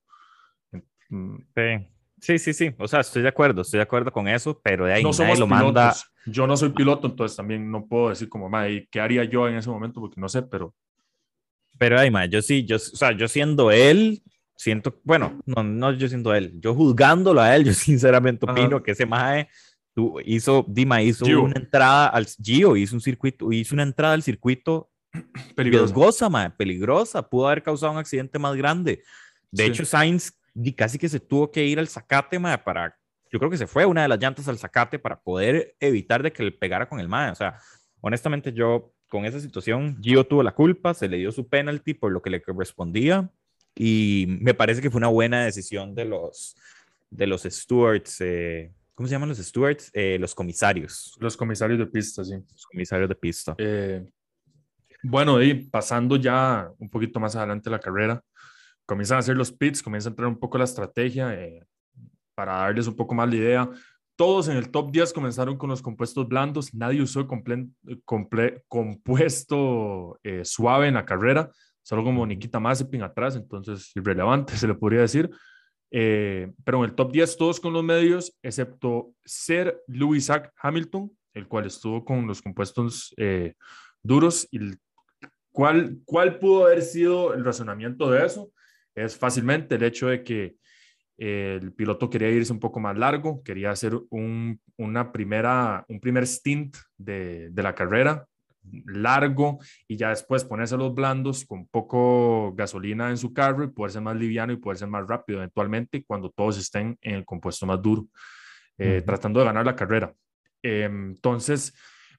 Sí, 0.71 1.88
Sí, 2.25 2.39
sí, 2.39 2.53
sí. 2.53 2.73
O 2.79 2.88
sea, 2.88 3.01
estoy 3.01 3.21
de 3.21 3.27
acuerdo, 3.27 3.61
estoy 3.61 3.77
de 3.77 3.83
acuerdo 3.83 4.11
con 4.11 4.27
eso, 4.27 4.59
pero 4.63 4.88
de 4.88 4.93
ahí 4.93 5.03
no 5.03 5.11
nadie 5.11 5.38
lo 5.38 5.45
manda. 5.45 5.95
Yo 6.25 6.47
no 6.47 6.57
soy 6.57 6.69
piloto, 6.69 7.05
entonces 7.05 7.38
también 7.38 7.69
no 7.69 7.85
puedo 7.85 8.09
decir 8.09 8.29
como, 8.29 8.49
madre, 8.49 8.88
¿qué 8.89 8.99
haría 8.99 9.25
yo 9.25 9.47
en 9.47 9.57
ese 9.57 9.69
momento? 9.69 10.01
Porque 10.01 10.19
no 10.19 10.27
sé, 10.27 10.41
pero. 10.41 10.73
Pero, 11.77 11.99
ay, 11.99 12.09
madre, 12.09 12.29
yo 12.29 12.41
sí, 12.41 12.65
yo, 12.65 12.77
o 12.77 12.79
sea, 12.79 13.11
yo 13.11 13.27
siendo 13.27 13.69
él, 13.69 14.23
siento, 14.55 14.99
bueno, 15.03 15.39
no, 15.45 15.61
no 15.61 15.91
yo 15.91 16.07
siendo 16.07 16.33
él, 16.33 16.53
yo 16.59 16.73
juzgándolo 16.73 17.41
a 17.41 17.55
él, 17.55 17.63
yo 17.65 17.73
sinceramente 17.73 18.49
opino 18.49 18.81
que 18.81 18.93
ese 18.93 19.05
mae 19.05 19.47
hizo, 20.25 20.65
Dima 20.67 21.03
hizo 21.03 21.25
una 21.25 21.59
entrada 21.59 22.07
al 22.07 22.25
Gio, 22.25 22.75
hizo 22.75 22.95
un 22.95 23.01
circuito, 23.01 23.51
hizo 23.51 23.75
una 23.75 23.83
entrada 23.83 24.15
al 24.15 24.23
circuito 24.23 24.89
peligrosa, 25.55 26.27
mae, 26.27 26.49
peligrosa, 26.49 27.21
pudo 27.21 27.45
haber 27.45 27.61
causado 27.61 27.91
un 27.91 27.99
accidente 27.99 28.39
más 28.39 28.55
grande. 28.55 29.03
De 29.51 29.67
hecho, 29.67 29.85
Sainz 29.85 30.33
y 30.55 30.73
casi 30.73 30.97
que 30.97 31.09
se 31.09 31.19
tuvo 31.19 31.51
que 31.51 31.65
ir 31.65 31.79
al 31.79 31.87
zacate, 31.87 32.39
para, 32.39 32.97
yo 33.31 33.39
creo 33.39 33.51
que 33.51 33.57
se 33.57 33.67
fue 33.67 33.85
una 33.85 34.03
de 34.03 34.07
las 34.07 34.19
llantas 34.19 34.47
al 34.47 34.57
zacate 34.57 34.97
para 34.97 35.19
poder 35.21 35.75
evitar 35.79 36.23
de 36.23 36.31
que 36.31 36.43
le 36.43 36.51
pegara 36.51 36.87
con 36.87 36.99
el 36.99 37.09
mae. 37.09 37.31
O 37.31 37.35
sea, 37.35 37.59
honestamente 38.01 38.53
yo 38.53 38.93
con 39.09 39.25
esa 39.25 39.39
situación, 39.39 40.01
Gio 40.01 40.25
tuvo 40.25 40.43
la 40.43 40.53
culpa, 40.53 40.93
se 40.93 41.07
le 41.07 41.17
dio 41.17 41.31
su 41.31 41.47
penalty 41.47 41.93
por 41.93 42.11
lo 42.11 42.21
que 42.21 42.29
le 42.29 42.41
correspondía 42.41 43.29
y 43.75 44.25
me 44.41 44.53
parece 44.53 44.81
que 44.81 44.89
fue 44.89 44.99
una 44.99 45.07
buena 45.07 45.43
decisión 45.45 45.93
de 45.93 46.05
los, 46.05 46.55
de 47.09 47.27
los 47.27 47.43
stewards. 47.43 48.21
Eh, 48.21 48.73
¿Cómo 48.93 49.07
se 49.07 49.13
llaman 49.13 49.29
los 49.29 49.37
stewards? 49.37 49.91
Eh, 49.93 50.17
los 50.19 50.33
comisarios. 50.33 51.15
Los 51.19 51.35
comisarios 51.35 51.77
de 51.77 51.85
pista, 51.85 52.23
sí. 52.23 52.33
Los 52.33 52.65
comisarios 52.65 53.09
de 53.09 53.15
pista. 53.15 53.55
Eh, 53.57 54.05
bueno, 55.03 55.41
y 55.43 55.53
pasando 55.53 56.15
ya 56.15 56.71
un 56.79 56.89
poquito 56.89 57.19
más 57.19 57.35
adelante 57.35 57.69
la 57.69 57.79
carrera, 57.79 58.23
comienzan 58.85 59.17
a 59.17 59.19
hacer 59.19 59.35
los 59.35 59.51
pits, 59.51 59.81
comienza 59.81 60.09
a 60.09 60.11
entrar 60.11 60.27
un 60.27 60.39
poco 60.39 60.57
la 60.57 60.63
estrategia 60.63 61.33
eh, 61.33 61.63
para 62.35 62.57
darles 62.57 62.87
un 62.87 62.95
poco 62.95 63.15
más 63.15 63.29
la 63.29 63.35
idea. 63.35 63.69
Todos 64.15 64.47
en 64.47 64.57
el 64.57 64.71
top 64.71 64.91
10 64.91 65.11
comenzaron 65.11 65.57
con 65.57 65.69
los 65.69 65.81
compuestos 65.81 66.27
blandos, 66.27 66.73
nadie 66.73 67.01
usó 67.01 67.19
el 67.19 67.27
compuesto 68.69 70.19
eh, 70.23 70.45
suave 70.45 70.87
en 70.87 70.93
la 70.93 71.05
carrera, 71.05 71.49
solo 71.81 72.03
como 72.03 72.25
Nikita 72.25 72.59
Mazepin 72.59 73.01
atrás, 73.03 73.35
entonces 73.35 73.91
irrelevante 73.95 74.55
se 74.57 74.67
le 74.67 74.75
podría 74.75 75.01
decir. 75.01 75.29
Eh, 75.91 76.51
pero 76.63 76.79
en 76.79 76.89
el 76.89 76.95
top 76.95 77.11
10 77.11 77.37
todos 77.37 77.59
con 77.59 77.73
los 77.73 77.83
medios, 77.83 78.37
excepto 78.41 79.13
Sir 79.23 79.77
Lewis 79.87 80.29
Hamilton, 80.61 81.11
el 81.33 81.47
cual 81.47 81.65
estuvo 81.65 82.03
con 82.05 82.25
los 82.27 82.41
compuestos 82.41 83.13
duros. 84.01 84.47
Y 84.51 84.59
¿cuál, 85.51 85.99
¿Cuál 86.05 86.39
pudo 86.39 86.65
haber 86.65 86.81
sido 86.81 87.33
el 87.33 87.43
razonamiento 87.43 88.09
de 88.09 88.25
eso? 88.25 88.51
Es 88.95 89.17
fácilmente 89.17 89.75
el 89.75 89.84
hecho 89.84 90.08
de 90.08 90.23
que 90.23 90.55
el 91.17 91.73
piloto 91.73 92.10
quería 92.10 92.29
irse 92.29 92.51
un 92.51 92.60
poco 92.60 92.79
más 92.79 92.97
largo, 92.97 93.41
quería 93.43 93.71
hacer 93.71 93.97
un, 94.10 94.60
una 94.77 95.12
primera, 95.12 95.86
un 95.88 95.99
primer 95.99 96.27
stint 96.27 96.75
de, 96.97 97.49
de, 97.51 97.63
la 97.63 97.73
carrera 97.73 98.25
largo 98.86 99.60
y 99.88 99.95
ya 99.95 100.10
después 100.10 100.43
ponerse 100.43 100.77
los 100.77 100.93
blandos 100.93 101.45
con 101.45 101.67
poco 101.67 102.53
gasolina 102.55 103.10
en 103.10 103.17
su 103.17 103.34
carro 103.34 103.63
y 103.63 103.67
poder 103.67 103.91
ser 103.91 104.01
más 104.01 104.15
liviano 104.15 104.53
y 104.53 104.58
poder 104.58 104.77
ser 104.77 104.88
más 104.88 105.08
rápido 105.08 105.39
eventualmente 105.39 106.03
cuando 106.03 106.29
todos 106.29 106.58
estén 106.58 106.97
en 107.01 107.15
el 107.15 107.25
compuesto 107.25 107.65
más 107.65 107.81
duro, 107.81 108.08
eh, 108.77 109.01
tratando 109.05 109.39
de 109.39 109.45
ganar 109.45 109.65
la 109.65 109.75
carrera. 109.75 110.13
Em, 110.62 111.12
entonces, 111.12 111.73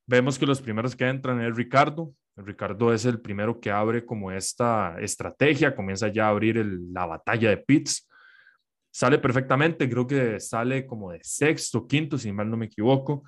vemos 0.07 0.39
que 0.39 0.47
los 0.47 0.63
primeros 0.63 0.95
que 0.95 1.09
entran 1.09 1.41
es 1.41 1.55
Ricardo, 1.55 2.13
Ricardo 2.37 2.93
es 2.93 3.05
el 3.07 3.21
primero 3.21 3.59
que 3.61 3.71
abre 3.71 4.05
como 4.05 4.31
esta 4.31 4.97
estrategia, 5.01 5.75
comienza 5.75 6.09
ya 6.09 6.27
a 6.27 6.31
abrir 6.31 6.65
la 6.93 7.07
batalla 7.07 7.51
de 7.51 7.57
pits. 7.57 8.09
Sale 8.91 9.19
perfectamente, 9.19 9.89
creo 9.89 10.07
que 10.07 10.39
sale 10.41 10.87
como 10.87 11.13
de 11.13 11.21
sexto, 11.23 11.87
quinto, 11.87 12.19
si 12.19 12.33
mal 12.33 12.51
no 12.51 12.57
me 12.57 12.67
equivoco. 12.67 13.23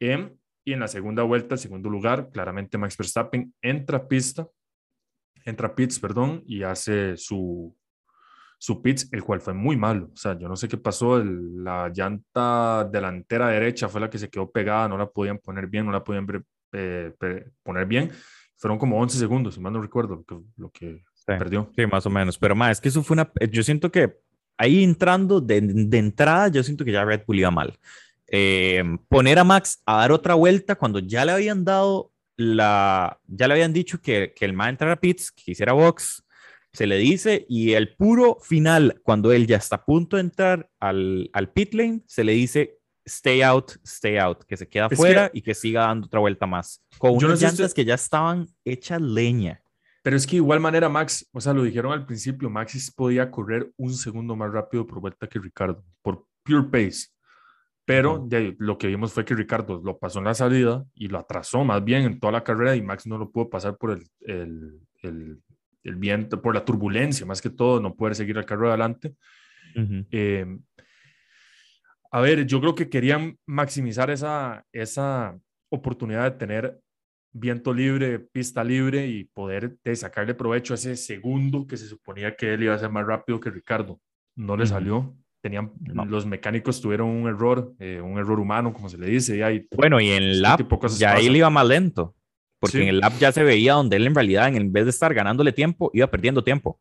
Em, 0.00 0.36
y 0.64 0.72
en 0.72 0.80
la 0.80 0.88
segunda 0.88 1.22
vuelta, 1.22 1.54
el 1.54 1.60
segundo 1.60 1.88
lugar, 1.88 2.30
claramente 2.30 2.78
Max 2.78 2.96
Verstappen 2.96 3.54
entra 3.60 4.06
pista, 4.06 4.48
entra 5.44 5.74
pits, 5.74 5.98
perdón, 5.98 6.42
y 6.44 6.62
hace 6.62 7.16
su, 7.16 7.76
su 8.58 8.82
pits, 8.82 9.08
el 9.12 9.22
cual 9.22 9.40
fue 9.40 9.54
muy 9.54 9.76
malo. 9.76 10.10
O 10.12 10.16
sea, 10.16 10.38
yo 10.38 10.48
no 10.48 10.56
sé 10.56 10.68
qué 10.68 10.76
pasó, 10.76 11.22
la 11.22 11.88
llanta 11.94 12.88
delantera 12.90 13.48
derecha 13.48 13.88
fue 13.88 14.00
la 14.00 14.10
que 14.10 14.18
se 14.18 14.28
quedó 14.28 14.50
pegada, 14.50 14.88
no 14.88 14.98
la 14.98 15.08
podían 15.08 15.38
poner 15.38 15.66
bien, 15.68 15.86
no 15.86 15.92
la 15.92 16.02
podían 16.02 16.26
eh, 16.76 17.12
poner 17.62 17.86
bien. 17.86 18.10
Fueron 18.56 18.78
como 18.78 19.00
11 19.00 19.18
segundos, 19.18 19.54
si 19.54 19.60
mal 19.60 19.72
no 19.72 19.82
recuerdo, 19.82 20.16
lo 20.16 20.24
que, 20.24 20.44
lo 20.56 20.70
que 20.70 21.04
perdió. 21.26 21.70
Sí, 21.76 21.86
más 21.86 22.06
o 22.06 22.10
menos. 22.10 22.38
Pero 22.38 22.54
más, 22.54 22.72
es 22.72 22.80
que 22.80 22.88
eso 22.88 23.02
fue 23.02 23.14
una. 23.14 23.30
Yo 23.50 23.62
siento 23.62 23.90
que 23.90 24.18
ahí 24.56 24.82
entrando 24.82 25.40
de, 25.40 25.60
de 25.60 25.98
entrada, 25.98 26.48
yo 26.48 26.62
siento 26.62 26.84
que 26.84 26.92
ya 26.92 27.04
Red 27.04 27.22
Bull 27.26 27.40
iba 27.40 27.50
mal. 27.50 27.78
Eh, 28.28 28.82
poner 29.08 29.38
a 29.38 29.44
Max 29.44 29.82
a 29.86 29.98
dar 29.98 30.12
otra 30.12 30.34
vuelta 30.34 30.74
cuando 30.74 30.98
ya 30.98 31.24
le 31.24 31.32
habían 31.32 31.64
dado 31.64 32.12
la. 32.36 33.18
Ya 33.26 33.46
le 33.48 33.54
habían 33.54 33.72
dicho 33.72 34.00
que, 34.00 34.32
que 34.34 34.44
el 34.44 34.52
man 34.52 34.70
entrara 34.70 34.94
a 34.94 35.00
pits, 35.00 35.30
que 35.30 35.52
hiciera 35.52 35.72
box, 35.72 36.24
se 36.72 36.86
le 36.86 36.98
dice, 36.98 37.46
y 37.48 37.72
el 37.72 37.94
puro 37.96 38.38
final, 38.42 39.00
cuando 39.02 39.32
él 39.32 39.46
ya 39.46 39.56
está 39.56 39.76
a 39.76 39.84
punto 39.84 40.16
de 40.16 40.22
entrar 40.22 40.68
al, 40.78 41.30
al 41.32 41.50
pit 41.50 41.72
lane, 41.72 42.02
se 42.06 42.22
le 42.22 42.32
dice 42.32 42.75
stay 43.06 43.42
out, 43.42 43.72
stay 43.84 44.18
out, 44.18 44.42
que 44.44 44.56
se 44.56 44.68
queda 44.68 44.90
fuera 44.90 45.30
y 45.32 45.42
que 45.42 45.54
siga 45.54 45.82
dando 45.82 46.06
otra 46.06 46.20
vuelta 46.20 46.46
más. 46.46 46.82
Con 46.98 47.12
unas 47.12 47.40
llantas 47.40 47.72
que 47.72 47.84
ya 47.84 47.94
estaban 47.94 48.46
hechas 48.64 49.00
leña. 49.00 49.62
Pero 50.02 50.16
es 50.16 50.26
que 50.26 50.36
igual 50.36 50.60
manera 50.60 50.88
Max, 50.88 51.28
o 51.32 51.40
sea, 51.40 51.52
lo 51.52 51.64
dijeron 51.64 51.92
al 51.92 52.06
principio, 52.06 52.48
Max 52.48 52.92
podía 52.94 53.30
correr 53.30 53.72
un 53.76 53.92
segundo 53.94 54.36
más 54.36 54.52
rápido 54.52 54.86
por 54.86 55.00
vuelta 55.00 55.26
que 55.26 55.38
Ricardo, 55.38 55.84
por 56.02 56.26
pure 56.42 56.64
pace. 56.64 57.08
Pero 57.84 58.24
de 58.26 58.56
lo 58.58 58.78
que 58.78 58.88
vimos 58.88 59.12
fue 59.12 59.24
que 59.24 59.34
Ricardo 59.34 59.80
lo 59.84 59.98
pasó 59.98 60.18
en 60.18 60.24
la 60.24 60.34
salida 60.34 60.84
y 60.94 61.06
lo 61.06 61.18
atrasó 61.18 61.64
más 61.64 61.84
bien 61.84 62.02
en 62.02 62.18
toda 62.18 62.32
la 62.32 62.42
carrera 62.42 62.74
y 62.74 62.82
Max 62.82 63.06
no 63.06 63.16
lo 63.16 63.30
pudo 63.30 63.48
pasar 63.48 63.76
por 63.76 63.92
el, 63.92 64.80
el, 65.02 65.40
el 65.86 65.96
viento, 65.96 66.42
por 66.42 66.54
la 66.54 66.64
turbulencia, 66.64 67.24
más 67.26 67.40
que 67.40 67.50
todo, 67.50 67.80
no 67.80 67.94
poder 67.94 68.14
seguir 68.16 68.36
el 68.36 68.44
carro 68.44 68.68
adelante. 68.68 69.14
Em, 69.74 70.60
a 72.16 72.20
ver, 72.20 72.46
yo 72.46 72.62
creo 72.62 72.74
que 72.74 72.88
querían 72.88 73.38
maximizar 73.44 74.08
esa, 74.08 74.64
esa 74.72 75.38
oportunidad 75.70 76.24
de 76.24 76.38
tener 76.38 76.80
viento 77.30 77.74
libre, 77.74 78.18
pista 78.18 78.64
libre 78.64 79.06
y 79.06 79.24
poder 79.24 79.76
de 79.84 79.94
sacarle 79.94 80.32
provecho 80.32 80.72
a 80.72 80.76
ese 80.76 80.96
segundo 80.96 81.66
que 81.66 81.76
se 81.76 81.86
suponía 81.86 82.34
que 82.34 82.54
él 82.54 82.62
iba 82.62 82.74
a 82.74 82.78
ser 82.78 82.88
más 82.88 83.04
rápido 83.06 83.38
que 83.38 83.50
Ricardo. 83.50 84.00
No 84.34 84.56
le 84.56 84.66
salió. 84.66 85.14
Tenían, 85.42 85.72
Los 86.08 86.24
mecánicos 86.24 86.80
tuvieron 86.80 87.10
un 87.10 87.28
error, 87.28 87.74
eh, 87.78 88.00
un 88.00 88.16
error 88.16 88.40
humano, 88.40 88.72
como 88.72 88.88
se 88.88 88.96
le 88.96 89.08
dice. 89.08 89.36
Y 89.36 89.68
bueno, 89.76 90.00
y 90.00 90.08
en 90.08 90.22
el 90.22 90.40
lap 90.40 90.62
ya 90.96 91.18
él 91.18 91.36
iba 91.36 91.50
más 91.50 91.66
lento, 91.66 92.14
porque 92.58 92.80
en 92.80 92.88
el 92.88 93.00
lap 93.00 93.12
ya 93.18 93.30
se 93.30 93.44
veía 93.44 93.74
donde 93.74 93.96
él 93.96 94.06
en 94.06 94.14
realidad, 94.14 94.48
en 94.48 94.72
vez 94.72 94.84
de 94.84 94.90
estar 94.90 95.12
ganándole 95.12 95.52
tiempo, 95.52 95.90
iba 95.92 96.06
perdiendo 96.06 96.42
tiempo. 96.42 96.80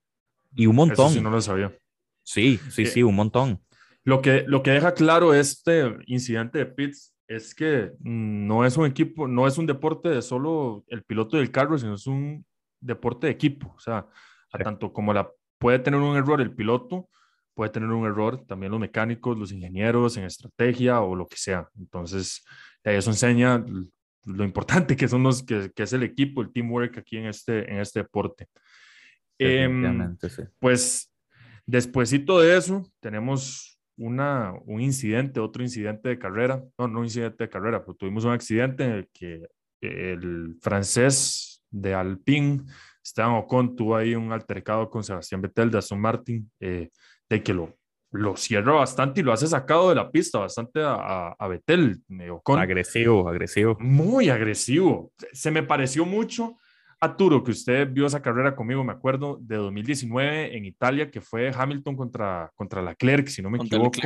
Y 0.55 0.65
un 0.67 0.77
montón. 0.77 1.07
Eso 1.07 1.15
sí 1.15 1.21
no 1.21 1.29
lo 1.29 1.41
sabía. 1.41 1.77
Sí, 2.23 2.57
sí, 2.69 2.83
eh, 2.83 2.86
sí, 2.86 3.03
un 3.03 3.15
montón. 3.15 3.59
Lo 4.05 4.21
que, 4.21 4.45
lo 4.47 4.61
que 4.61 4.71
deja 4.71 4.93
claro 4.93 5.33
este 5.33 5.97
incidente 6.05 6.59
de 6.59 6.67
Pitts 6.67 7.15
es 7.27 7.55
que 7.55 7.91
no 7.99 8.63
es 8.63 8.77
un 8.77 8.85
equipo, 8.85 9.27
no 9.27 9.47
es 9.47 9.57
un 9.57 9.65
deporte 9.65 10.09
de 10.09 10.21
solo 10.21 10.85
el 10.89 11.03
piloto 11.03 11.37
del 11.37 11.51
carro, 11.51 11.75
sino 11.77 11.95
es 11.95 12.05
un 12.05 12.45
deporte 12.79 13.25
de 13.27 13.33
equipo. 13.33 13.73
O 13.75 13.79
sea, 13.79 14.07
a 14.51 14.57
tanto 14.59 14.93
como 14.93 15.11
la 15.11 15.29
puede 15.57 15.79
tener 15.79 15.99
un 15.99 16.15
error 16.15 16.39
el 16.39 16.53
piloto, 16.53 17.09
puede 17.55 17.71
tener 17.71 17.89
un 17.89 18.05
error 18.05 18.45
también 18.45 18.71
los 18.71 18.79
mecánicos, 18.79 19.37
los 19.37 19.51
ingenieros 19.51 20.17
en 20.17 20.25
estrategia 20.25 21.01
o 21.01 21.15
lo 21.15 21.25
que 21.25 21.37
sea. 21.37 21.67
Entonces, 21.79 22.45
eso 22.83 23.09
enseña 23.09 23.65
lo 24.25 24.43
importante 24.43 24.95
que 24.95 25.07
son 25.07 25.23
los 25.23 25.41
que, 25.41 25.71
que 25.75 25.83
es 25.83 25.93
el 25.93 26.03
equipo, 26.03 26.43
el 26.43 26.51
teamwork 26.51 26.99
aquí 26.99 27.17
en 27.17 27.25
este, 27.25 27.71
en 27.71 27.79
este 27.79 28.01
deporte. 28.01 28.47
Eh, 29.39 29.67
sí. 30.29 30.43
Pues 30.59 31.11
despuésito 31.65 32.39
de 32.39 32.55
eso, 32.55 32.87
tenemos 32.99 33.74
una, 33.97 34.53
un 34.65 34.81
incidente, 34.81 35.39
otro 35.39 35.63
incidente 35.63 36.09
de 36.09 36.19
carrera, 36.19 36.63
no, 36.77 36.87
no 36.87 36.99
un 36.99 37.05
incidente 37.05 37.45
de 37.45 37.49
carrera, 37.49 37.81
pero 37.81 37.95
tuvimos 37.95 38.25
un 38.25 38.31
accidente 38.31 38.83
en 38.83 38.91
el 38.91 39.09
que 39.13 39.47
el 39.81 40.57
francés 40.61 41.63
de 41.69 41.93
Alpine, 41.93 42.63
Esteban 43.03 43.33
Ocon, 43.33 43.75
tuvo 43.75 43.95
ahí 43.95 44.15
un 44.15 44.31
altercado 44.31 44.89
con 44.89 45.03
Sebastián 45.03 45.41
Vettel 45.41 45.71
de 45.71 45.77
Aston 45.77 45.99
Martin, 45.99 46.51
eh, 46.59 46.89
de 47.29 47.43
que 47.43 47.53
lo, 47.53 47.75
lo 48.11 48.35
cierra 48.35 48.73
bastante 48.73 49.21
y 49.21 49.23
lo 49.23 49.33
hace 49.33 49.47
sacado 49.47 49.89
de 49.89 49.95
la 49.95 50.09
pista 50.09 50.39
bastante 50.39 50.81
a, 50.81 51.35
a, 51.37 51.47
Vettel. 51.47 52.01
Eh, 52.19 52.29
Ocon. 52.29 52.59
Agresivo, 52.59 53.27
agresivo. 53.29 53.77
Muy 53.79 54.29
agresivo. 54.29 55.11
Se 55.33 55.51
me 55.51 55.63
pareció 55.63 56.05
mucho 56.05 56.57
Arturo, 57.05 57.43
que 57.43 57.51
usted 57.51 57.89
vio 57.91 58.05
esa 58.05 58.21
carrera 58.21 58.55
conmigo, 58.55 58.83
me 58.83 58.91
acuerdo, 58.91 59.37
de 59.41 59.55
2019 59.55 60.57
en 60.57 60.65
Italia, 60.65 61.09
que 61.09 61.21
fue 61.21 61.51
Hamilton 61.55 61.95
contra, 61.95 62.51
contra 62.55 62.81
Leclerc, 62.81 63.27
si 63.27 63.41
no 63.41 63.49
me 63.49 63.57
equivoco. 63.57 63.99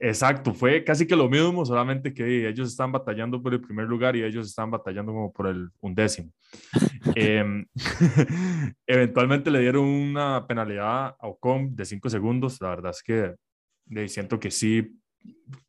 Exacto, 0.00 0.52
fue 0.52 0.84
casi 0.84 1.06
que 1.06 1.16
lo 1.16 1.28
mismo, 1.28 1.64
solamente 1.64 2.12
que 2.12 2.48
ellos 2.48 2.68
están 2.68 2.92
batallando 2.92 3.42
por 3.42 3.54
el 3.54 3.60
primer 3.60 3.86
lugar 3.86 4.16
y 4.16 4.22
ellos 4.22 4.46
están 4.46 4.70
batallando 4.70 5.12
como 5.12 5.32
por 5.32 5.46
el 5.46 5.70
undécimo. 5.80 6.32
Em, 7.14 7.64
eventualmente 8.86 9.50
le 9.50 9.60
dieron 9.60 9.84
una 9.84 10.46
penalidad 10.46 11.16
a 11.18 11.28
Ocon 11.28 11.74
de 11.74 11.84
5 11.84 12.10
segundos. 12.10 12.60
La 12.60 12.70
verdad 12.70 12.90
es 12.90 13.02
que 13.02 14.08
siento 14.08 14.38
que 14.38 14.50
sí 14.50 14.98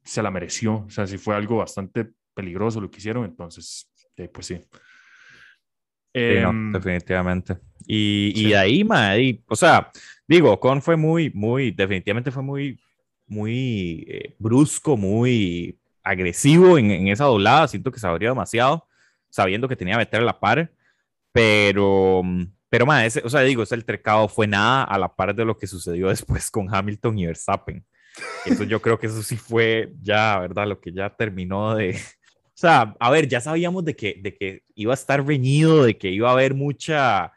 se 0.04 0.22
la 0.22 0.32
mereció. 0.32 0.86
O 0.86 0.90
sea, 0.90 1.08
sí 1.08 1.18
fue 1.18 1.36
algo 1.36 1.58
bastante 1.58 2.10
peligroso 2.34 2.82
lo 2.82 2.90
que 2.90 2.98
hicieron. 2.98 3.26
Entonces, 3.26 3.90
pues 4.34 4.48
sí. 4.48 4.60
Em, 6.14 6.72
definitivamente. 6.72 7.58
Y, 7.86 8.34
y 8.36 8.54
ahí, 8.54 8.84
ma, 8.84 9.14
o 9.48 9.56
sea, 9.56 9.92
digo, 10.28 10.60
Con 10.60 10.82
fue 10.82 10.96
muy, 10.96 11.32
muy, 11.32 11.72
definitivamente 11.72 12.32
fue 12.32 12.44
muy, 12.44 12.80
muy 13.28 14.06
eh, 14.08 14.36
brusco, 14.38 14.98
muy 14.98 15.80
agresivo 16.04 16.78
en, 16.78 16.92
en, 16.92 17.08
esa 17.08 17.26
doblada. 17.26 17.68
Siento 17.68 17.92
que 17.92 18.00
se 18.00 18.08
abrió 18.08 18.30
demasiado, 18.30 18.88
sabiendo 19.30 19.68
que 19.68 19.76
tenía 19.76 19.96
que 19.96 20.00
meter 20.00 20.22
a 20.22 20.26
la 20.26 20.40
par. 20.40 20.72
Pero, 21.32 22.22
pero, 22.70 22.86
ma, 22.86 23.06
ese, 23.06 23.22
o 23.24 23.30
sea, 23.30 23.42
digo, 23.42 23.64
ese 23.64 23.76
altercado 23.76 24.28
fue 24.28 24.48
nada 24.48 24.84
a 24.84 24.98
la 24.98 25.16
par 25.16 25.36
de 25.36 25.46
lo 25.46 25.58
que 25.58 25.68
sucedió 25.68 26.10
después 26.10 26.50
con 26.52 26.74
Hamilton 26.74 27.18
y 27.20 27.26
Verstappen. 27.26 27.86
Eso 28.46 28.64
yo 28.64 28.82
creo 28.82 29.00
que 29.00 29.08
eso 29.08 29.24
sí 29.24 29.38
fue 29.38 29.94
ya, 30.02 30.40
¿verdad? 30.40 30.68
Lo 30.68 30.82
que 30.82 30.92
ya 30.92 31.10
terminó 31.10 31.76
de, 31.76 31.98
sea, 32.60 32.96
a 33.00 33.10
ver, 33.12 33.28
ya 33.28 33.42
sabíamos 33.42 33.86
de 33.86 33.96
que, 33.96 34.20
de 34.22 34.36
que 34.36 34.64
iba 34.76 34.94
a 34.94 34.96
estar 34.96 35.26
reñido, 35.26 35.84
de 35.84 35.98
que 35.98 36.10
iba 36.10 36.30
a 36.30 36.34
haber 36.34 36.54
mucha 36.54 37.32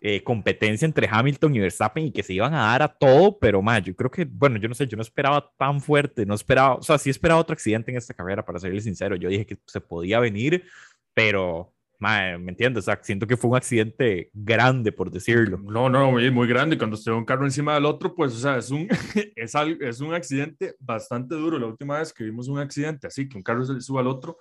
eh, 0.00 0.22
competencia 0.24 0.86
entre 0.86 1.08
Hamilton 1.10 1.54
y 1.54 1.60
Verstappen 1.60 2.06
y 2.06 2.12
que 2.12 2.22
se 2.22 2.32
iban 2.32 2.54
a 2.54 2.62
dar 2.62 2.82
a 2.82 2.88
todo, 2.88 3.38
pero 3.38 3.60
más, 3.62 3.82
yo 3.82 3.94
creo 3.94 4.10
que, 4.10 4.24
bueno, 4.24 4.58
yo 4.58 4.68
no 4.68 4.74
sé, 4.74 4.86
yo 4.86 4.96
no 4.96 5.02
esperaba 5.02 5.52
tan 5.58 5.80
fuerte, 5.80 6.24
no 6.24 6.34
esperaba, 6.34 6.76
o 6.76 6.82
sea, 6.82 6.96
sí 6.98 7.10
esperaba 7.10 7.40
otro 7.40 7.52
accidente 7.52 7.90
en 7.90 7.98
esta 7.98 8.14
carrera, 8.14 8.44
para 8.44 8.58
serle 8.58 8.80
sincero, 8.80 9.16
yo 9.16 9.28
dije 9.28 9.46
que 9.46 9.58
se 9.66 9.80
podía 9.80 10.18
venir, 10.18 10.64
pero 11.14 11.74
¿me 12.00 12.50
entiendes? 12.50 12.84
O 12.84 12.86
sea, 12.86 12.98
siento 13.02 13.26
que 13.26 13.36
fue 13.36 13.50
un 13.50 13.56
accidente 13.56 14.30
grande, 14.32 14.90
por 14.90 15.10
decirlo. 15.10 15.58
No, 15.58 15.88
no, 15.88 16.10
muy, 16.10 16.30
muy 16.30 16.48
grande. 16.48 16.78
Cuando 16.78 16.96
esté 16.96 17.10
un 17.10 17.24
carro 17.24 17.44
encima 17.44 17.74
del 17.74 17.84
otro, 17.84 18.14
pues, 18.14 18.34
o 18.34 18.38
sea, 18.38 18.56
es 18.56 18.70
un, 18.70 18.88
es, 19.36 19.54
es 19.80 20.00
un 20.00 20.14
accidente 20.14 20.74
bastante 20.80 21.34
duro. 21.34 21.58
La 21.58 21.66
última 21.66 21.98
vez 21.98 22.12
que 22.12 22.24
vimos 22.24 22.48
un 22.48 22.58
accidente 22.58 23.06
así, 23.06 23.28
que 23.28 23.36
un 23.36 23.42
carro 23.42 23.64
se 23.64 23.74
le 23.74 23.80
sube 23.80 24.00
al 24.00 24.06
otro, 24.06 24.38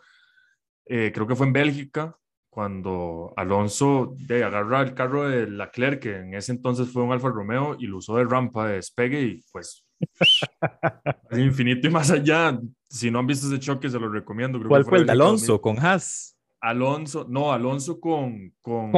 eh, 0.86 1.12
creo 1.14 1.28
que 1.28 1.36
fue 1.36 1.48
en 1.48 1.54
Bélgica, 1.54 2.16
cuando 2.50 3.34
Alonso 3.38 4.16
de 4.18 4.44
agarra 4.44 4.82
el 4.82 4.94
carro 4.94 5.30
de 5.30 5.48
Leclerc, 5.48 6.02
que 6.02 6.16
en 6.16 6.34
ese 6.34 6.52
entonces 6.52 6.90
fue 6.90 7.04
un 7.04 7.12
Alfa 7.12 7.30
Romeo, 7.30 7.76
y 7.78 7.88
lo 7.88 7.98
usó 7.98 8.18
de 8.18 8.24
rampa 8.24 8.68
de 8.68 8.76
despegue 8.76 9.22
y 9.22 9.44
pues 9.52 9.86
infinito 11.32 11.88
y 11.88 11.92
más 11.92 12.10
allá. 12.10 12.58
Si 12.90 13.12
no 13.12 13.20
han 13.20 13.28
visto 13.28 13.48
ese 13.48 13.60
choque, 13.60 13.90
se 13.90 14.00
lo 14.00 14.10
recomiendo. 14.10 14.60
¿Cuál 14.68 14.86
fue 14.86 15.00
el 15.00 15.06
de 15.06 15.12
Alonso 15.12 15.62
con 15.62 15.78
Haas? 15.78 16.39
Alonso, 16.62 17.26
no, 17.30 17.52
Alonso 17.52 18.00
con, 18.00 18.54
con. 18.62 18.92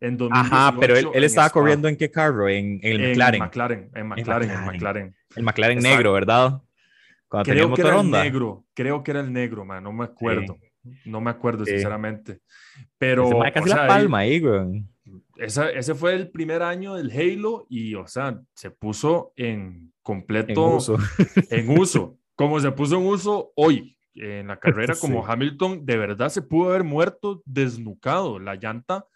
En 0.00 0.18
Ajá, 0.30 0.76
pero 0.78 0.96
él, 0.96 1.08
él 1.14 1.24
estaba 1.24 1.48
corriendo 1.48 1.88
en 1.88 1.96
qué 1.96 2.10
carro? 2.10 2.46
En, 2.46 2.78
el 2.82 2.98
McLaren. 2.98 3.40
McLaren. 3.40 3.90
En 3.94 4.06
McLaren, 4.06 4.50
en 4.50 4.64
McLaren. 4.66 5.16
El 5.34 5.42
McLaren 5.42 5.78
negro, 5.78 6.12
¿verdad? 6.12 6.60
creo 7.42 7.74
que 7.74 7.80
era 7.80 8.00
el 8.00 8.10
negro, 8.10 8.64
creo 8.74 9.02
que 9.02 9.10
era 9.10 9.20
el 9.20 9.32
negro, 9.32 9.64
man, 9.64 9.82
no 9.82 9.92
me 9.92 10.04
acuerdo. 10.04 10.58
No 11.06 11.20
me 11.22 11.30
acuerdo, 11.30 11.64
sinceramente. 11.64 12.40
Pero. 12.98 13.40
casi 13.52 13.70
la 13.70 13.86
palma 13.86 14.18
ahí, 14.18 14.40
güey. 14.40 14.84
ese 15.38 15.94
fue 15.94 16.14
el 16.14 16.30
primer 16.30 16.62
año 16.62 16.94
del 16.94 17.10
Halo 17.10 17.66
y, 17.70 17.94
o 17.94 18.06
sea, 18.06 18.38
se 18.52 18.70
puso 18.70 19.32
en 19.36 19.92
completo. 20.02 20.68
En 20.68 20.76
uso. 20.76 20.98
en 21.50 21.78
uso. 21.78 22.18
Como 22.36 22.60
se 22.60 22.70
puso 22.72 22.96
en 22.98 23.06
uso 23.06 23.52
hoy 23.54 23.93
en 24.14 24.48
la 24.48 24.58
carrera 24.60 24.94
como 25.00 25.26
Hamilton, 25.26 25.84
de 25.84 25.96
verdad 25.96 26.28
se 26.28 26.42
pudo 26.42 26.70
haber 26.70 26.84
muerto 26.84 27.42
desnucado. 27.44 28.38
La 28.38 28.54
llanta, 28.54 29.06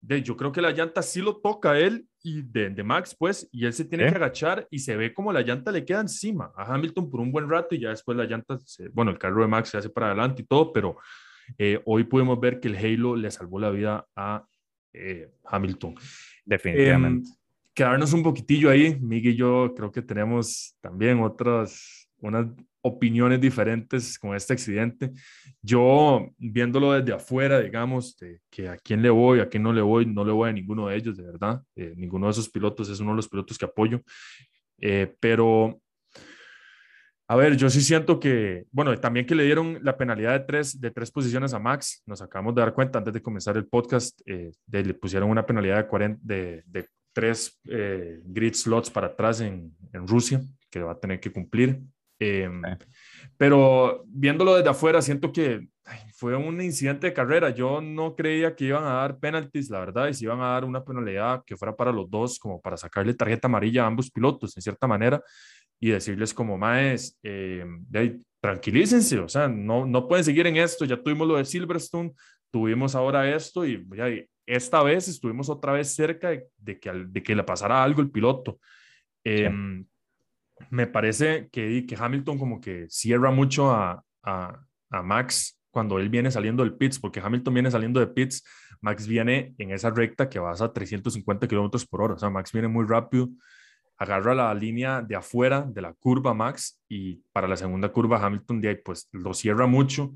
de, 0.00 0.22
yo 0.22 0.36
creo 0.36 0.52
que 0.52 0.60
la 0.60 0.72
llanta 0.72 1.02
sí 1.02 1.20
lo 1.20 1.36
toca 1.36 1.72
a 1.72 1.78
él 1.78 2.06
y 2.22 2.42
de, 2.42 2.70
de 2.70 2.82
Max, 2.82 3.14
pues, 3.18 3.48
y 3.52 3.66
él 3.66 3.72
se 3.72 3.84
tiene 3.84 4.08
que 4.08 4.16
agachar 4.16 4.66
y 4.70 4.80
se 4.80 4.96
ve 4.96 5.14
como 5.14 5.32
la 5.32 5.42
llanta 5.42 5.70
le 5.70 5.84
queda 5.84 6.00
encima 6.00 6.52
a 6.56 6.74
Hamilton 6.74 7.08
por 7.08 7.20
un 7.20 7.30
buen 7.30 7.48
rato 7.48 7.74
y 7.74 7.80
ya 7.80 7.90
después 7.90 8.16
la 8.18 8.24
llanta, 8.24 8.58
bueno, 8.92 9.10
el 9.10 9.18
carro 9.18 9.42
de 9.42 9.48
Max 9.48 9.70
se 9.70 9.78
hace 9.78 9.90
para 9.90 10.06
adelante 10.06 10.42
y 10.42 10.44
todo, 10.46 10.72
pero 10.72 10.96
eh, 11.58 11.80
hoy 11.84 12.04
pudimos 12.04 12.40
ver 12.40 12.60
que 12.60 12.68
el 12.68 12.76
Halo 12.76 13.16
le 13.16 13.30
salvó 13.30 13.60
la 13.60 13.70
vida 13.70 14.06
a 14.16 14.44
eh, 14.92 15.30
Hamilton. 15.44 15.94
Definitivamente. 16.44 17.28
Em, 17.28 17.36
quedarnos 17.74 18.12
un 18.12 18.22
poquitillo 18.22 18.70
ahí, 18.70 18.98
Miguel 19.00 19.34
y 19.34 19.36
yo 19.36 19.74
creo 19.76 19.92
que 19.92 20.02
tenemos 20.02 20.76
también 20.80 21.20
otras, 21.20 22.05
unas 22.26 22.46
opiniones 22.86 23.40
diferentes 23.40 24.18
con 24.18 24.34
este 24.34 24.52
accidente. 24.52 25.10
Yo, 25.60 26.28
viéndolo 26.38 26.92
desde 26.92 27.12
afuera, 27.12 27.60
digamos, 27.60 28.16
de 28.16 28.40
que 28.48 28.68
a 28.68 28.76
quién 28.76 29.02
le 29.02 29.10
voy, 29.10 29.40
a 29.40 29.48
quién 29.48 29.62
no 29.64 29.72
le 29.72 29.82
voy, 29.82 30.06
no 30.06 30.24
le 30.24 30.32
voy 30.32 30.50
a 30.50 30.52
ninguno 30.52 30.86
de 30.86 30.96
ellos, 30.96 31.16
de 31.16 31.24
verdad. 31.24 31.62
Eh, 31.74 31.94
ninguno 31.96 32.26
de 32.26 32.32
esos 32.32 32.48
pilotos 32.48 32.88
es 32.88 33.00
uno 33.00 33.10
de 33.10 33.16
los 33.16 33.28
pilotos 33.28 33.58
que 33.58 33.64
apoyo. 33.64 34.02
Eh, 34.78 35.12
pero, 35.18 35.80
a 37.26 37.34
ver, 37.34 37.56
yo 37.56 37.68
sí 37.68 37.80
siento 37.80 38.20
que, 38.20 38.66
bueno, 38.70 38.96
también 38.98 39.26
que 39.26 39.34
le 39.34 39.44
dieron 39.44 39.80
la 39.82 39.96
penalidad 39.96 40.38
de 40.38 40.46
tres, 40.46 40.80
de 40.80 40.92
tres 40.92 41.10
posiciones 41.10 41.54
a 41.54 41.58
Max, 41.58 42.04
nos 42.06 42.22
acabamos 42.22 42.54
de 42.54 42.60
dar 42.60 42.72
cuenta 42.72 42.98
antes 42.98 43.12
de 43.12 43.22
comenzar 43.22 43.56
el 43.56 43.66
podcast, 43.66 44.20
eh, 44.26 44.52
de, 44.64 44.84
le 44.84 44.94
pusieron 44.94 45.28
una 45.28 45.44
penalidad 45.44 45.78
de, 45.78 45.88
40, 45.88 46.20
de, 46.22 46.62
de 46.66 46.86
tres 47.12 47.58
grid 47.64 48.54
slots 48.54 48.90
para 48.90 49.08
atrás 49.08 49.40
en, 49.40 49.74
en 49.92 50.06
Rusia, 50.06 50.40
que 50.70 50.82
va 50.82 50.92
a 50.92 51.00
tener 51.00 51.18
que 51.18 51.32
cumplir. 51.32 51.80
Em, 52.18 52.62
pero 53.36 54.04
viéndolo 54.06 54.56
desde 54.56 54.70
afuera, 54.70 55.02
siento 55.02 55.32
que 55.32 55.68
fue 56.14 56.34
un 56.34 56.60
incidente 56.60 57.08
de 57.08 57.12
carrera. 57.12 57.50
Yo 57.50 57.80
no 57.80 58.16
creía 58.16 58.54
que 58.56 58.66
iban 58.66 58.84
a 58.84 58.94
dar 58.94 59.18
penalties, 59.18 59.70
la 59.70 59.80
verdad, 59.80 60.08
y 60.08 60.14
si 60.14 60.24
iban 60.24 60.40
a 60.40 60.52
dar 60.52 60.64
una 60.64 60.84
penalidad 60.84 61.42
que 61.44 61.56
fuera 61.56 61.76
para 61.76 61.92
los 61.92 62.10
dos, 62.10 62.38
como 62.38 62.60
para 62.60 62.76
sacarle 62.76 63.14
tarjeta 63.14 63.48
amarilla 63.48 63.84
a 63.84 63.86
ambos 63.86 64.10
pilotos, 64.10 64.56
en 64.56 64.62
cierta 64.62 64.86
manera, 64.86 65.22
y 65.78 65.90
decirles 65.90 66.32
como, 66.32 66.56
más 66.56 67.18
eh, 67.22 67.64
tranquilícense, 68.40 69.18
o 69.18 69.28
sea, 69.28 69.48
no, 69.48 69.84
no 69.84 70.08
pueden 70.08 70.24
seguir 70.24 70.46
en 70.46 70.56
esto. 70.56 70.84
Ya 70.84 70.96
tuvimos 70.96 71.28
lo 71.28 71.36
de 71.36 71.44
Silverstone, 71.44 72.12
tuvimos 72.50 72.94
ahora 72.94 73.28
esto, 73.34 73.66
y 73.66 73.86
esta 74.46 74.82
vez 74.82 75.08
estuvimos 75.08 75.50
otra 75.50 75.72
vez 75.72 75.94
cerca 75.94 76.30
de, 76.30 76.78
que, 76.78 76.92
de 76.92 77.22
que 77.22 77.34
le 77.34 77.44
pasara 77.44 77.82
algo 77.82 78.00
el 78.00 78.10
piloto. 78.10 78.58
Em, 79.22 79.84
me 80.70 80.86
parece 80.86 81.48
que, 81.50 81.84
que 81.86 81.96
Hamilton 81.98 82.38
como 82.38 82.60
que 82.60 82.86
cierra 82.88 83.30
mucho 83.30 83.70
a, 83.70 84.02
a, 84.22 84.60
a 84.90 85.02
Max 85.02 85.60
cuando 85.70 85.98
él 85.98 86.08
viene 86.08 86.30
saliendo 86.30 86.62
del 86.62 86.74
pits, 86.74 86.98
porque 86.98 87.20
Hamilton 87.20 87.54
viene 87.54 87.70
saliendo 87.70 88.00
de 88.00 88.06
pits, 88.06 88.42
Max 88.80 89.06
viene 89.06 89.54
en 89.58 89.72
esa 89.72 89.90
recta 89.90 90.28
que 90.28 90.38
vas 90.38 90.62
a 90.62 90.72
350 90.72 91.46
kilómetros 91.46 91.86
por 91.86 92.02
hora, 92.02 92.14
o 92.14 92.18
sea, 92.18 92.30
Max 92.30 92.52
viene 92.52 92.68
muy 92.68 92.86
rápido, 92.86 93.28
agarra 93.98 94.34
la 94.34 94.54
línea 94.54 95.02
de 95.02 95.16
afuera 95.16 95.62
de 95.62 95.80
la 95.82 95.92
curva 95.92 96.34
Max 96.34 96.80
y 96.88 97.16
para 97.32 97.48
la 97.48 97.56
segunda 97.56 97.90
curva 97.90 98.24
Hamilton 98.24 98.60
de 98.60 98.68
ahí 98.68 98.76
pues 98.76 99.08
lo 99.12 99.32
cierra 99.34 99.66
mucho. 99.66 100.12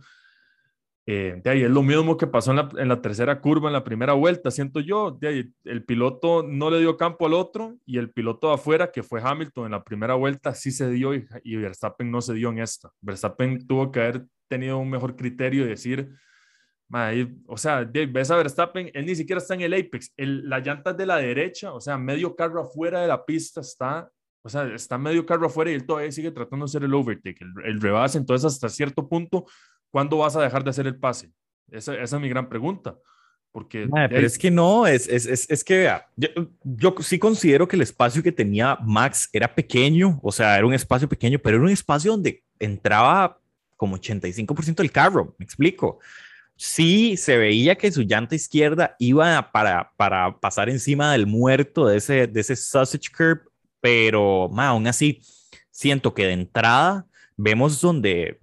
Eh, 1.12 1.40
de 1.42 1.50
ahí 1.50 1.62
es 1.64 1.70
lo 1.70 1.82
mismo 1.82 2.16
que 2.16 2.28
pasó 2.28 2.52
en 2.52 2.58
la, 2.58 2.68
en 2.76 2.86
la, 2.86 3.02
tercera 3.02 3.40
curva, 3.40 3.68
en 3.68 3.72
la 3.72 3.82
primera 3.82 4.12
vuelta, 4.12 4.52
siento 4.52 4.78
yo. 4.78 5.11
De 5.11 5.26
ahí, 5.26 5.52
el 5.64 5.84
piloto 5.84 6.44
no 6.44 6.70
le 6.70 6.78
dio 6.78 6.96
campo 6.96 7.26
al 7.26 7.34
otro 7.34 7.76
y 7.84 7.98
el 7.98 8.12
piloto 8.12 8.46
de 8.46 8.54
afuera, 8.54 8.92
que 8.92 9.02
fue 9.02 9.20
Hamilton 9.20 9.64
en 9.64 9.72
la 9.72 9.82
primera 9.82 10.14
vuelta, 10.14 10.54
sí 10.54 10.70
se 10.70 10.88
dio 10.88 11.12
y, 11.12 11.26
y 11.42 11.56
Verstappen 11.56 12.12
no 12.12 12.20
se 12.20 12.34
dio 12.34 12.50
en 12.50 12.61
esta. 12.61 12.92
Verstappen 13.00 13.66
tuvo 13.66 13.90
que 13.90 13.98
haber 13.98 14.26
tenido 14.46 14.78
un 14.78 14.88
mejor 14.88 15.16
criterio 15.16 15.64
y 15.64 15.70
decir, 15.70 16.11
o 17.46 17.56
sea, 17.56 17.84
ves 17.84 18.30
a 18.30 18.36
Verstappen, 18.36 18.92
él 18.94 19.06
ni 19.06 19.16
siquiera 19.16 19.38
está 19.38 19.54
en 19.54 19.62
el 19.62 19.74
apex, 19.74 20.12
el, 20.16 20.48
la 20.48 20.61
llanta 20.61 20.92
de 20.92 21.06
la 21.06 21.16
derecha, 21.16 21.72
o 21.72 21.80
sea, 21.80 21.98
medio 21.98 22.36
carro 22.36 22.62
afuera 22.62 23.00
de 23.00 23.08
la 23.08 23.24
pista 23.24 23.61
está, 23.61 24.08
o 24.42 24.48
sea, 24.48 24.64
está 24.74 24.96
medio 24.96 25.26
carro 25.26 25.46
afuera 25.46 25.72
y 25.72 25.74
él 25.74 25.86
todavía 25.86 26.12
sigue 26.12 26.30
tratando 26.30 26.66
de 26.66 26.70
hacer 26.70 26.84
el 26.84 26.94
overtake, 26.94 27.42
el, 27.42 27.52
el 27.64 27.80
rebase, 27.80 28.18
entonces 28.18 28.52
hasta 28.52 28.68
cierto 28.68 29.08
punto, 29.08 29.46
¿cuándo 29.91 30.18
vas 30.18 30.36
a 30.36 30.43
dejar 30.43 30.64
de 30.64 30.70
hacer 30.70 30.86
el 30.86 30.97
pase? 30.97 31.30
Esa, 31.70 31.95
esa 31.95 32.16
es 32.16 32.22
mi 32.22 32.28
gran 32.28 32.49
pregunta. 32.49 32.97
Porque 33.53 33.88
pero 34.09 34.24
es 34.24 34.38
que 34.38 34.51
no, 34.51 34.86
es, 34.86 35.09
es, 35.09 35.26
es, 35.26 35.51
es 35.51 35.64
que 35.64 35.78
vea, 35.78 36.07
yo, 36.14 36.28
yo, 36.62 36.95
sí 37.01 37.18
considero 37.18 37.66
que 37.66 37.74
el 37.74 37.82
espacio 37.82 38.22
que 38.22 38.30
tenía 38.30 38.78
Max 38.80 39.28
era 39.32 39.53
pequeño, 39.53 40.20
o 40.22 40.30
sea, 40.30 40.57
era 40.57 40.64
un 40.64 40.72
espacio 40.72 41.09
pequeño, 41.09 41.41
pero 41.41 41.57
era 41.57 41.66
un 41.66 41.72
espacio 41.72 42.12
donde 42.12 42.45
entraba 42.61 43.41
como 43.76 43.97
85% 43.99 44.76
del 44.76 44.93
carro, 44.93 45.34
me 45.36 45.45
explico 45.45 45.99
sí 46.61 47.16
se 47.16 47.38
veía 47.38 47.74
que 47.74 47.91
su 47.91 48.03
llanta 48.03 48.34
izquierda 48.34 48.95
iba 48.99 49.51
para, 49.51 49.93
para 49.97 50.38
pasar 50.38 50.68
encima 50.68 51.11
del 51.12 51.26
muerto 51.26 51.86
de 51.86 51.97
ese, 51.97 52.26
de 52.26 52.38
ese 52.38 52.55
sausage 52.55 53.11
curb, 53.16 53.41
pero 53.80 54.51
aún 54.55 54.86
así 54.86 55.22
siento 55.70 56.12
que 56.12 56.26
de 56.26 56.34
entrada 56.34 57.07
vemos 57.34 57.80
donde 57.80 58.36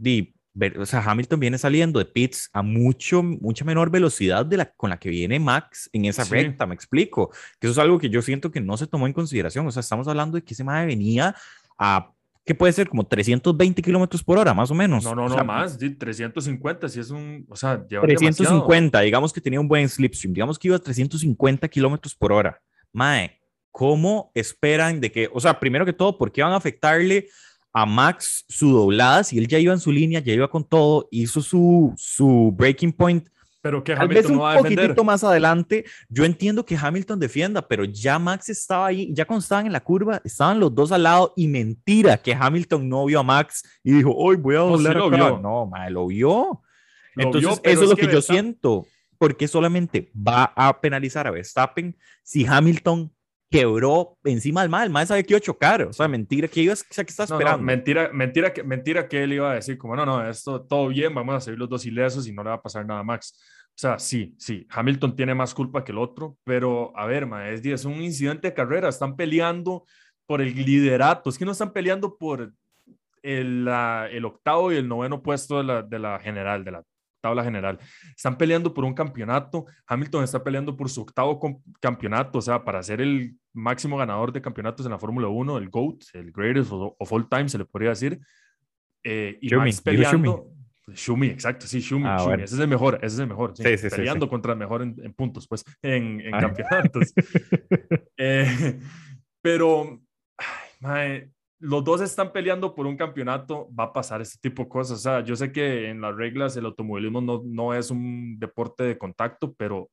o 0.80 0.86
sea, 0.86 1.02
Hamilton 1.02 1.40
viene 1.40 1.58
saliendo 1.58 2.00
de 2.00 2.06
pits 2.06 2.50
a 2.54 2.62
mucho, 2.62 3.22
mucha 3.24 3.66
menor 3.66 3.92
velocidad 3.92 4.46
de 4.46 4.58
la, 4.58 4.66
con 4.66 4.90
la 4.90 4.98
que 4.98 5.10
viene 5.10 5.40
Max 5.40 5.90
en 5.94 6.06
esa 6.06 6.24
recta, 6.24 6.66
me 6.66 6.76
explico. 6.76 7.30
Que 7.60 7.68
eso 7.68 7.72
es 7.72 7.78
algo 7.78 8.00
que 8.00 8.10
yo 8.10 8.22
siento 8.22 8.52
que 8.52 8.62
no 8.62 8.78
se 8.78 8.88
tomó 8.88 9.08
en 9.08 9.14
consideración. 9.14 9.68
O 9.68 9.72
sea, 9.72 9.82
estamos 9.82 10.08
hablando 10.08 10.36
de 10.36 10.44
que 10.44 10.54
ese 10.54 10.64
madre 10.64 10.88
venía 10.88 11.36
a 11.78 12.12
que 12.48 12.56
puede 12.56 12.72
ser 12.72 12.88
como 12.88 13.06
320 13.06 13.82
kilómetros 13.82 14.24
por 14.24 14.38
hora, 14.38 14.54
más 14.54 14.72
o 14.72 14.74
menos. 14.74 15.04
No, 15.04 15.14
no, 15.14 15.28
no, 15.28 15.44
más, 15.44 15.78
350, 15.78 16.88
si 16.88 17.02
es 17.02 17.10
un, 17.10 17.46
o 17.50 17.58
sea, 17.58 17.86
lleva 17.86 18.04
350, 18.04 19.02
digamos 19.02 19.34
que 19.34 19.42
tenía 19.42 19.60
un 19.60 19.68
buen 19.68 19.88
slipstream, 19.90 20.34
digamos 20.34 20.58
que 20.58 20.70
iba 20.70 20.78
a 20.78 20.80
350 20.80 21.68
kilómetros 21.68 22.16
por 22.16 22.32
hora. 22.32 22.62
Mae, 22.94 23.42
¿cómo 23.70 24.32
esperan 24.34 25.02
de 25.02 25.12
que, 25.12 25.30
o 25.34 25.42
sea, 25.42 25.60
primero 25.60 25.86
que 25.86 25.92
todo, 25.92 26.18
¿por 26.18 26.32
qué 26.32 26.42
van 26.42 26.54
a 26.54 26.56
afectarle 26.56 27.28
a 27.74 27.86
Max 27.86 28.46
su 28.48 28.72
doblada 28.72 29.24
si 29.24 29.38
él 29.38 29.48
ya 29.48 29.60
iba 29.60 29.74
en 29.74 29.80
su 29.80 29.92
línea, 29.92 30.20
ya 30.20 30.34
iba 30.34 30.50
con 30.50 30.64
todo, 30.64 31.08
hizo 31.12 31.42
su, 31.42 31.94
su 31.96 32.54
breaking 32.56 32.92
point 32.92 33.28
pero 33.68 33.84
que 33.84 33.96
Tal 33.96 34.08
vez 34.08 34.26
un 34.28 34.38
poquitito 34.38 35.04
más 35.04 35.26
adelante, 35.26 35.84
yo 36.08 36.24
entiendo 36.24 36.66
que 36.66 36.78
Hamilton 36.78 37.20
defienda, 37.20 37.68
pero 37.68 37.84
ya 37.84 38.18
Max 38.18 38.48
estaba 38.48 38.88
ahí, 38.88 39.14
ya 39.14 39.26
cuando 39.26 39.42
estaban 39.42 39.66
en 39.66 39.74
la 39.74 39.82
curva, 39.82 40.22
estaban 40.24 40.60
los 40.60 40.74
dos 40.74 40.94
al 40.94 41.04
lado 41.04 41.34
y 41.36 41.50
mentira 41.50 42.16
que 42.16 42.34
Hamilton 42.34 42.88
no 42.88 43.06
vio 43.06 43.20
a 43.20 43.24
Max 43.24 43.64
y 43.84 43.92
dijo, 43.92 44.14
hoy 44.16 44.38
voy 44.38 44.56
a 44.56 44.60
doblar 44.60 44.96
no, 44.96 45.10
Vio. 45.10 45.40
No, 45.40 45.70
lo 45.90 46.08
vio. 46.08 46.62
Entonces, 47.18 47.60
eso 47.64 47.84
es 47.84 47.90
lo 47.90 47.96
que, 47.98 48.08
yo 48.08 48.22
siento, 48.22 48.86
porque 49.18 49.50
solamente 49.50 50.12
va 50.16 50.54
a 50.56 50.80
penalizar 50.80 51.28
a 51.28 51.32
Verstappen 51.32 51.98
si 52.24 52.46
Hamilton 52.46 53.12
quebró 53.50 54.18
encima 54.24 54.62
del 54.62 54.70
mal, 54.70 54.86
el 54.86 54.90
mal 54.90 55.08
sabe 55.08 55.24
que 55.24 55.34
iba 55.34 55.38
a 55.38 55.42
chocar, 55.42 55.82
o 55.84 55.94
sea, 55.94 56.08
mentira 56.08 56.48
que 56.48 56.62
iba, 56.62 56.74
o 56.74 56.76
sea, 56.76 57.04
que 57.04 57.12
está 57.12 57.24
esperando. 57.24 57.64
mentira, 57.64 58.10
mentira, 58.12 58.54
que, 58.54 58.64
mentira 58.64 59.08
que 59.08 59.24
él 59.24 59.34
iba 59.34 59.52
a 59.52 59.56
decir 59.56 59.78
como, 59.78 59.96
no, 59.96 60.06
no, 60.06 60.28
esto 60.28 60.62
todo 60.62 60.90
bien, 60.90 61.14
vamos 61.14 61.36
a 61.36 61.42
seguir 61.42 61.60
los 61.60 61.70
dos 61.70 61.86
ilesos 61.86 62.28
y 62.28 62.34
no 62.34 62.44
le 62.44 62.50
va 62.50 62.56
a 62.56 62.62
pasar 62.62 62.86
nada 62.86 63.00
a 63.00 63.04
Max. 63.04 63.40
O 63.70 63.80
sea, 63.80 64.00
sí, 64.00 64.36
sí, 64.38 64.66
Hamilton 64.70 65.16
tiene 65.16 65.36
más 65.36 65.54
culpa 65.54 65.84
que 65.84 65.92
el 65.92 66.00
otro, 66.00 66.38
pero 66.44 66.98
a 66.98 67.06
ver, 67.06 67.26
ma, 67.26 67.50
es, 67.50 67.64
es 67.66 67.86
un 67.86 68.02
incidente 68.02 68.48
de 68.48 68.54
carrera, 68.54 68.90
están 68.90 69.16
peleando 69.16 69.86
por 70.26 70.42
el 70.42 70.54
liderato, 70.54 71.30
es 71.30 71.38
que 71.38 71.46
no 71.46 71.52
están 71.52 71.72
peleando 71.72 72.18
por 72.18 72.52
el, 73.24 73.68
el 74.12 74.26
octavo 74.26 74.72
y 74.72 74.78
el 74.78 74.88
noveno 74.88 75.22
puesto 75.22 75.60
de 75.60 75.64
la, 75.64 75.82
de 75.84 76.00
la 76.00 76.20
general, 76.20 76.66
de 76.66 76.72
la 76.72 76.84
tabla 77.28 77.44
general. 77.44 77.80
Están 78.16 78.38
peleando 78.38 78.74
por 78.74 78.86
un 78.86 78.94
campeonato. 78.94 79.66
Hamilton 79.86 80.24
está 80.24 80.44
peleando 80.44 80.76
por 80.76 80.90
su 80.90 81.02
octavo 81.02 81.40
campeonato, 81.80 82.40
o 82.40 82.42
sea, 82.42 82.64
para 82.64 82.82
ser 82.82 83.02
el 83.02 83.36
máximo 83.54 83.98
ganador 83.98 84.32
de 84.32 84.42
campeonatos 84.42 84.86
en 84.86 84.92
la 84.92 85.00
Fórmula 85.00 85.28
1, 85.28 85.58
el 85.58 85.70
GOAT, 85.70 86.04
el 86.14 86.32
greatest 86.32 86.72
of, 86.72 87.12
all 87.12 87.28
time, 87.28 87.50
se 87.50 87.58
le 87.58 87.66
podría 87.66 87.90
decir. 87.90 88.20
Eh, 89.04 89.38
y 89.42 89.50
Shumi, 89.50 89.72
peleando. 89.84 90.52
Shumi. 90.94 91.28
exacto, 91.28 91.68
sí, 91.68 91.82
Shumi, 91.82 92.06
ah, 92.08 92.36
Ese 92.36 92.56
es 92.56 92.62
el 92.62 92.68
mejor, 92.68 92.96
ese 92.96 93.16
es 93.16 93.20
el 93.20 93.28
mejor. 93.28 93.54
Sí, 93.56 93.64
peleando 93.90 94.30
contra 94.30 94.54
el 94.54 94.60
mejor 94.60 94.82
en, 94.82 95.14
puntos, 95.14 95.46
pues, 95.48 95.64
en, 95.82 96.22
en 96.22 96.32
campeonatos. 96.32 97.14
eh, 98.18 98.80
pero, 99.42 100.02
ay, 100.82 101.30
los 101.60 101.84
dos 101.84 102.02
están 102.02 102.32
peleando 102.32 102.76
por 102.76 102.86
un 102.86 102.98
campeonato, 102.98 103.70
va 103.78 103.86
a 103.86 103.94
pasar 103.94 104.22
este 104.22 104.38
tipo 104.40 104.64
de 104.64 104.70
cosas. 104.70 105.00
O 105.00 105.02
sea, 105.02 105.24
yo 105.24 105.36
sé 105.36 105.52
que 105.52 105.90
en 105.90 106.02
las 106.02 106.16
reglas 106.16 106.56
el 106.56 106.66
automovilismo 106.66 107.22
no, 107.22 107.42
no 107.46 107.74
es 107.74 107.90
un 107.90 108.38
deporte 108.40 108.84
de 108.84 108.98
contacto, 108.98 109.54
pero 109.54 109.90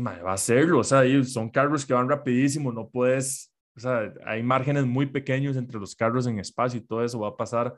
va 0.00 0.32
a 0.32 0.36
serlo. 0.36 0.80
O 0.80 0.84
sea, 0.84 1.02
son 1.24 1.50
carros 1.50 1.84
que 1.84 1.94
van 1.94 2.08
rapidísimo, 2.08 2.72
no 2.72 2.88
puedes, 2.88 3.52
o 3.76 3.80
sea, 3.80 4.12
hay 4.24 4.42
márgenes 4.42 4.86
muy 4.86 5.06
pequeños 5.06 5.56
entre 5.56 5.78
los 5.78 5.94
carros 5.94 6.26
en 6.26 6.38
espacio 6.38 6.80
y 6.80 6.86
todo 6.86 7.04
eso 7.04 7.20
va 7.20 7.28
a 7.28 7.36
pasar. 7.36 7.74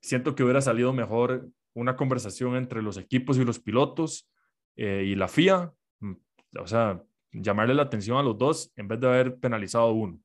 Siento 0.00 0.34
que 0.34 0.42
hubiera 0.42 0.60
salido 0.60 0.92
mejor 0.92 1.48
una 1.74 1.96
conversación 1.96 2.56
entre 2.56 2.82
los 2.82 2.96
equipos 2.96 3.36
y 3.38 3.44
los 3.44 3.58
pilotos 3.58 4.30
eh, 4.76 5.04
y 5.06 5.14
la 5.14 5.28
FIA. 5.28 5.72
Mm, 6.00 6.14
o 6.58 6.66
sea, 6.66 7.02
llamarle 7.32 7.74
la 7.74 7.82
atención 7.82 8.16
a 8.18 8.22
los 8.22 8.36
dos 8.38 8.72
en 8.76 8.88
vez 8.88 9.00
de 9.00 9.06
haber 9.08 9.36
penalizado 9.38 9.92
uno. 9.92 10.18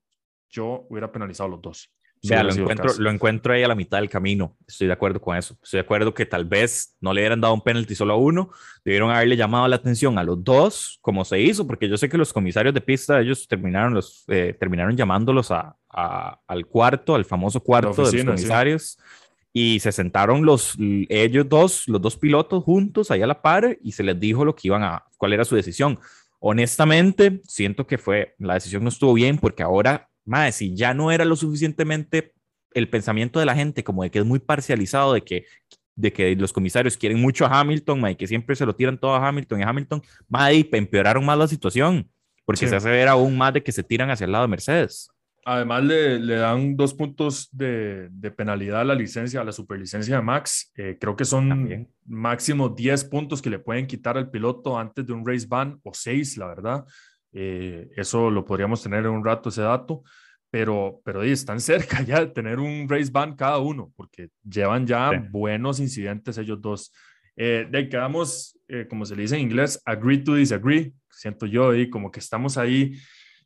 Yo 0.48 0.86
hubiera 0.88 1.12
penalizado 1.12 1.48
a 1.48 1.50
los 1.50 1.62
dos 1.62 1.92
lo 2.28 2.52
encuentro, 2.52 2.92
lo 2.98 3.10
encuentro 3.10 3.52
ahí 3.52 3.62
a 3.62 3.68
la 3.68 3.74
mitad 3.74 3.98
del 3.98 4.10
camino. 4.10 4.56
Estoy 4.66 4.86
de 4.86 4.92
acuerdo 4.92 5.20
con 5.20 5.36
eso. 5.36 5.56
Estoy 5.62 5.78
de 5.78 5.84
acuerdo 5.84 6.14
que 6.14 6.26
tal 6.26 6.44
vez 6.44 6.96
no 7.00 7.12
le 7.12 7.20
hubieran 7.20 7.40
dado 7.40 7.54
un 7.54 7.60
penalti 7.60 7.94
solo 7.94 8.14
a 8.14 8.16
uno, 8.16 8.50
debieron 8.84 9.10
haberle 9.10 9.36
llamado 9.36 9.68
la 9.68 9.76
atención 9.76 10.18
a 10.18 10.24
los 10.24 10.42
dos, 10.42 10.98
como 11.00 11.24
se 11.24 11.40
hizo, 11.40 11.66
porque 11.66 11.88
yo 11.88 11.96
sé 11.96 12.08
que 12.08 12.18
los 12.18 12.32
comisarios 12.32 12.74
de 12.74 12.80
pista, 12.80 13.20
ellos 13.20 13.46
terminaron, 13.48 13.94
los, 13.94 14.24
eh, 14.28 14.56
terminaron 14.58 14.96
llamándolos 14.96 15.50
a, 15.50 15.76
al 15.88 16.66
cuarto, 16.66 17.14
al 17.14 17.24
famoso 17.24 17.60
cuarto 17.60 18.04
de 18.04 18.12
los 18.12 18.24
comisarios. 18.24 18.98
Y 19.52 19.80
se 19.80 19.90
sentaron 19.90 20.44
los, 20.44 20.76
ellos 20.78 21.48
dos, 21.48 21.88
los 21.88 22.02
dos 22.02 22.16
pilotos 22.16 22.62
juntos 22.62 23.10
ahí 23.10 23.22
a 23.22 23.26
la 23.26 23.40
par 23.40 23.78
y 23.82 23.92
se 23.92 24.02
les 24.02 24.20
dijo 24.20 24.44
lo 24.44 24.54
que 24.54 24.68
iban 24.68 24.82
a, 24.82 25.04
cuál 25.16 25.32
era 25.32 25.46
su 25.46 25.56
decisión. 25.56 25.98
Honestamente, 26.38 27.40
siento 27.44 27.86
que 27.86 27.96
fue, 27.96 28.34
la 28.38 28.54
decisión 28.54 28.82
no 28.82 28.90
estuvo 28.90 29.14
bien 29.14 29.38
porque 29.38 29.62
ahora 29.62 30.05
más 30.26 30.56
si 30.56 30.74
ya 30.74 30.92
no 30.92 31.10
era 31.10 31.24
lo 31.24 31.36
suficientemente 31.36 32.34
el 32.74 32.90
pensamiento 32.90 33.40
de 33.40 33.46
la 33.46 33.54
gente 33.54 33.82
como 33.82 34.02
de 34.02 34.10
que 34.10 34.18
es 34.18 34.24
muy 34.24 34.38
parcializado, 34.38 35.14
de 35.14 35.22
que, 35.22 35.46
de 35.94 36.12
que 36.12 36.36
los 36.36 36.52
comisarios 36.52 36.96
quieren 36.98 37.20
mucho 37.20 37.46
a 37.46 37.60
Hamilton, 37.60 38.10
y 38.10 38.16
que 38.16 38.26
siempre 38.26 38.54
se 38.54 38.66
lo 38.66 38.76
tiran 38.76 38.98
todo 38.98 39.14
a 39.14 39.26
Hamilton 39.26 39.60
y 39.60 39.62
Hamilton, 39.62 40.02
más 40.28 40.52
empeoraron 40.52 41.24
más 41.24 41.38
la 41.38 41.48
situación, 41.48 42.10
porque 42.44 42.68
se 42.68 42.76
hace 42.76 42.90
ver 42.90 43.08
aún 43.08 43.36
más 43.38 43.54
de 43.54 43.62
que 43.62 43.72
se 43.72 43.82
tiran 43.82 44.10
hacia 44.10 44.26
el 44.26 44.32
lado 44.32 44.44
de 44.44 44.48
Mercedes. 44.48 45.08
Además, 45.48 45.84
le, 45.84 46.18
le 46.18 46.34
dan 46.34 46.76
dos 46.76 46.92
puntos 46.92 47.48
de, 47.52 48.08
de, 48.10 48.30
penalidad 48.32 48.80
a 48.80 48.84
la 48.84 48.96
licencia, 48.96 49.40
a 49.40 49.44
la 49.44 49.52
superlicencia 49.52 50.16
de 50.16 50.22
Max. 50.22 50.72
Eh, 50.74 50.98
creo 51.00 51.14
que 51.14 51.24
son 51.24 51.88
máximo 52.04 52.68
10 52.68 53.04
puntos 53.04 53.40
que 53.40 53.50
le 53.50 53.60
pueden 53.60 53.86
quitar 53.86 54.18
al 54.18 54.28
piloto 54.28 54.76
antes 54.76 55.06
de 55.06 55.12
un 55.12 55.24
race 55.24 55.46
ban, 55.48 55.78
o 55.84 55.94
6, 55.94 56.36
la 56.38 56.48
verdad. 56.48 56.84
Eh, 57.38 57.90
eso 57.94 58.30
lo 58.30 58.46
podríamos 58.46 58.82
tener 58.82 59.00
en 59.00 59.10
un 59.10 59.22
rato, 59.22 59.50
ese 59.50 59.60
dato, 59.60 60.02
pero, 60.50 61.02
pero 61.04 61.22
están 61.22 61.60
cerca 61.60 62.00
ya 62.02 62.20
de 62.20 62.28
tener 62.28 62.58
un 62.58 62.88
race 62.88 63.10
ban 63.12 63.36
cada 63.36 63.58
uno, 63.58 63.92
porque 63.94 64.30
llevan 64.42 64.86
ya 64.86 65.10
buenos 65.30 65.78
incidentes 65.78 66.38
ellos 66.38 66.62
dos. 66.62 66.94
Eh, 67.36 67.68
de 67.70 67.78
ahí 67.78 67.88
quedamos, 67.90 68.58
eh, 68.68 68.86
como 68.88 69.04
se 69.04 69.14
le 69.14 69.22
dice 69.22 69.36
en 69.36 69.42
inglés, 69.42 69.82
agree 69.84 70.24
to 70.24 70.34
disagree, 70.34 70.94
siento 71.10 71.44
yo, 71.44 71.74
y 71.74 71.90
como 71.90 72.10
que 72.10 72.20
estamos 72.20 72.56
ahí. 72.56 72.96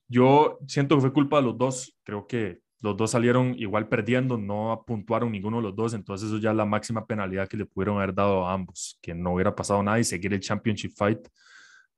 Yo 0.07 0.61
siento 0.69 0.95
que 0.95 1.01
fue 1.01 1.13
culpa 1.13 1.39
de 1.39 1.43
los 1.43 1.59
dos, 1.59 1.99
creo 2.05 2.29
que 2.29 2.61
los 2.81 2.97
dos 2.97 3.11
salieron 3.11 3.57
igual 3.59 3.89
perdiendo, 3.89 4.39
no 4.39 4.85
puntuaron 4.87 5.33
ninguno 5.33 5.57
de 5.57 5.65
los 5.65 5.75
dos, 5.75 5.95
entonces 5.95 6.29
eso 6.29 6.39
ya 6.39 6.51
es 6.51 6.57
la 6.57 6.65
máxima 6.65 7.07
penalidad 7.07 7.49
que 7.49 7.57
le 7.57 7.67
pudieron 7.67 7.97
haber 7.97 8.15
dado 8.15 8.47
a 8.47 8.53
ambos, 8.53 8.99
que 9.03 9.15
no 9.15 9.35
hubiera 9.35 9.53
pasado 9.53 9.83
nada 9.83 9.99
y 9.99 10.05
seguir 10.05 10.33
el 10.33 10.41
championship 10.41 10.93
fight 10.97 11.27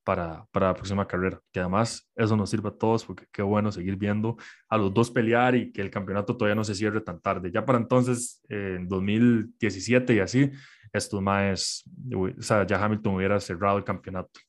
para, 0.04 0.46
para 0.50 0.68
la 0.68 0.74
próxima 0.74 1.06
carrera. 1.06 1.40
Que 1.52 1.60
además 1.60 2.10
eso 2.16 2.36
nos 2.36 2.50
sirve 2.50 2.68
a 2.68 2.72
todos 2.72 3.04
porque 3.04 3.26
qué 3.32 3.42
bueno 3.42 3.72
seguir 3.72 3.96
viendo 3.96 4.36
a 4.68 4.76
los 4.76 4.92
dos 4.92 5.10
pelear 5.10 5.54
y 5.54 5.72
que 5.72 5.82
el 5.82 5.90
campeonato 5.90 6.36
todavía 6.36 6.54
no 6.54 6.64
se 6.64 6.74
cierre 6.74 7.00
tan 7.00 7.20
tarde. 7.20 7.50
Ya 7.52 7.64
para 7.64 7.78
entonces, 7.78 8.42
en 8.48 8.88
2017 8.88 10.14
y 10.14 10.18
así, 10.18 10.50
estos 10.92 11.22
más, 11.22 11.84
o 12.14 12.42
sea, 12.42 12.66
ya 12.66 12.82
Hamilton 12.82 13.16
hubiera 13.16 13.40
cerrado 13.40 13.78
el 13.78 13.84
campeonato. 13.84 14.40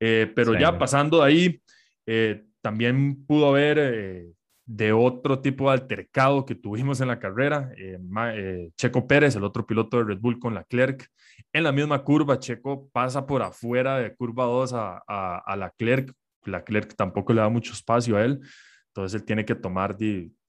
Eh, 0.00 0.30
pero 0.34 0.58
ya 0.58 0.78
pasando 0.78 1.18
de 1.18 1.24
ahí, 1.24 1.62
eh, 2.06 2.44
también 2.60 3.24
pudo 3.26 3.48
haber 3.48 3.78
eh, 3.78 4.32
de 4.68 4.92
otro 4.92 5.40
tipo 5.40 5.64
de 5.64 5.78
altercado 5.80 6.44
que 6.44 6.54
tuvimos 6.54 7.00
en 7.00 7.08
la 7.08 7.18
carrera. 7.18 7.72
Checo 8.76 9.06
Pérez, 9.06 9.34
el 9.34 9.44
otro 9.44 9.66
piloto 9.66 9.96
de 9.96 10.04
Red 10.04 10.18
Bull 10.18 10.38
con 10.38 10.54
Leclerc, 10.54 11.08
en 11.54 11.64
la 11.64 11.72
misma 11.72 12.04
curva, 12.04 12.38
Checo 12.38 12.90
pasa 12.92 13.26
por 13.26 13.40
afuera 13.42 13.96
de 13.98 14.14
curva 14.14 14.44
2 14.44 14.74
a, 14.74 15.02
a, 15.08 15.38
a 15.38 15.56
Leclerc. 15.56 16.12
Leclerc 16.44 16.94
tampoco 16.96 17.32
le 17.32 17.40
da 17.40 17.48
mucho 17.48 17.72
espacio 17.72 18.18
a 18.18 18.24
él, 18.24 18.40
entonces 18.88 19.18
él 19.18 19.26
tiene 19.26 19.46
que 19.46 19.54
tomar 19.54 19.96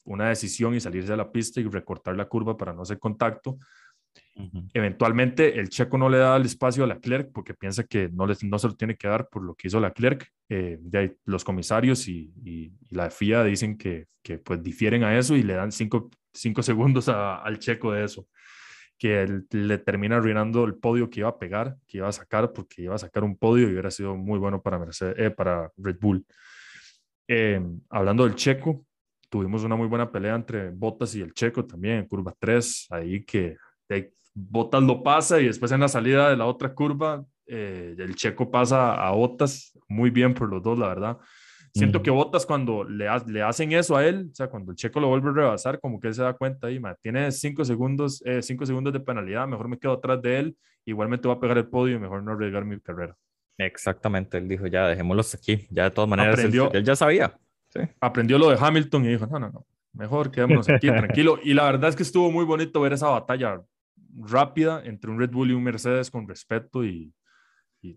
una 0.03 0.27
decisión 0.27 0.75
y 0.75 0.81
salirse 0.81 1.11
de 1.11 1.17
la 1.17 1.31
pista 1.31 1.61
y 1.61 1.63
recortar 1.63 2.17
la 2.17 2.25
curva 2.25 2.57
para 2.57 2.73
no 2.73 2.81
hacer 2.81 2.99
contacto. 2.99 3.57
Eventualmente 4.73 5.59
el 5.59 5.69
checo 5.69 5.97
no 5.97 6.09
le 6.09 6.17
da 6.17 6.37
el 6.37 6.45
espacio 6.45 6.83
a 6.83 6.87
Leclerc 6.87 7.31
porque 7.33 7.53
piensa 7.53 7.83
que 7.83 8.09
no, 8.09 8.25
les, 8.25 8.43
no 8.43 8.57
se 8.57 8.67
lo 8.67 8.75
tiene 8.75 8.95
que 8.95 9.07
dar 9.07 9.27
por 9.29 9.43
lo 9.43 9.55
que 9.55 9.67
hizo 9.67 9.79
Leclerc. 9.79 10.31
Eh, 10.51 10.77
de 10.81 11.17
los 11.25 11.43
comisarios 11.43 12.07
y, 12.07 12.33
y, 12.43 12.71
la 12.89 13.11
FIA 13.11 13.43
dicen 13.43 13.77
que, 13.77 14.07
que, 14.23 14.39
pues 14.39 14.63
difieren 14.63 15.03
a 15.03 15.15
eso 15.15 15.35
y 15.35 15.43
le 15.43 15.53
dan 15.53 15.71
cinco, 15.71 16.09
cinco 16.33 16.63
segundos 16.63 17.07
al 17.07 17.59
checo 17.59 17.91
de 17.91 18.03
eso 18.03 18.27
que 18.99 19.43
le 19.51 19.77
termina 19.77 20.17
arruinando 20.17 20.65
el 20.65 20.75
podio 20.75 21.09
que 21.09 21.21
iba 21.21 21.29
a 21.29 21.39
pegar, 21.39 21.77
que 21.87 21.99
iba 21.99 22.09
a 22.09 22.11
sacar, 22.11 22.51
porque 22.51 22.81
iba 22.81 22.95
a 22.95 22.97
sacar 22.97 23.23
un 23.23 23.37
podio 23.37 23.67
y 23.67 23.71
hubiera 23.71 23.89
sido 23.89 24.17
muy 24.17 24.37
bueno 24.37 24.61
para, 24.61 24.77
Mercedes, 24.77 25.15
eh, 25.17 25.31
para 25.31 25.71
Red 25.77 25.97
Bull. 26.01 26.25
Em, 27.25 27.79
hablando 27.89 28.25
del 28.25 28.35
checo, 28.35 28.85
tuvimos 29.29 29.63
una 29.63 29.77
muy 29.77 29.87
buena 29.87 30.11
pelea 30.11 30.35
entre 30.35 30.71
Bottas 30.71 31.15
y 31.15 31.21
el 31.21 31.33
checo 31.33 31.65
también 31.65 31.99
en 31.99 32.07
curva 32.07 32.35
3, 32.37 32.87
ahí 32.89 33.23
que 33.23 33.55
Bottas 34.35 34.83
lo 34.83 35.03
pasa 35.03 35.39
y 35.41 35.47
después 35.47 35.71
en 35.71 35.81
la 35.81 35.87
salida 35.87 36.29
de 36.29 36.37
la 36.37 36.45
otra 36.45 36.73
curva, 36.73 37.25
eh, 37.45 37.95
el 37.97 38.15
checo 38.15 38.49
pasa 38.49 38.93
a 38.93 39.11
Bottas, 39.11 39.77
muy 39.87 40.11
bien 40.11 40.33
por 40.33 40.49
los 40.49 40.63
dos, 40.63 40.77
la 40.77 40.87
verdad. 40.87 41.17
Siento 41.73 42.01
que 42.01 42.09
Botas 42.09 42.45
cuando 42.45 42.83
le, 42.83 43.07
le, 43.27 43.41
hacen 43.41 43.71
eso 43.73 43.95
a 43.95 44.05
él, 44.05 44.29
o 44.31 44.35
sea, 44.35 44.47
cuando 44.47 44.71
el 44.71 44.77
checo 44.77 44.99
lo 44.99 45.07
vuelve 45.07 45.29
a 45.29 45.33
rebasar, 45.33 45.79
como 45.79 45.99
que 45.99 46.07
él 46.07 46.13
se 46.13 46.23
da 46.23 46.33
cuenta 46.33 46.67
ahí, 46.67 46.81
tiene 47.01 47.31
cinco 47.31 47.63
segundos, 47.63 48.23
eh, 48.25 48.41
cinco 48.41 48.65
segundos 48.65 48.91
de 48.91 48.99
penalidad, 48.99 49.47
mejor 49.47 49.67
me 49.67 49.77
quedo 49.77 49.93
atrás 49.93 50.21
de 50.21 50.39
él, 50.39 50.57
igualmente 50.85 51.27
va 51.27 51.35
a 51.35 51.39
pegar 51.39 51.57
el 51.57 51.67
podio 51.67 51.95
y 51.95 51.99
mejor 51.99 52.23
no 52.23 52.31
arriesgar 52.31 52.65
mi 52.65 52.79
carrera. 52.79 53.15
Exactamente, 53.57 54.37
él 54.37 54.47
dijo, 54.47 54.67
ya 54.67 54.87
dejémoslos 54.87 55.35
aquí, 55.35 55.67
ya 55.69 55.83
de 55.83 55.91
todas 55.91 56.09
maneras, 56.09 56.33
Aprendió, 56.33 56.71
él, 56.71 56.83
ya 56.83 56.95
sabía. 56.95 57.37
Aprendió 58.01 58.39
lo 58.39 58.49
de 58.49 58.57
Hamilton 58.59 59.05
y 59.05 59.07
dijo, 59.09 59.27
no, 59.27 59.39
no, 59.39 59.49
no, 59.49 59.65
mejor 59.93 60.31
quedémonos 60.31 60.67
aquí, 60.69 60.87
tranquilo. 60.87 61.39
Y 61.43 61.53
la 61.53 61.65
verdad 61.65 61.89
es 61.89 61.95
que 61.95 62.03
estuvo 62.03 62.31
muy 62.31 62.45
bonito 62.45 62.81
ver 62.81 62.93
esa 62.93 63.09
batalla 63.09 63.61
rápida 64.17 64.81
entre 64.85 65.11
un 65.11 65.19
Red 65.19 65.31
Bull 65.31 65.51
y 65.51 65.53
un 65.53 65.63
Mercedes 65.63 66.09
con 66.09 66.27
respeto 66.27 66.83
y, 66.83 67.13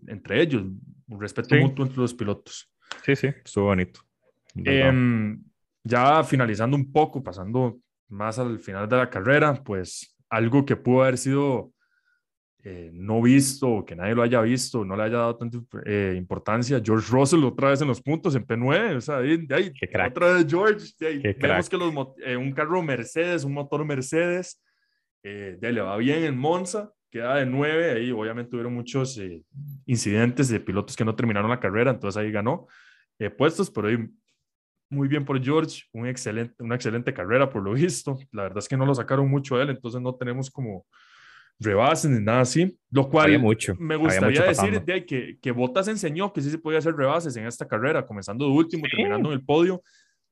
entre 0.07 0.41
ellos, 0.41 0.63
un 1.07 1.21
respeto 1.21 1.55
mutuo 1.55 1.85
entre 1.85 1.99
los 2.01 2.13
pilotos. 2.13 2.71
Sí, 3.03 3.15
sí, 3.15 3.27
estuvo 3.27 3.65
bonito. 3.65 4.01
Em, 4.55 5.41
ya 5.83 6.23
finalizando 6.23 6.77
un 6.77 6.91
poco, 6.91 7.23
pasando 7.23 7.79
más 8.09 8.39
al 8.39 8.59
final 8.59 8.87
de 8.87 8.97
la 8.97 9.09
carrera, 9.09 9.53
pues 9.53 10.15
algo 10.29 10.65
que 10.65 10.75
pudo 10.75 11.03
haber 11.03 11.17
sido 11.17 11.73
eh, 12.65 12.91
no 12.93 13.21
visto, 13.21 13.83
que 13.85 13.93
nadie 13.93 14.15
lo 14.15 14.21
haya 14.21 14.39
visto, 14.39 14.85
no 14.85 14.95
le 14.95 15.03
haya 15.03 15.17
dado 15.17 15.35
tanta 15.35 15.57
eh, 15.85 16.13
importancia. 16.15 16.81
George 16.81 17.11
Russell 17.11 17.43
otra 17.43 17.71
vez 17.71 17.81
en 17.81 17.89
los 17.89 18.01
puntos, 18.01 18.35
en 18.35 18.47
P9, 18.47 18.95
o 18.95 19.01
sea, 19.01 19.17
ahí, 19.17 19.45
ahí 19.49 19.73
otra 20.07 20.35
vez 20.35 20.45
George, 20.47 20.87
vemos 21.37 21.69
que 21.69 21.77
los, 21.77 21.93
eh, 22.25 22.37
un 22.37 22.53
carro 22.53 22.81
Mercedes, 22.81 23.43
un 23.43 23.51
motor 23.51 23.83
Mercedes, 23.83 24.61
ya 25.23 25.71
le 25.71 25.81
va 25.81 25.97
bien 25.97 26.23
en 26.23 26.37
Monza, 26.37 26.91
queda 27.09 27.35
de 27.35 27.45
9, 27.45 27.91
ahí 27.91 28.11
obviamente 28.11 28.55
hubieron 28.55 28.73
muchos 28.73 29.19
incidentes 29.85 30.49
de 30.49 30.59
pilotos 30.59 30.95
que 30.95 31.05
no 31.05 31.15
terminaron 31.15 31.49
la 31.49 31.59
carrera, 31.59 31.91
entonces 31.91 32.21
ahí 32.21 32.31
ganó 32.31 32.67
puestos, 33.37 33.71
pero 33.71 33.87
ahí 33.87 33.97
muy 34.93 35.07
bien 35.07 35.25
por 35.25 35.43
George, 35.43 35.83
un 35.91 36.07
excelente, 36.07 36.61
una 36.63 36.75
excelente 36.75 37.13
carrera 37.13 37.49
por 37.49 37.63
lo 37.63 37.73
visto. 37.73 38.17
La 38.31 38.43
verdad 38.43 38.59
es 38.59 38.67
que 38.67 38.77
no 38.77 38.85
lo 38.85 38.95
sacaron 38.95 39.29
mucho 39.29 39.55
a 39.55 39.63
él, 39.63 39.69
entonces 39.69 39.99
no 39.99 40.15
tenemos 40.15 40.49
como 40.49 40.85
rebases 41.59 42.11
ni 42.11 42.23
nada 42.23 42.41
así. 42.41 42.77
Lo 42.91 43.09
cual 43.09 43.37
mucho, 43.39 43.75
me 43.79 43.95
gustaría 43.95 44.43
decir 44.43 44.81
de 44.81 45.05
que, 45.05 45.37
que 45.41 45.51
Bottas 45.51 45.87
enseñó 45.87 46.31
que 46.31 46.41
sí 46.41 46.49
se 46.49 46.57
podía 46.57 46.79
hacer 46.79 46.95
rebases 46.95 47.35
en 47.35 47.45
esta 47.45 47.67
carrera, 47.67 48.05
comenzando 48.05 48.45
de 48.45 48.51
último, 48.51 48.83
terminando 48.89 49.29
en 49.29 49.39
el 49.39 49.43
podio. 49.43 49.81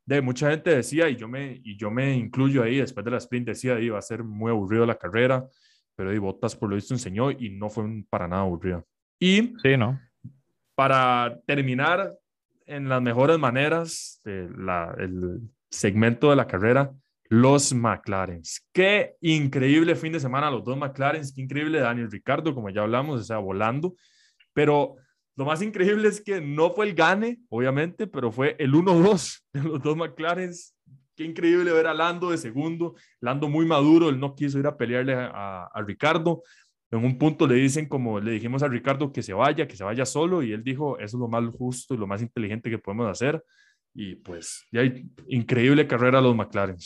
De 0.06 0.22
mucha 0.22 0.50
gente 0.50 0.76
decía, 0.76 1.10
y 1.10 1.16
yo, 1.16 1.28
me, 1.28 1.62
y 1.64 1.78
yo 1.78 1.92
me 1.92 2.16
incluyo 2.16 2.64
ahí, 2.64 2.78
después 2.78 3.04
de 3.06 3.12
la 3.12 3.18
sprint 3.18 3.48
decía, 3.48 3.80
iba 3.80 3.98
a 3.98 4.02
ser 4.02 4.24
muy 4.24 4.52
aburrido 4.52 4.86
la 4.86 4.98
carrera, 4.98 5.46
pero 5.96 6.12
de 6.12 6.20
Bottas 6.20 6.56
por 6.56 6.70
lo 6.70 6.76
visto 6.76 6.94
enseñó 6.94 7.32
y 7.32 7.50
no 7.50 7.70
fue 7.70 7.86
para 8.10 8.28
nada 8.28 8.42
aburrido. 8.42 8.86
Y 9.20 9.54
sí, 9.62 9.78
¿no? 9.78 10.00
para 10.82 11.40
terminar, 11.46 12.12
en 12.66 12.90
las 12.90 13.04
mejores 13.04 13.38
maneras 13.38 14.20
el 14.26 15.42
segmento 15.70 16.32
de 16.32 16.36
la 16.36 16.48
carrera, 16.48 16.92
los 17.30 17.72
McLaren. 17.72 18.42
Qué 18.74 19.16
increíble 19.22 19.96
fin 19.96 20.14
de 20.14 20.20
semana 20.20 20.50
los 20.50 20.64
dos 20.64 20.76
McLaren, 20.76 21.22
qué 21.36 21.42
increíble 21.42 21.80
Daniel 21.80 22.10
Ricardo, 22.10 22.56
como 22.56 22.72
ya 22.72 22.82
hablamos, 22.82 23.22
o 23.22 23.24
sea, 23.24 23.38
volando. 23.38 23.94
Pero 24.54 24.96
lo 25.36 25.46
más 25.46 25.62
increíble 25.62 26.08
es 26.08 26.22
que 26.22 26.42
no 26.42 26.72
fue 26.72 26.88
el 26.88 26.94
gane, 26.94 27.40
obviamente, 27.50 28.08
pero 28.08 28.32
fue 28.32 28.56
el 28.60 28.74
1-2 28.74 29.42
de 29.54 29.64
los 29.64 29.82
dos 29.82 29.96
McLaren. 29.96 30.52
Qué 31.16 31.24
increíble 31.24 31.72
ver 31.72 31.88
a 31.88 31.94
Lando 31.94 32.32
de 32.32 32.38
segundo, 32.38 32.96
Lando 33.20 33.48
muy 33.48 33.66
maduro, 33.66 34.10
él 34.10 34.20
no 34.20 34.36
quiso 34.36 34.60
ir 34.60 34.68
a 34.68 34.76
pelearle 34.76 35.14
a, 35.16 35.70
Ricardo. 35.86 36.44
En 36.90 37.06
un 37.06 37.18
punto 37.18 37.48
le 37.48 37.56
dicen, 37.56 37.88
como 37.88 38.20
le 38.20 38.32
dijimos 38.32 38.64
a 38.64 38.68
Ricardo, 38.68 39.12
que 39.12 39.24
se 39.24 39.34
vaya, 39.34 39.68
que 39.68 39.78
se 39.78 39.84
vaya 39.84 40.06
solo, 40.06 40.44
y 40.44 40.52
él 40.52 40.64
dijo, 40.64 40.98
eso 40.98 41.18
es 41.18 41.22
lo 41.22 41.30
más 41.30 41.44
justo 41.56 41.94
y 41.94 41.98
lo 41.98 42.08
más 42.08 42.22
inteligente 42.22 42.70
que 42.70 42.80
podemos 42.80 43.08
hacer. 43.08 43.42
Y 43.94 44.16
pues, 44.16 44.66
ya 44.72 44.82
hay 44.82 45.06
increíble 45.28 45.88
carrera 45.88 46.20
a 46.20 46.22
los 46.22 46.36
McLaren. 46.36 46.78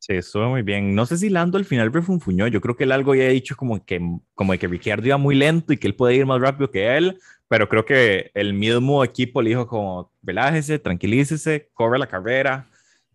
Sí, 0.00 0.14
estuvo 0.14 0.48
muy 0.48 0.62
bien. 0.62 0.94
No 0.94 1.04
sé 1.04 1.18
si 1.18 1.28
Lando 1.28 1.58
al 1.58 1.66
final 1.66 1.92
refunfuñó. 1.92 2.46
Yo 2.46 2.62
creo 2.62 2.74
que 2.74 2.84
él 2.84 2.92
algo 2.92 3.14
ya 3.14 3.24
ha 3.24 3.28
dicho 3.28 3.54
como 3.54 3.84
que, 3.84 4.00
como 4.34 4.54
que 4.54 4.66
Ricciardo 4.66 5.06
iba 5.06 5.18
muy 5.18 5.34
lento 5.34 5.74
y 5.74 5.76
que 5.76 5.86
él 5.86 5.94
puede 5.94 6.14
ir 6.14 6.24
más 6.24 6.40
rápido 6.40 6.70
que 6.70 6.96
él, 6.96 7.18
pero 7.48 7.68
creo 7.68 7.84
que 7.84 8.30
el 8.32 8.54
mismo 8.54 9.04
equipo 9.04 9.42
le 9.42 9.50
dijo 9.50 9.66
como, 9.66 10.10
relájese, 10.22 10.78
tranquilícese, 10.78 11.68
corre 11.74 11.98
la 11.98 12.06
carrera. 12.06 12.66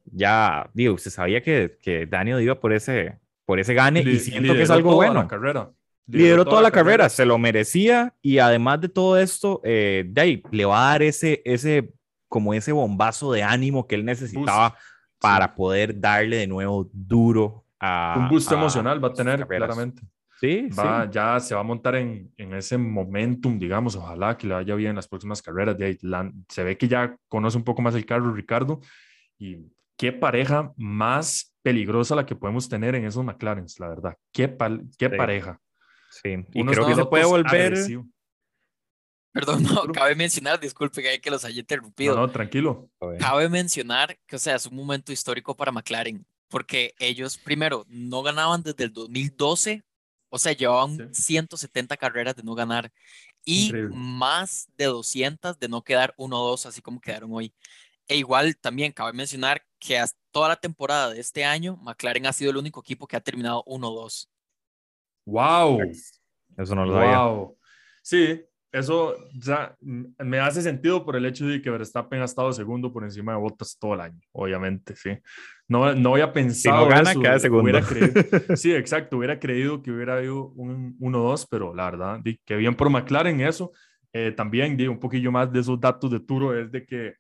Ya, 0.05 0.69
digo, 0.75 0.95
se 0.99 1.09
sabía 1.09 1.41
que, 1.41 1.75
que 1.81 2.05
Daniel 2.05 2.39
iba 2.41 2.59
por 2.59 2.71
ese, 2.71 3.17
por 3.45 3.59
ese 3.59 3.73
gane 3.73 4.01
y, 4.01 4.19
siento 4.19 4.53
que 4.53 4.61
es 4.61 4.69
algo 4.69 4.93
bueno. 4.93 5.15
La 5.15 5.27
carrera. 5.27 5.71
Lideró, 6.05 6.45
toda, 6.45 6.61
la, 6.61 6.69
carrera, 6.69 7.09
se 7.09 7.25
lo 7.25 7.39
merecía 7.39 8.13
y 8.21 8.38
además 8.38 8.79
de 8.79 8.89
todo 8.89 9.17
esto, 9.17 9.59
eh, 9.63 10.05
Dave 10.07 10.43
le 10.51 10.65
va 10.65 10.88
a 10.88 10.91
dar 10.91 11.01
ese, 11.01 11.41
ese, 11.45 11.91
como 12.27 12.53
ese 12.53 12.71
bombazo 12.71 13.31
de 13.31 13.41
ánimo 13.41 13.88
que 13.88 13.95
él 13.95 14.05
necesitaba 14.05 14.77
para 15.20 15.53
poder 15.55 15.99
darle 15.99 16.38
de 16.38 16.47
nuevo 16.47 16.89
duro 16.91 17.66
a... 17.80 18.16
Un 18.18 18.30
boost 18.30 18.51
emocional 18.51 19.03
va 19.03 19.09
a 19.09 19.13
tener, 19.13 19.45
claramente. 19.47 20.01
Sí, 20.39 20.68
va, 20.78 21.09
Ya 21.09 21.39
se 21.39 21.55
va 21.55 21.61
a 21.61 21.63
montar 21.63 21.95
en, 21.95 22.32
en, 22.38 22.53
ese 22.53 22.78
momentum, 22.78 23.57
digamos, 23.57 23.95
ojalá 23.95 24.38
que 24.38 24.47
le 24.47 24.53
vaya 24.53 24.76
bien 24.76 24.89
en 24.91 24.95
las 24.97 25.07
próximas 25.07 25.41
carreras. 25.41 25.78
De 25.78 25.97
se 26.49 26.63
ve 26.63 26.78
que 26.78 26.88
ya 26.88 27.16
conoce 27.30 27.57
un 27.57 27.63
poco 27.63 27.82
más 27.82 27.95
el 27.95 28.05
carro, 28.05 28.34
Ricardo, 28.34 28.82
y 29.39 29.57
qué 29.97 30.11
pareja 30.11 30.74
más 30.76 31.55
peligrosa 31.61 32.16
la 32.16 32.26
que 32.26 32.36
podemos 32.36 32.68
tener 32.68 32.95
en 32.95 33.05
esos 33.05 33.24
McLaren, 33.24 33.66
la 33.80 33.88
verdad. 33.88 34.18
Qué, 34.32 34.55
qué 34.97 35.09
pareja. 35.09 35.59
Sí, 36.11 36.45
y 36.53 36.66
creo 36.66 36.86
que 36.86 36.95
se 36.95 37.05
puede 37.05 37.26
volver. 37.26 37.76
Perdón, 39.36 39.63
no, 39.63 39.83
cabe 39.91 40.15
mencionar, 40.15 40.61
disculpe 40.61 41.19
que 41.19 41.29
los 41.29 41.43
haya 41.43 41.59
interrumpido. 41.59 42.15
No, 42.15 42.31
tranquilo. 42.31 42.89
Cabe 43.19 43.49
mencionar 43.49 44.17
que, 44.25 44.38
o 44.38 44.39
sea, 44.39 44.55
es 44.55 44.65
un 44.65 44.77
momento 44.77 45.11
histórico 45.11 45.57
para 45.57 45.73
McLaren, 45.73 46.25
porque 46.47 46.95
ellos, 46.99 47.38
primero, 47.38 47.86
no 47.89 48.23
ganaban 48.23 48.63
desde 48.63 48.86
el 48.86 48.93
2012, 48.93 49.83
o 50.29 50.39
sea, 50.39 50.53
llevaban 50.53 51.13
170 51.13 51.97
carreras 51.97 52.38
de 52.38 52.43
no 52.43 52.55
ganar 52.55 52.93
y 53.43 53.73
más 53.91 54.69
de 54.77 54.86
200 54.86 55.59
de 55.59 55.67
no 55.67 55.83
quedar 55.83 56.13
1-2, 56.17 56.65
así 56.65 56.81
como 56.81 57.01
quedaron 57.01 57.33
hoy. 57.33 57.53
E 58.07 58.15
igual 58.15 58.55
también 58.55 58.93
cabe 58.93 59.11
mencionar 59.11 59.65
que 59.79 59.97
hasta 59.99 60.17
toda 60.31 60.47
la 60.47 60.55
temporada 60.55 61.09
de 61.09 61.19
este 61.19 61.43
año, 61.43 61.75
McLaren 61.81 62.25
ha 62.25 62.31
sido 62.31 62.51
el 62.51 62.57
único 62.57 62.79
equipo 62.79 63.05
que 63.05 63.17
ha 63.17 63.21
terminado 63.21 63.65
1-2. 63.65 64.29
Wow. 65.25 65.81
Eso 66.55 66.73
no 66.73 66.86
lo 66.86 66.93
sabía. 66.93 67.19
Wow. 67.19 67.57
Sí, 68.01 68.45
eso 68.76 69.15
ya 69.34 69.76
me 69.82 70.39
hace 70.39 70.61
sentido 70.61 71.05
por 71.05 71.15
el 71.15 71.26
hecho 71.26 71.47
de 71.47 71.61
que 71.61 71.69
Verstappen 71.69 72.21
ha 72.21 72.26
estado 72.26 72.51
segundo 72.51 72.91
por 72.91 73.05
encima 73.05 73.32
de 73.32 73.39
Bottas 73.39 73.78
todo 73.80 73.93
el 73.93 74.01
año, 74.01 74.19
obviamente, 74.34 74.95
sí. 74.95 75.17
No, 75.67 75.95
no 75.95 76.13
había 76.13 76.34
pensado. 76.34 76.84
Si 76.84 76.84
no 76.84 76.89
gana, 76.89 77.13
queda 77.13 77.39
segundo. 77.39 77.80
sí, 78.55 78.73
exacto, 78.73 79.17
hubiera 79.17 79.39
creído 79.39 79.82
que 79.82 79.91
hubiera 79.91 80.17
habido 80.17 80.49
un 80.49 80.97
1-2, 80.99 81.47
pero 81.49 81.73
la 81.73 81.86
verdad, 81.86 82.21
que 82.45 82.55
bien 82.57 82.76
por 82.76 82.89
McLaren 82.89 83.39
eso. 83.39 83.71
eh, 84.11 84.32
también, 84.32 84.76
digo, 84.76 84.91
un 84.91 84.99
poquillo 84.99 85.32
más 85.32 85.51
de 85.51 85.61
esos 85.61 85.80
datos 85.80 86.11
de 86.11 86.19
Turo 86.19 86.59
es 86.59 86.69
de 86.71 86.86
que 86.86 87.13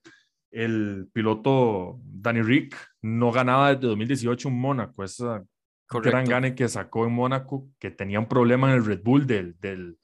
el 0.51 1.07
piloto 1.13 1.99
Danny 2.03 2.41
Rick 2.41 2.75
no 3.01 3.31
ganaba 3.31 3.73
desde 3.73 3.87
2018 3.87 4.49
en 4.49 4.55
Mónaco, 4.55 5.03
esa 5.03 5.43
gran 5.89 6.25
gane 6.25 6.53
que 6.53 6.67
sacó 6.67 7.05
en 7.05 7.13
Mónaco, 7.13 7.69
que 7.79 7.91
tenía 7.91 8.19
un 8.19 8.27
problema 8.27 8.69
en 8.69 8.75
el 8.75 8.85
Red 8.85 9.01
Bull 9.03 9.25
del, 9.25 9.55
del, 9.59 9.97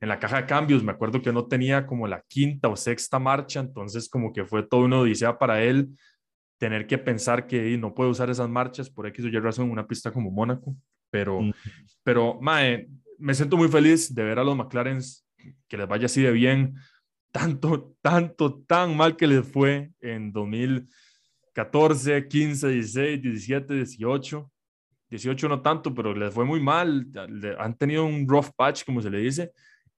en 0.00 0.08
la 0.08 0.18
caja 0.18 0.38
de 0.38 0.46
cambios, 0.46 0.82
me 0.82 0.92
acuerdo 0.92 1.20
que 1.22 1.32
no 1.32 1.46
tenía 1.46 1.86
como 1.86 2.06
la 2.06 2.22
quinta 2.28 2.68
o 2.68 2.76
sexta 2.76 3.18
marcha, 3.18 3.60
entonces 3.60 4.08
como 4.08 4.32
que 4.32 4.44
fue 4.44 4.62
todo 4.62 4.82
una 4.82 5.00
odisea 5.00 5.38
para 5.38 5.62
él 5.62 5.90
tener 6.58 6.86
que 6.86 6.98
pensar 6.98 7.46
que 7.46 7.76
no 7.76 7.94
puede 7.94 8.10
usar 8.10 8.30
esas 8.30 8.48
marchas 8.48 8.88
por 8.90 9.06
X 9.06 9.24
o 9.24 9.28
Y 9.28 9.38
razón 9.38 9.66
en 9.66 9.72
una 9.72 9.86
pista 9.86 10.12
como 10.12 10.30
Mónaco, 10.30 10.76
pero, 11.10 11.40
pero 12.02 12.38
mae, 12.40 12.88
me 13.18 13.34
siento 13.34 13.56
muy 13.56 13.68
feliz 13.68 14.14
de 14.14 14.24
ver 14.24 14.38
a 14.38 14.44
los 14.44 14.56
McLaren 14.56 15.00
que 15.68 15.76
les 15.76 15.88
vaya 15.88 16.06
así 16.06 16.22
de 16.22 16.32
bien, 16.32 16.74
tanto, 17.34 17.96
tanto, 18.00 18.62
tan 18.66 18.96
mal 18.96 19.16
que 19.16 19.26
les 19.26 19.46
fue 19.46 19.90
en 20.00 20.32
2014, 20.32 22.28
15, 22.28 22.68
16, 22.68 23.22
17, 23.22 23.74
18. 23.74 24.50
18 25.10 25.48
no 25.48 25.60
tanto, 25.60 25.92
pero 25.94 26.14
les 26.14 26.32
fue 26.32 26.44
muy 26.44 26.60
mal. 26.60 27.06
Han 27.58 27.76
tenido 27.76 28.04
un 28.04 28.28
rough 28.28 28.50
patch, 28.56 28.84
como 28.84 29.02
se 29.02 29.10
le 29.10 29.18
dice. 29.18 29.52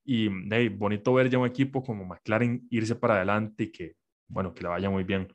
Y 0.07 0.29
hey, 0.51 0.69
bonito 0.69 1.13
ver 1.13 1.29
ya 1.29 1.39
un 1.39 1.47
equipo 1.47 1.83
como 1.83 2.05
McLaren 2.05 2.67
irse 2.71 2.95
para 2.95 3.17
adelante 3.17 3.65
y 3.65 3.73
que, 3.73 3.97
bueno, 4.29 4.55
que 4.55 4.63
le 4.63 4.69
vaya 4.69 4.89
muy 4.89 5.05
bien. 5.05 5.29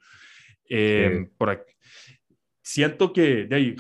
Eh, 0.70 1.30
por 1.38 1.50
aquí. 1.50 1.74
Siento 2.64 3.12
que 3.12 3.48
hey, 3.52 3.76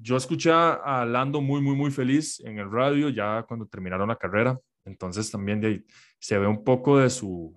yo 0.00 0.16
escuché 0.16 0.52
a 0.52 1.04
Lando 1.04 1.40
muy, 1.40 1.60
muy, 1.60 1.74
muy 1.74 1.90
feliz 1.90 2.40
en 2.40 2.58
el 2.58 2.70
radio 2.70 3.08
ya 3.08 3.44
cuando 3.48 3.66
terminaron 3.66 4.08
la 4.08 4.16
carrera. 4.16 4.58
Entonces 4.84 5.30
también 5.30 5.60
de 5.60 5.66
ahí, 5.66 5.84
se 6.18 6.38
ve 6.38 6.46
un 6.46 6.62
poco 6.62 6.98
de 6.98 7.10
su, 7.10 7.52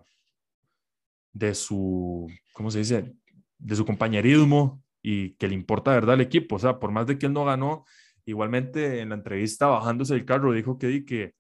de 1.32 1.54
su, 1.54 2.28
¿cómo 2.54 2.72
se 2.72 2.80
dice? 2.80 3.14
De 3.58 3.76
su 3.76 3.86
compañerismo 3.86 4.84
y 5.02 5.36
que 5.36 5.48
le 5.48 5.54
importa, 5.54 5.92
¿verdad?, 5.92 6.16
el 6.16 6.22
equipo. 6.22 6.56
O 6.56 6.60
sea, 6.60 6.80
por 6.80 6.92
más 6.92 7.08
de 7.08 7.18
que 7.18 7.28
él 7.28 7.34
no 7.34 7.46
ganó, 7.46 7.86
igualmente 8.26 9.00
en 9.00 9.10
la 9.10 9.16
entrevista 9.16 9.68
bajándose 9.68 10.16
del 10.16 10.26
carro 10.26 10.54
dijo 10.54 10.78
que, 10.78 11.06
que, 11.06 11.34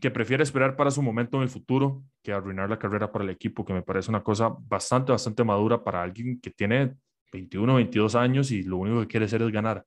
que 0.00 0.10
prefiere 0.10 0.42
esperar 0.42 0.76
para 0.76 0.90
su 0.90 1.02
momento 1.02 1.36
en 1.36 1.42
el 1.42 1.48
futuro 1.48 2.02
que 2.22 2.32
arruinar 2.32 2.70
la 2.70 2.78
carrera 2.78 3.10
para 3.10 3.24
el 3.24 3.30
equipo, 3.30 3.64
que 3.64 3.72
me 3.72 3.82
parece 3.82 4.10
una 4.10 4.22
cosa 4.22 4.54
bastante, 4.60 5.12
bastante 5.12 5.42
madura 5.42 5.82
para 5.82 6.02
alguien 6.02 6.40
que 6.40 6.50
tiene 6.50 6.94
21, 7.32 7.74
22 7.74 8.14
años 8.14 8.50
y 8.50 8.62
lo 8.62 8.76
único 8.78 9.00
que 9.00 9.08
quiere 9.08 9.26
hacer 9.26 9.42
es 9.42 9.50
ganar. 9.50 9.84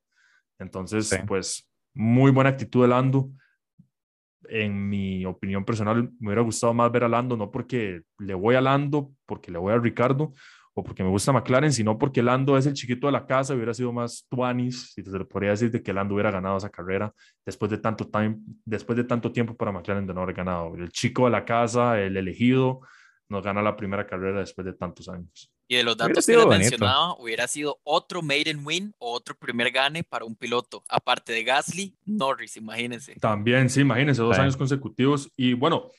Entonces, 0.58 1.18
pues, 1.26 1.68
muy 1.94 2.30
buena 2.30 2.50
actitud 2.50 2.82
de 2.82 2.88
Lando 2.88 3.30
en 4.48 4.88
mi 4.88 5.24
opinión 5.24 5.64
personal, 5.64 6.10
me 6.18 6.28
hubiera 6.28 6.42
gustado 6.42 6.74
más 6.74 6.90
ver 6.92 7.04
a 7.04 7.08
Lando, 7.08 7.36
no 7.36 7.50
porque 7.50 8.02
le 8.18 8.34
voy 8.34 8.54
a 8.54 8.60
Lando, 8.60 9.12
porque 9.24 9.50
le 9.50 9.58
voy 9.58 9.72
a 9.72 9.78
Ricardo 9.78 10.34
o 10.74 10.82
porque 10.82 11.02
me 11.02 11.10
gusta 11.10 11.32
McLaren, 11.32 11.72
sino 11.72 11.98
porque 11.98 12.22
Lando 12.22 12.56
es 12.56 12.66
el 12.66 12.74
chiquito 12.74 13.06
de 13.06 13.12
la 13.12 13.26
casa, 13.26 13.54
hubiera 13.54 13.74
sido 13.74 13.92
más 13.92 14.26
tuanis, 14.28 14.92
si 14.94 15.02
te 15.02 15.10
lo 15.10 15.28
podría 15.28 15.50
decir, 15.50 15.70
de 15.70 15.82
que 15.82 15.92
Lando 15.92 16.14
hubiera 16.14 16.30
ganado 16.30 16.56
esa 16.56 16.70
carrera 16.70 17.12
después 17.44 17.70
de 17.70 17.78
tanto, 17.78 18.08
time, 18.08 18.38
después 18.64 18.96
de 18.96 19.04
tanto 19.04 19.32
tiempo 19.32 19.54
para 19.54 19.72
McLaren 19.72 20.06
de 20.06 20.14
no 20.14 20.22
haber 20.22 20.34
ganado. 20.34 20.74
El 20.74 20.90
chico 20.90 21.26
de 21.26 21.30
la 21.30 21.44
casa, 21.44 22.00
el 22.00 22.16
elegido, 22.16 22.80
nos 23.28 23.42
gana 23.42 23.62
la 23.62 23.76
primera 23.76 24.06
carrera 24.06 24.40
después 24.40 24.64
de 24.64 24.72
tantos 24.74 25.08
años. 25.08 25.50
Y 25.68 25.76
de 25.76 25.84
los 25.84 25.96
datos 25.96 26.26
que 26.26 26.36
les 26.36 26.46
mencionaba, 26.46 27.16
hubiera 27.18 27.46
sido 27.48 27.80
otro 27.82 28.20
maiden 28.20 28.60
win 28.64 28.94
o 28.98 29.12
otro 29.12 29.34
primer 29.34 29.70
gane 29.70 30.04
para 30.04 30.24
un 30.24 30.36
piloto. 30.36 30.84
Aparte 30.88 31.32
de 31.32 31.44
Gasly, 31.44 31.96
Norris, 32.04 32.58
imagínense. 32.58 33.14
También, 33.14 33.70
sí, 33.70 33.80
imagínense, 33.80 34.20
dos 34.20 34.38
años 34.38 34.56
consecutivos. 34.56 35.30
Y 35.34 35.54
bueno, 35.54 35.90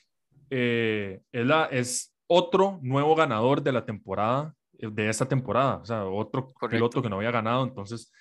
eh, 0.48 1.20
es, 1.32 1.44
la, 1.44 1.64
es 1.66 2.14
otro 2.28 2.78
nuevo 2.82 3.16
ganador 3.16 3.62
de 3.62 3.72
la 3.72 3.84
temporada, 3.84 4.54
de 4.90 5.08
esta 5.08 5.26
temporada. 5.26 5.76
O 5.76 5.84
sea, 5.84 6.04
otro 6.04 6.52
piloto 6.70 7.02
que 7.02 7.08
no 7.08 7.16
había 7.16 7.30
ganado. 7.30 7.64
Entonces, 7.64 8.12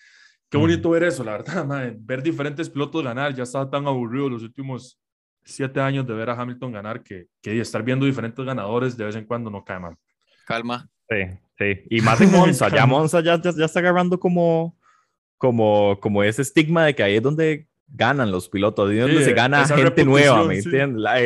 qué 0.50 0.58
bonito 0.58 0.90
ver 0.90 1.04
eso, 1.04 1.24
la 1.24 1.34
verdad, 1.34 1.94
ver 2.00 2.24
diferentes 2.24 2.70
pilotos 2.70 3.04
ganar. 3.04 3.34
Ya 3.34 3.44
estaba 3.44 3.70
tan 3.70 3.88
aburrido 3.88 4.30
los 4.30 4.44
últimos 4.44 5.00
siete 5.46 5.80
años 5.80 6.08
de 6.08 6.14
ver 6.14 6.30
a 6.30 6.40
Hamilton 6.40 6.72
ganar 6.72 7.04
que, 7.04 7.28
que 7.42 7.60
estar 7.60 7.84
viendo 7.84 8.06
diferentes 8.06 8.44
ganadores 8.46 8.96
de 8.96 9.06
vez 9.06 9.16
en 9.16 9.26
cuando 9.26 9.50
no 9.50 9.64
cae 9.64 9.80
mal. 9.80 9.96
Calma. 10.46 10.90
Sí, 11.10 11.18
sí. 11.58 11.82
Y 11.90 12.02
más 12.02 12.22
en 12.22 12.32
Monza. 12.32 12.70
ya 12.70 12.86
Monza 12.86 13.22
ya, 13.22 13.42
ya, 13.42 13.66
está 13.66 13.80
agarrando 13.80 14.20
como, 14.20 14.78
como, 15.38 16.00
como 16.00 16.24
ese 16.24 16.42
estigma 16.42 16.86
de 16.86 16.96
que 16.96 17.04
ahí 17.04 17.16
es 17.16 17.24
donde 17.24 17.68
ganan 17.88 18.32
los 18.32 18.50
pilotos, 18.50 18.90
ahí 18.90 18.98
es 18.98 19.08
donde 19.08 19.24
se 19.24 19.34
gana 19.34 19.66
gente 19.66 20.06
nueva, 20.06 20.44
¿me 20.46 20.58
entiendes? 20.58 21.02
La, 21.02 21.20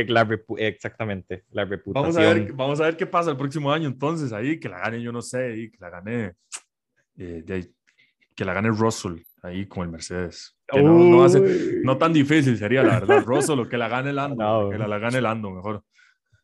exactamente, 0.57 1.43
la 1.51 1.65
reputación. 1.65 2.13
Vamos 2.13 2.17
a, 2.17 2.33
ver, 2.33 2.53
vamos 2.53 2.81
a 2.81 2.85
ver 2.85 2.97
qué 2.97 3.05
pasa 3.05 3.31
el 3.31 3.37
próximo 3.37 3.71
año 3.71 3.87
entonces 3.87 4.33
ahí, 4.33 4.59
que 4.59 4.69
la 4.69 4.79
gane, 4.79 5.01
yo 5.01 5.11
no 5.11 5.21
sé, 5.21 5.57
y 5.57 5.71
que 5.71 5.77
la 5.79 5.89
gane, 5.89 6.33
eh, 7.17 7.71
que 8.35 8.45
la 8.45 8.53
gane 8.53 8.69
Russell 8.69 9.19
ahí 9.41 9.65
con 9.65 9.83
el 9.83 9.89
Mercedes. 9.89 10.55
Que 10.67 10.81
no, 10.81 10.93
no, 10.97 11.27
no, 11.83 11.97
tan 11.97 12.11
difícil 12.11 12.57
sería, 12.57 12.83
la 12.83 12.99
verdad, 12.99 13.23
Russell, 13.25 13.59
o 13.59 13.69
que 13.69 13.77
la 13.77 13.87
gane 13.87 14.11
Lando, 14.11 14.69
que 14.71 14.77
la, 14.77 14.87
la 14.87 14.99
gane 14.99 15.21
Lando 15.21 15.51
mejor. 15.51 15.83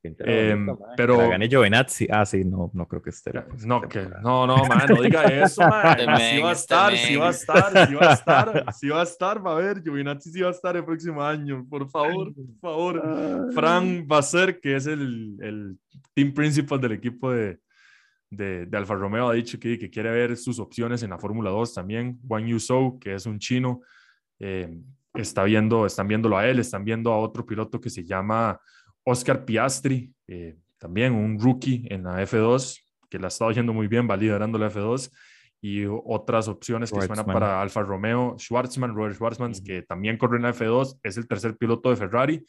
Eh, 0.03 0.57
pero 0.97 1.17
la 1.17 1.27
gané 1.29 1.47
Giovinazzi. 1.47 2.07
Ah, 2.11 2.25
sí, 2.25 2.43
no, 2.43 2.69
no 2.73 2.87
creo 2.87 3.01
que 3.01 3.11
esté. 3.11 3.31
Pues, 3.31 3.65
no, 3.65 3.81
que, 3.81 4.09
no, 4.21 4.45
no, 4.45 4.57
man, 4.65 4.85
no 4.89 5.01
diga 5.01 5.23
eso, 5.43 5.61
man. 5.61 5.97
sí 5.97 6.41
va 6.41 6.49
a 6.49 6.53
estar, 6.53 6.97
sí 6.97 7.15
va 7.15 7.27
a 7.27 7.31
estar, 7.31 7.87
sí 7.87 7.95
va 7.95 8.09
a 8.09 8.13
estar, 8.13 8.73
sí 8.73 8.89
va 8.89 8.99
a 8.99 9.03
estar, 9.03 9.45
va 9.45 9.51
a 9.53 9.55
ver, 9.55 9.81
Giovinazzi 9.81 10.31
sí 10.31 10.41
va 10.41 10.49
a 10.49 10.51
estar 10.51 10.75
el 10.75 10.83
próximo 10.83 11.23
año, 11.23 11.65
por 11.69 11.89
favor, 11.89 12.33
por 12.33 12.59
favor. 12.59 13.53
Fran 13.53 14.05
va 14.11 14.17
a 14.17 14.23
ser, 14.23 14.59
que 14.59 14.75
es 14.75 14.87
el, 14.87 15.37
el 15.41 15.77
team 16.13 16.33
principal 16.33 16.81
del 16.81 16.91
equipo 16.93 17.31
de, 17.31 17.59
de, 18.29 18.65
de, 18.65 18.77
Alfa 18.77 18.95
Romeo, 18.95 19.29
ha 19.29 19.33
dicho 19.33 19.57
que, 19.57 19.77
que 19.79 19.89
quiere 19.89 20.11
ver 20.11 20.35
sus 20.35 20.59
opciones 20.59 21.01
en 21.03 21.11
la 21.11 21.17
Fórmula 21.17 21.49
2 21.49 21.73
también. 21.73 22.19
Wang 22.23 22.45
Yuzhou, 22.45 22.99
que 22.99 23.13
es 23.13 23.25
un 23.25 23.39
chino, 23.39 23.81
eh, 24.39 24.81
está 25.13 25.43
viendo, 25.43 25.85
están 25.85 26.07
viéndolo 26.07 26.37
a 26.37 26.47
él, 26.47 26.59
están 26.59 26.83
viendo 26.83 27.11
a 27.11 27.19
otro 27.19 27.45
piloto 27.45 27.79
que 27.79 27.89
se 27.89 28.03
llama 28.03 28.59
Oscar 29.03 29.45
Piastri, 29.45 30.13
eh, 30.27 30.55
también 30.77 31.13
un 31.13 31.39
rookie 31.39 31.85
en 31.89 32.03
la 32.03 32.21
F2, 32.21 32.79
que 33.09 33.19
la 33.19 33.27
ha 33.27 33.29
estado 33.29 33.51
yendo 33.51 33.73
muy 33.73 33.87
bien, 33.87 34.09
va 34.09 34.17
liderando 34.17 34.57
la 34.57 34.69
F2, 34.69 35.11
y 35.61 35.85
otras 35.85 36.49
opciones 36.49 36.91
que 36.91 37.01
suenan 37.01 37.25
para 37.25 37.61
Alfa 37.61 37.81
Romeo, 37.83 38.35
Schwartzman, 38.37 38.93
Robert 38.93 39.15
Schwartzman, 39.15 39.53
que 39.63 39.81
también 39.81 40.17
corre 40.17 40.35
en 40.37 40.43
la 40.43 40.53
F2, 40.53 40.99
es 41.03 41.15
el 41.15 41.27
tercer 41.27 41.55
piloto 41.55 41.89
de 41.89 41.95
Ferrari. 41.95 42.45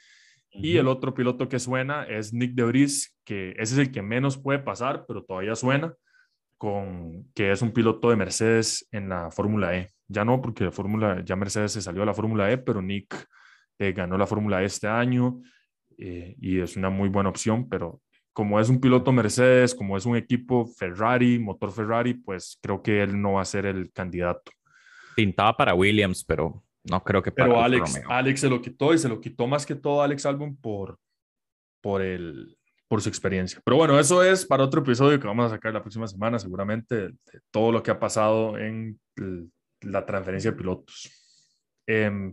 Y 0.57 0.77
el 0.77 0.87
otro 0.87 1.15
piloto 1.15 1.49
que 1.49 1.59
suena 1.59 2.05
es 2.05 2.33
Nick 2.33 2.55
De 2.55 2.63
Vries, 2.63 3.17
que 3.25 3.51
ese 3.59 3.75
es 3.75 3.79
el 3.79 3.91
que 3.91 4.03
menos 4.03 4.39
puede 4.39 4.61
pasar, 4.61 5.05
pero 5.07 5.25
todavía 5.25 5.57
suena, 5.57 5.95
con, 6.59 7.29
que 7.35 7.51
es 7.51 7.61
un 7.61 7.73
piloto 7.73 8.11
de 8.11 8.17
Mercedes 8.17 8.87
en 8.93 9.09
la 9.09 9.31
Fórmula 9.31 9.77
E. 9.77 9.91
Ya 10.09 10.25
no, 10.25 10.41
porque 10.41 10.65
la 10.65 10.71
Fórmula, 10.71 11.23
ya 11.25 11.35
Mercedes 11.35 11.73
se 11.73 11.83
salió 11.83 12.03
a 12.03 12.07
la 12.07 12.15
Fórmula 12.15 12.51
E, 12.53 12.59
pero 12.59 12.81
Nick 12.81 13.15
eh, 13.79 13.93
ganó 13.93 14.17
la 14.17 14.27
Fórmula 14.27 14.63
E 14.63 14.67
este 14.67 14.87
año. 14.87 15.41
Eh, 15.99 16.37
y 16.41 16.61
es 16.61 16.77
una 16.77 16.91
muy 16.91 17.09
buena 17.09 17.31
opción, 17.31 17.69
pero 17.69 18.01
como 18.33 18.59
es 18.59 18.69
un 18.69 18.81
piloto 18.81 19.13
Mercedes, 19.13 19.75
como 19.75 19.97
es 19.97 20.05
un 20.07 20.17
equipo 20.17 20.67
Ferrari, 20.67 21.39
motor 21.39 21.73
Ferrari, 21.73 22.15
pues 22.15 22.59
creo 22.61 22.83
que 22.83 23.03
él 23.03 23.21
no 23.21 23.35
va 23.35 23.43
a 23.43 23.47
ser 23.47 23.65
el 23.65 23.93
candidato. 23.93 24.51
Pintaba 25.15 25.57
para 25.57 25.75
Williams, 25.75 26.25
pero 26.25 26.65
no 26.83 27.03
creo 27.03 27.23
que 27.23 27.31
para 27.31 27.49
Pero 27.49 27.63
Alex, 27.63 28.03
Alex 28.09 28.41
se 28.41 28.51
lo 28.51 28.61
quitó 28.61 28.93
y 28.93 28.99
se 28.99 29.09
lo 29.09 29.21
quitó 29.21 29.47
más 29.47 29.65
que 29.65 29.77
todo 29.77 30.03
Alex 30.03 30.27
Albon 30.27 30.57
por, 30.57 30.99
por, 31.81 32.03
el, 32.03 32.59
por 32.89 33.01
su 33.01 33.09
experiencia. 33.09 33.61
Pero 33.65 33.77
bueno, 33.77 33.99
eso 34.01 34.23
es 34.23 34.45
para 34.45 34.65
otro 34.65 34.83
episodio 34.83 35.21
que 35.21 35.29
vamos 35.29 35.47
a 35.47 35.55
sacar 35.55 35.73
la 35.73 35.81
próxima 35.83 36.09
semana, 36.09 36.39
seguramente, 36.41 36.95
de 37.09 37.15
todo 37.53 37.71
lo 37.71 37.83
que 37.85 37.93
ha 37.93 38.01
pasado 38.01 38.59
en 38.59 38.99
la 39.81 40.05
transferencia 40.05 40.51
de 40.51 40.57
pilotos. 40.57 41.09
Eh, 41.87 42.33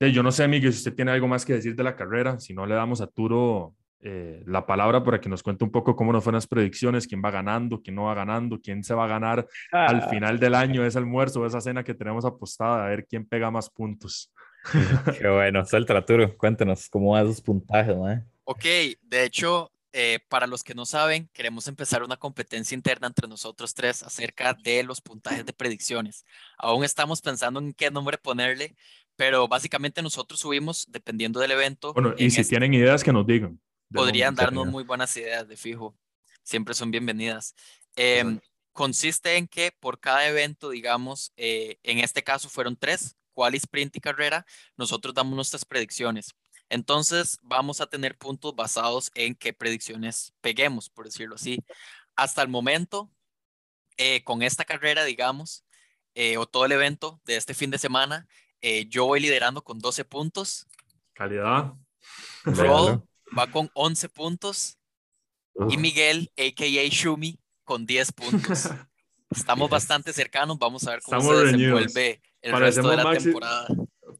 yo 0.00 0.22
no 0.22 0.32
sé, 0.32 0.46
Miguel, 0.48 0.72
si 0.72 0.78
usted 0.78 0.94
tiene 0.94 1.12
algo 1.12 1.28
más 1.28 1.44
que 1.44 1.54
decir 1.54 1.74
de 1.74 1.82
la 1.82 1.96
carrera, 1.96 2.38
si 2.38 2.52
no 2.54 2.66
le 2.66 2.74
damos 2.74 3.00
a 3.00 3.06
Turo 3.06 3.74
eh, 4.00 4.42
la 4.46 4.66
palabra 4.66 5.02
para 5.02 5.20
que 5.20 5.28
nos 5.28 5.42
cuente 5.42 5.64
un 5.64 5.70
poco 5.70 5.96
cómo 5.96 6.12
nos 6.12 6.22
fueron 6.22 6.36
las 6.36 6.46
predicciones, 6.46 7.06
quién 7.06 7.22
va 7.24 7.30
ganando, 7.30 7.80
quién 7.82 7.96
no 7.96 8.04
va 8.04 8.14
ganando, 8.14 8.60
quién 8.60 8.84
se 8.84 8.94
va 8.94 9.04
a 9.04 9.08
ganar 9.08 9.46
al 9.72 10.00
ah. 10.00 10.08
final 10.08 10.38
del 10.38 10.54
año 10.54 10.84
ese 10.84 10.98
almuerzo, 10.98 11.46
esa 11.46 11.60
cena 11.60 11.82
que 11.82 11.94
tenemos 11.94 12.24
apostada, 12.24 12.84
a 12.84 12.88
ver 12.88 13.06
quién 13.06 13.26
pega 13.26 13.50
más 13.50 13.70
puntos. 13.70 14.32
Qué 15.18 15.28
bueno, 15.28 15.64
suelta 15.64 16.04
Turo, 16.04 16.36
cuéntanos 16.36 16.88
cómo 16.88 17.12
van 17.12 17.24
esos 17.24 17.40
puntajes, 17.40 17.96
¿no? 17.96 18.22
Ok, 18.44 18.64
de 19.02 19.24
hecho, 19.24 19.72
eh, 19.92 20.18
para 20.28 20.46
los 20.46 20.62
que 20.62 20.74
no 20.74 20.84
saben, 20.84 21.30
queremos 21.32 21.68
empezar 21.68 22.02
una 22.02 22.18
competencia 22.18 22.74
interna 22.74 23.06
entre 23.06 23.26
nosotros 23.26 23.72
tres 23.72 24.02
acerca 24.02 24.52
de 24.52 24.82
los 24.82 25.00
puntajes 25.00 25.46
de 25.46 25.54
predicciones. 25.54 26.26
Aún 26.58 26.84
estamos 26.84 27.22
pensando 27.22 27.60
en 27.60 27.72
qué 27.72 27.90
nombre 27.90 28.18
ponerle, 28.18 28.76
pero 29.16 29.48
básicamente 29.48 30.02
nosotros 30.02 30.40
subimos 30.40 30.86
dependiendo 30.88 31.40
del 31.40 31.50
evento. 31.50 31.92
Bueno, 31.92 32.14
y 32.16 32.30
si 32.30 32.44
tienen 32.44 32.74
ideas 32.74 33.02
que 33.02 33.12
nos 33.12 33.26
digan. 33.26 33.60
Podrían 33.92 34.34
darnos 34.34 34.66
muy 34.66 34.84
buenas 34.84 35.16
ideas 35.16 35.48
de 35.48 35.56
fijo. 35.56 35.96
Siempre 36.42 36.74
son 36.74 36.90
bienvenidas. 36.90 37.54
Em, 37.96 38.40
consiste 38.72 39.36
en 39.36 39.48
que 39.48 39.72
por 39.72 39.98
cada 39.98 40.26
evento, 40.28 40.70
digamos, 40.70 41.32
eh, 41.36 41.78
en 41.82 41.98
este 41.98 42.22
caso 42.22 42.48
fueron 42.48 42.76
tres, 42.76 43.16
cual 43.32 43.54
sprint 43.54 43.96
y 43.96 44.00
carrera, 44.00 44.44
nosotros 44.76 45.14
damos 45.14 45.34
nuestras 45.34 45.64
predicciones. 45.64 46.34
Entonces 46.68 47.38
vamos 47.42 47.80
a 47.80 47.86
tener 47.86 48.18
puntos 48.18 48.54
basados 48.54 49.10
en 49.14 49.34
qué 49.34 49.52
predicciones 49.52 50.34
peguemos, 50.40 50.90
por 50.90 51.06
decirlo 51.06 51.36
así. 51.36 51.58
Hasta 52.16 52.42
el 52.42 52.48
momento, 52.48 53.10
eh, 53.96 54.24
con 54.24 54.42
esta 54.42 54.64
carrera, 54.64 55.04
digamos, 55.04 55.64
eh, 56.14 56.38
o 56.38 56.46
todo 56.46 56.64
el 56.64 56.72
evento 56.72 57.20
de 57.24 57.36
este 57.36 57.54
fin 57.54 57.70
de 57.70 57.78
semana, 57.78 58.26
eh, 58.60 58.86
yo 58.88 59.06
voy 59.06 59.20
liderando 59.20 59.62
con 59.62 59.78
12 59.78 60.04
puntos. 60.04 60.66
Calidad. 61.12 61.72
Roll 62.44 63.02
va 63.36 63.46
con 63.50 63.70
11 63.74 64.08
puntos. 64.08 64.78
Y 65.68 65.78
Miguel, 65.78 66.30
a.k.a. 66.36 66.88
Shumi, 66.90 67.38
con 67.64 67.86
10 67.86 68.12
puntos. 68.12 68.70
Estamos 69.30 69.68
bastante 69.68 70.12
cercanos, 70.12 70.58
vamos 70.58 70.86
a 70.86 70.92
ver 70.92 71.00
cómo 71.02 71.20
se 71.20 71.44
desenvuelve 71.44 72.20
el 72.40 72.58
resto 72.58 72.88
de 72.88 72.96
la 72.96 73.16
temporada. 73.16 73.66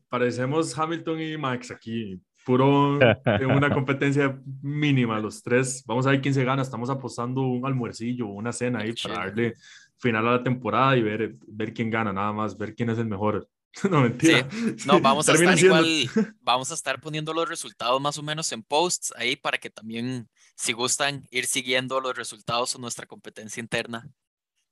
Parecemos 0.09 0.77
Hamilton 0.77 1.21
y 1.21 1.37
Max 1.37 1.71
aquí, 1.71 2.21
puro 2.45 3.01
en 3.01 3.51
una 3.51 3.71
competencia 3.75 4.41
mínima 4.63 5.21
los 5.21 5.43
tres. 5.43 5.85
Vamos 5.87 6.07
a 6.07 6.11
ver 6.11 6.21
quién 6.21 6.35
se 6.35 6.45
gana. 6.45 6.63
Estamos 6.63 6.91
apostando 6.91 7.43
un 7.43 7.65
almuercillo, 7.65 8.27
una 8.27 8.53
cena 8.53 8.81
ahí 8.81 8.95
para 9.01 9.27
darle 9.27 9.55
final 9.99 10.27
a 10.27 10.33
la 10.33 10.43
temporada 10.43 10.97
y 10.97 11.03
ver, 11.03 11.37
ver 11.47 11.73
quién 11.73 11.91
gana, 11.91 12.13
nada 12.13 12.33
más, 12.33 12.57
ver 12.57 12.75
quién 12.75 12.91
es 12.91 12.99
el 12.99 13.07
mejor. 13.07 13.49
No, 13.91 14.01
mentira. 14.01 14.49
No, 14.87 15.01
vamos 15.01 15.29
a 15.29 15.35
estar 15.35 15.59
igual, 15.59 15.87
vamos 16.41 16.71
a 16.71 16.75
estar 16.75 17.01
poniendo 17.01 17.33
los 17.33 17.49
resultados 17.49 18.01
más 18.01 18.19
o 18.19 18.23
menos 18.23 18.51
en 18.53 18.63
posts 18.63 19.13
ahí 19.17 19.37
para 19.37 19.59
que 19.59 19.71
también, 19.71 20.29
si 20.55 20.73
gustan, 20.73 21.27
ir 21.31 21.47
siguiendo 21.47 22.01
los 22.01 22.17
resultados 22.17 22.75
en 22.75 22.81
nuestra 22.81 23.07
competencia 23.07 23.61
interna 23.61 24.09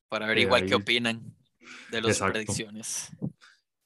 para 0.08 0.26
ver 0.26 0.38
igual 0.38 0.66
qué 0.66 0.74
opinan 0.74 1.34
de 1.90 2.00
las 2.00 2.18
predicciones. 2.18 3.10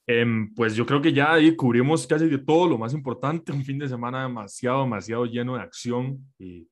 Em, 0.05 0.53
pues 0.55 0.75
yo 0.75 0.85
creo 0.85 1.01
que 1.01 1.13
ya 1.13 1.33
ahí 1.33 1.55
cubrimos 1.55 2.07
casi 2.07 2.27
de 2.27 2.39
todo 2.39 2.67
lo 2.67 2.79
más 2.79 2.93
importante, 2.93 3.51
un 3.51 3.63
fin 3.63 3.77
de 3.77 3.87
semana 3.87 4.23
demasiado, 4.23 4.81
demasiado 4.81 5.25
lleno 5.25 5.55
de 5.55 5.61
acción 5.61 6.25
y 6.39 6.67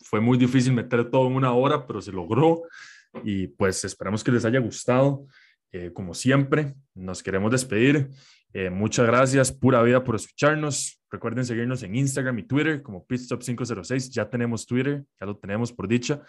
fue 0.00 0.20
muy 0.20 0.38
difícil 0.38 0.72
meter 0.72 1.10
todo 1.10 1.26
en 1.26 1.34
una 1.34 1.52
hora, 1.52 1.86
pero 1.86 2.00
se 2.00 2.12
logró 2.12 2.62
y 3.24 3.46
pues 3.48 3.84
esperamos 3.84 4.24
que 4.24 4.32
les 4.32 4.44
haya 4.44 4.58
gustado. 4.58 5.26
Eh, 5.72 5.92
como 5.92 6.14
siempre, 6.14 6.74
nos 6.94 7.22
queremos 7.22 7.50
despedir. 7.50 8.10
Eh, 8.52 8.70
muchas 8.70 9.06
gracias, 9.06 9.52
pura 9.52 9.82
vida, 9.82 10.02
por 10.02 10.16
escucharnos. 10.16 11.00
Recuerden 11.10 11.44
seguirnos 11.44 11.82
en 11.82 11.94
Instagram 11.94 12.38
y 12.38 12.42
Twitter 12.44 12.82
como 12.82 13.06
Pitstop506. 13.06 14.10
Ya 14.10 14.28
tenemos 14.28 14.66
Twitter, 14.66 15.04
ya 15.20 15.26
lo 15.26 15.36
tenemos 15.36 15.72
por 15.72 15.88
dicha. 15.88 16.22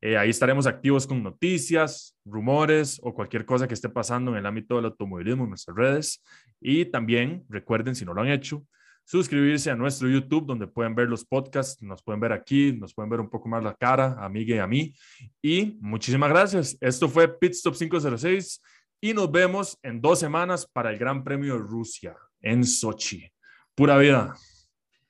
Eh, 0.00 0.16
ahí 0.16 0.30
estaremos 0.30 0.66
activos 0.66 1.06
con 1.06 1.22
noticias, 1.22 2.16
rumores 2.24 3.00
o 3.02 3.14
cualquier 3.14 3.44
cosa 3.44 3.68
que 3.68 3.74
esté 3.74 3.88
pasando 3.88 4.30
en 4.32 4.38
el 4.38 4.46
ámbito 4.46 4.76
del 4.76 4.86
automovilismo 4.86 5.44
en 5.44 5.50
nuestras 5.50 5.76
redes. 5.76 6.24
Y 6.60 6.86
también 6.86 7.44
recuerden, 7.48 7.94
si 7.94 8.04
no 8.04 8.14
lo 8.14 8.22
han 8.22 8.28
hecho, 8.28 8.64
suscribirse 9.04 9.70
a 9.70 9.76
nuestro 9.76 10.08
YouTube, 10.08 10.46
donde 10.46 10.66
pueden 10.66 10.94
ver 10.94 11.08
los 11.08 11.24
podcasts, 11.24 11.82
nos 11.82 12.02
pueden 12.02 12.20
ver 12.20 12.32
aquí, 12.32 12.72
nos 12.72 12.94
pueden 12.94 13.10
ver 13.10 13.20
un 13.20 13.28
poco 13.28 13.48
más 13.48 13.62
la 13.62 13.74
cara, 13.74 14.16
a 14.18 14.28
Miguel 14.28 14.56
y 14.56 14.60
a 14.60 14.66
mí. 14.66 14.94
Y 15.42 15.78
muchísimas 15.80 16.30
gracias. 16.30 16.76
Esto 16.80 17.08
fue 17.08 17.28
Pitstop 17.28 17.74
506 17.74 18.62
y 19.00 19.12
nos 19.12 19.30
vemos 19.30 19.78
en 19.82 20.00
dos 20.00 20.18
semanas 20.18 20.66
para 20.66 20.90
el 20.90 20.98
Gran 20.98 21.22
Premio 21.22 21.54
de 21.54 21.60
Rusia 21.60 22.16
en 22.40 22.64
Sochi. 22.64 23.30
Pura 23.74 23.98
vida. 23.98 24.34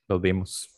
Nos 0.07 0.21
vemos. 0.21 0.74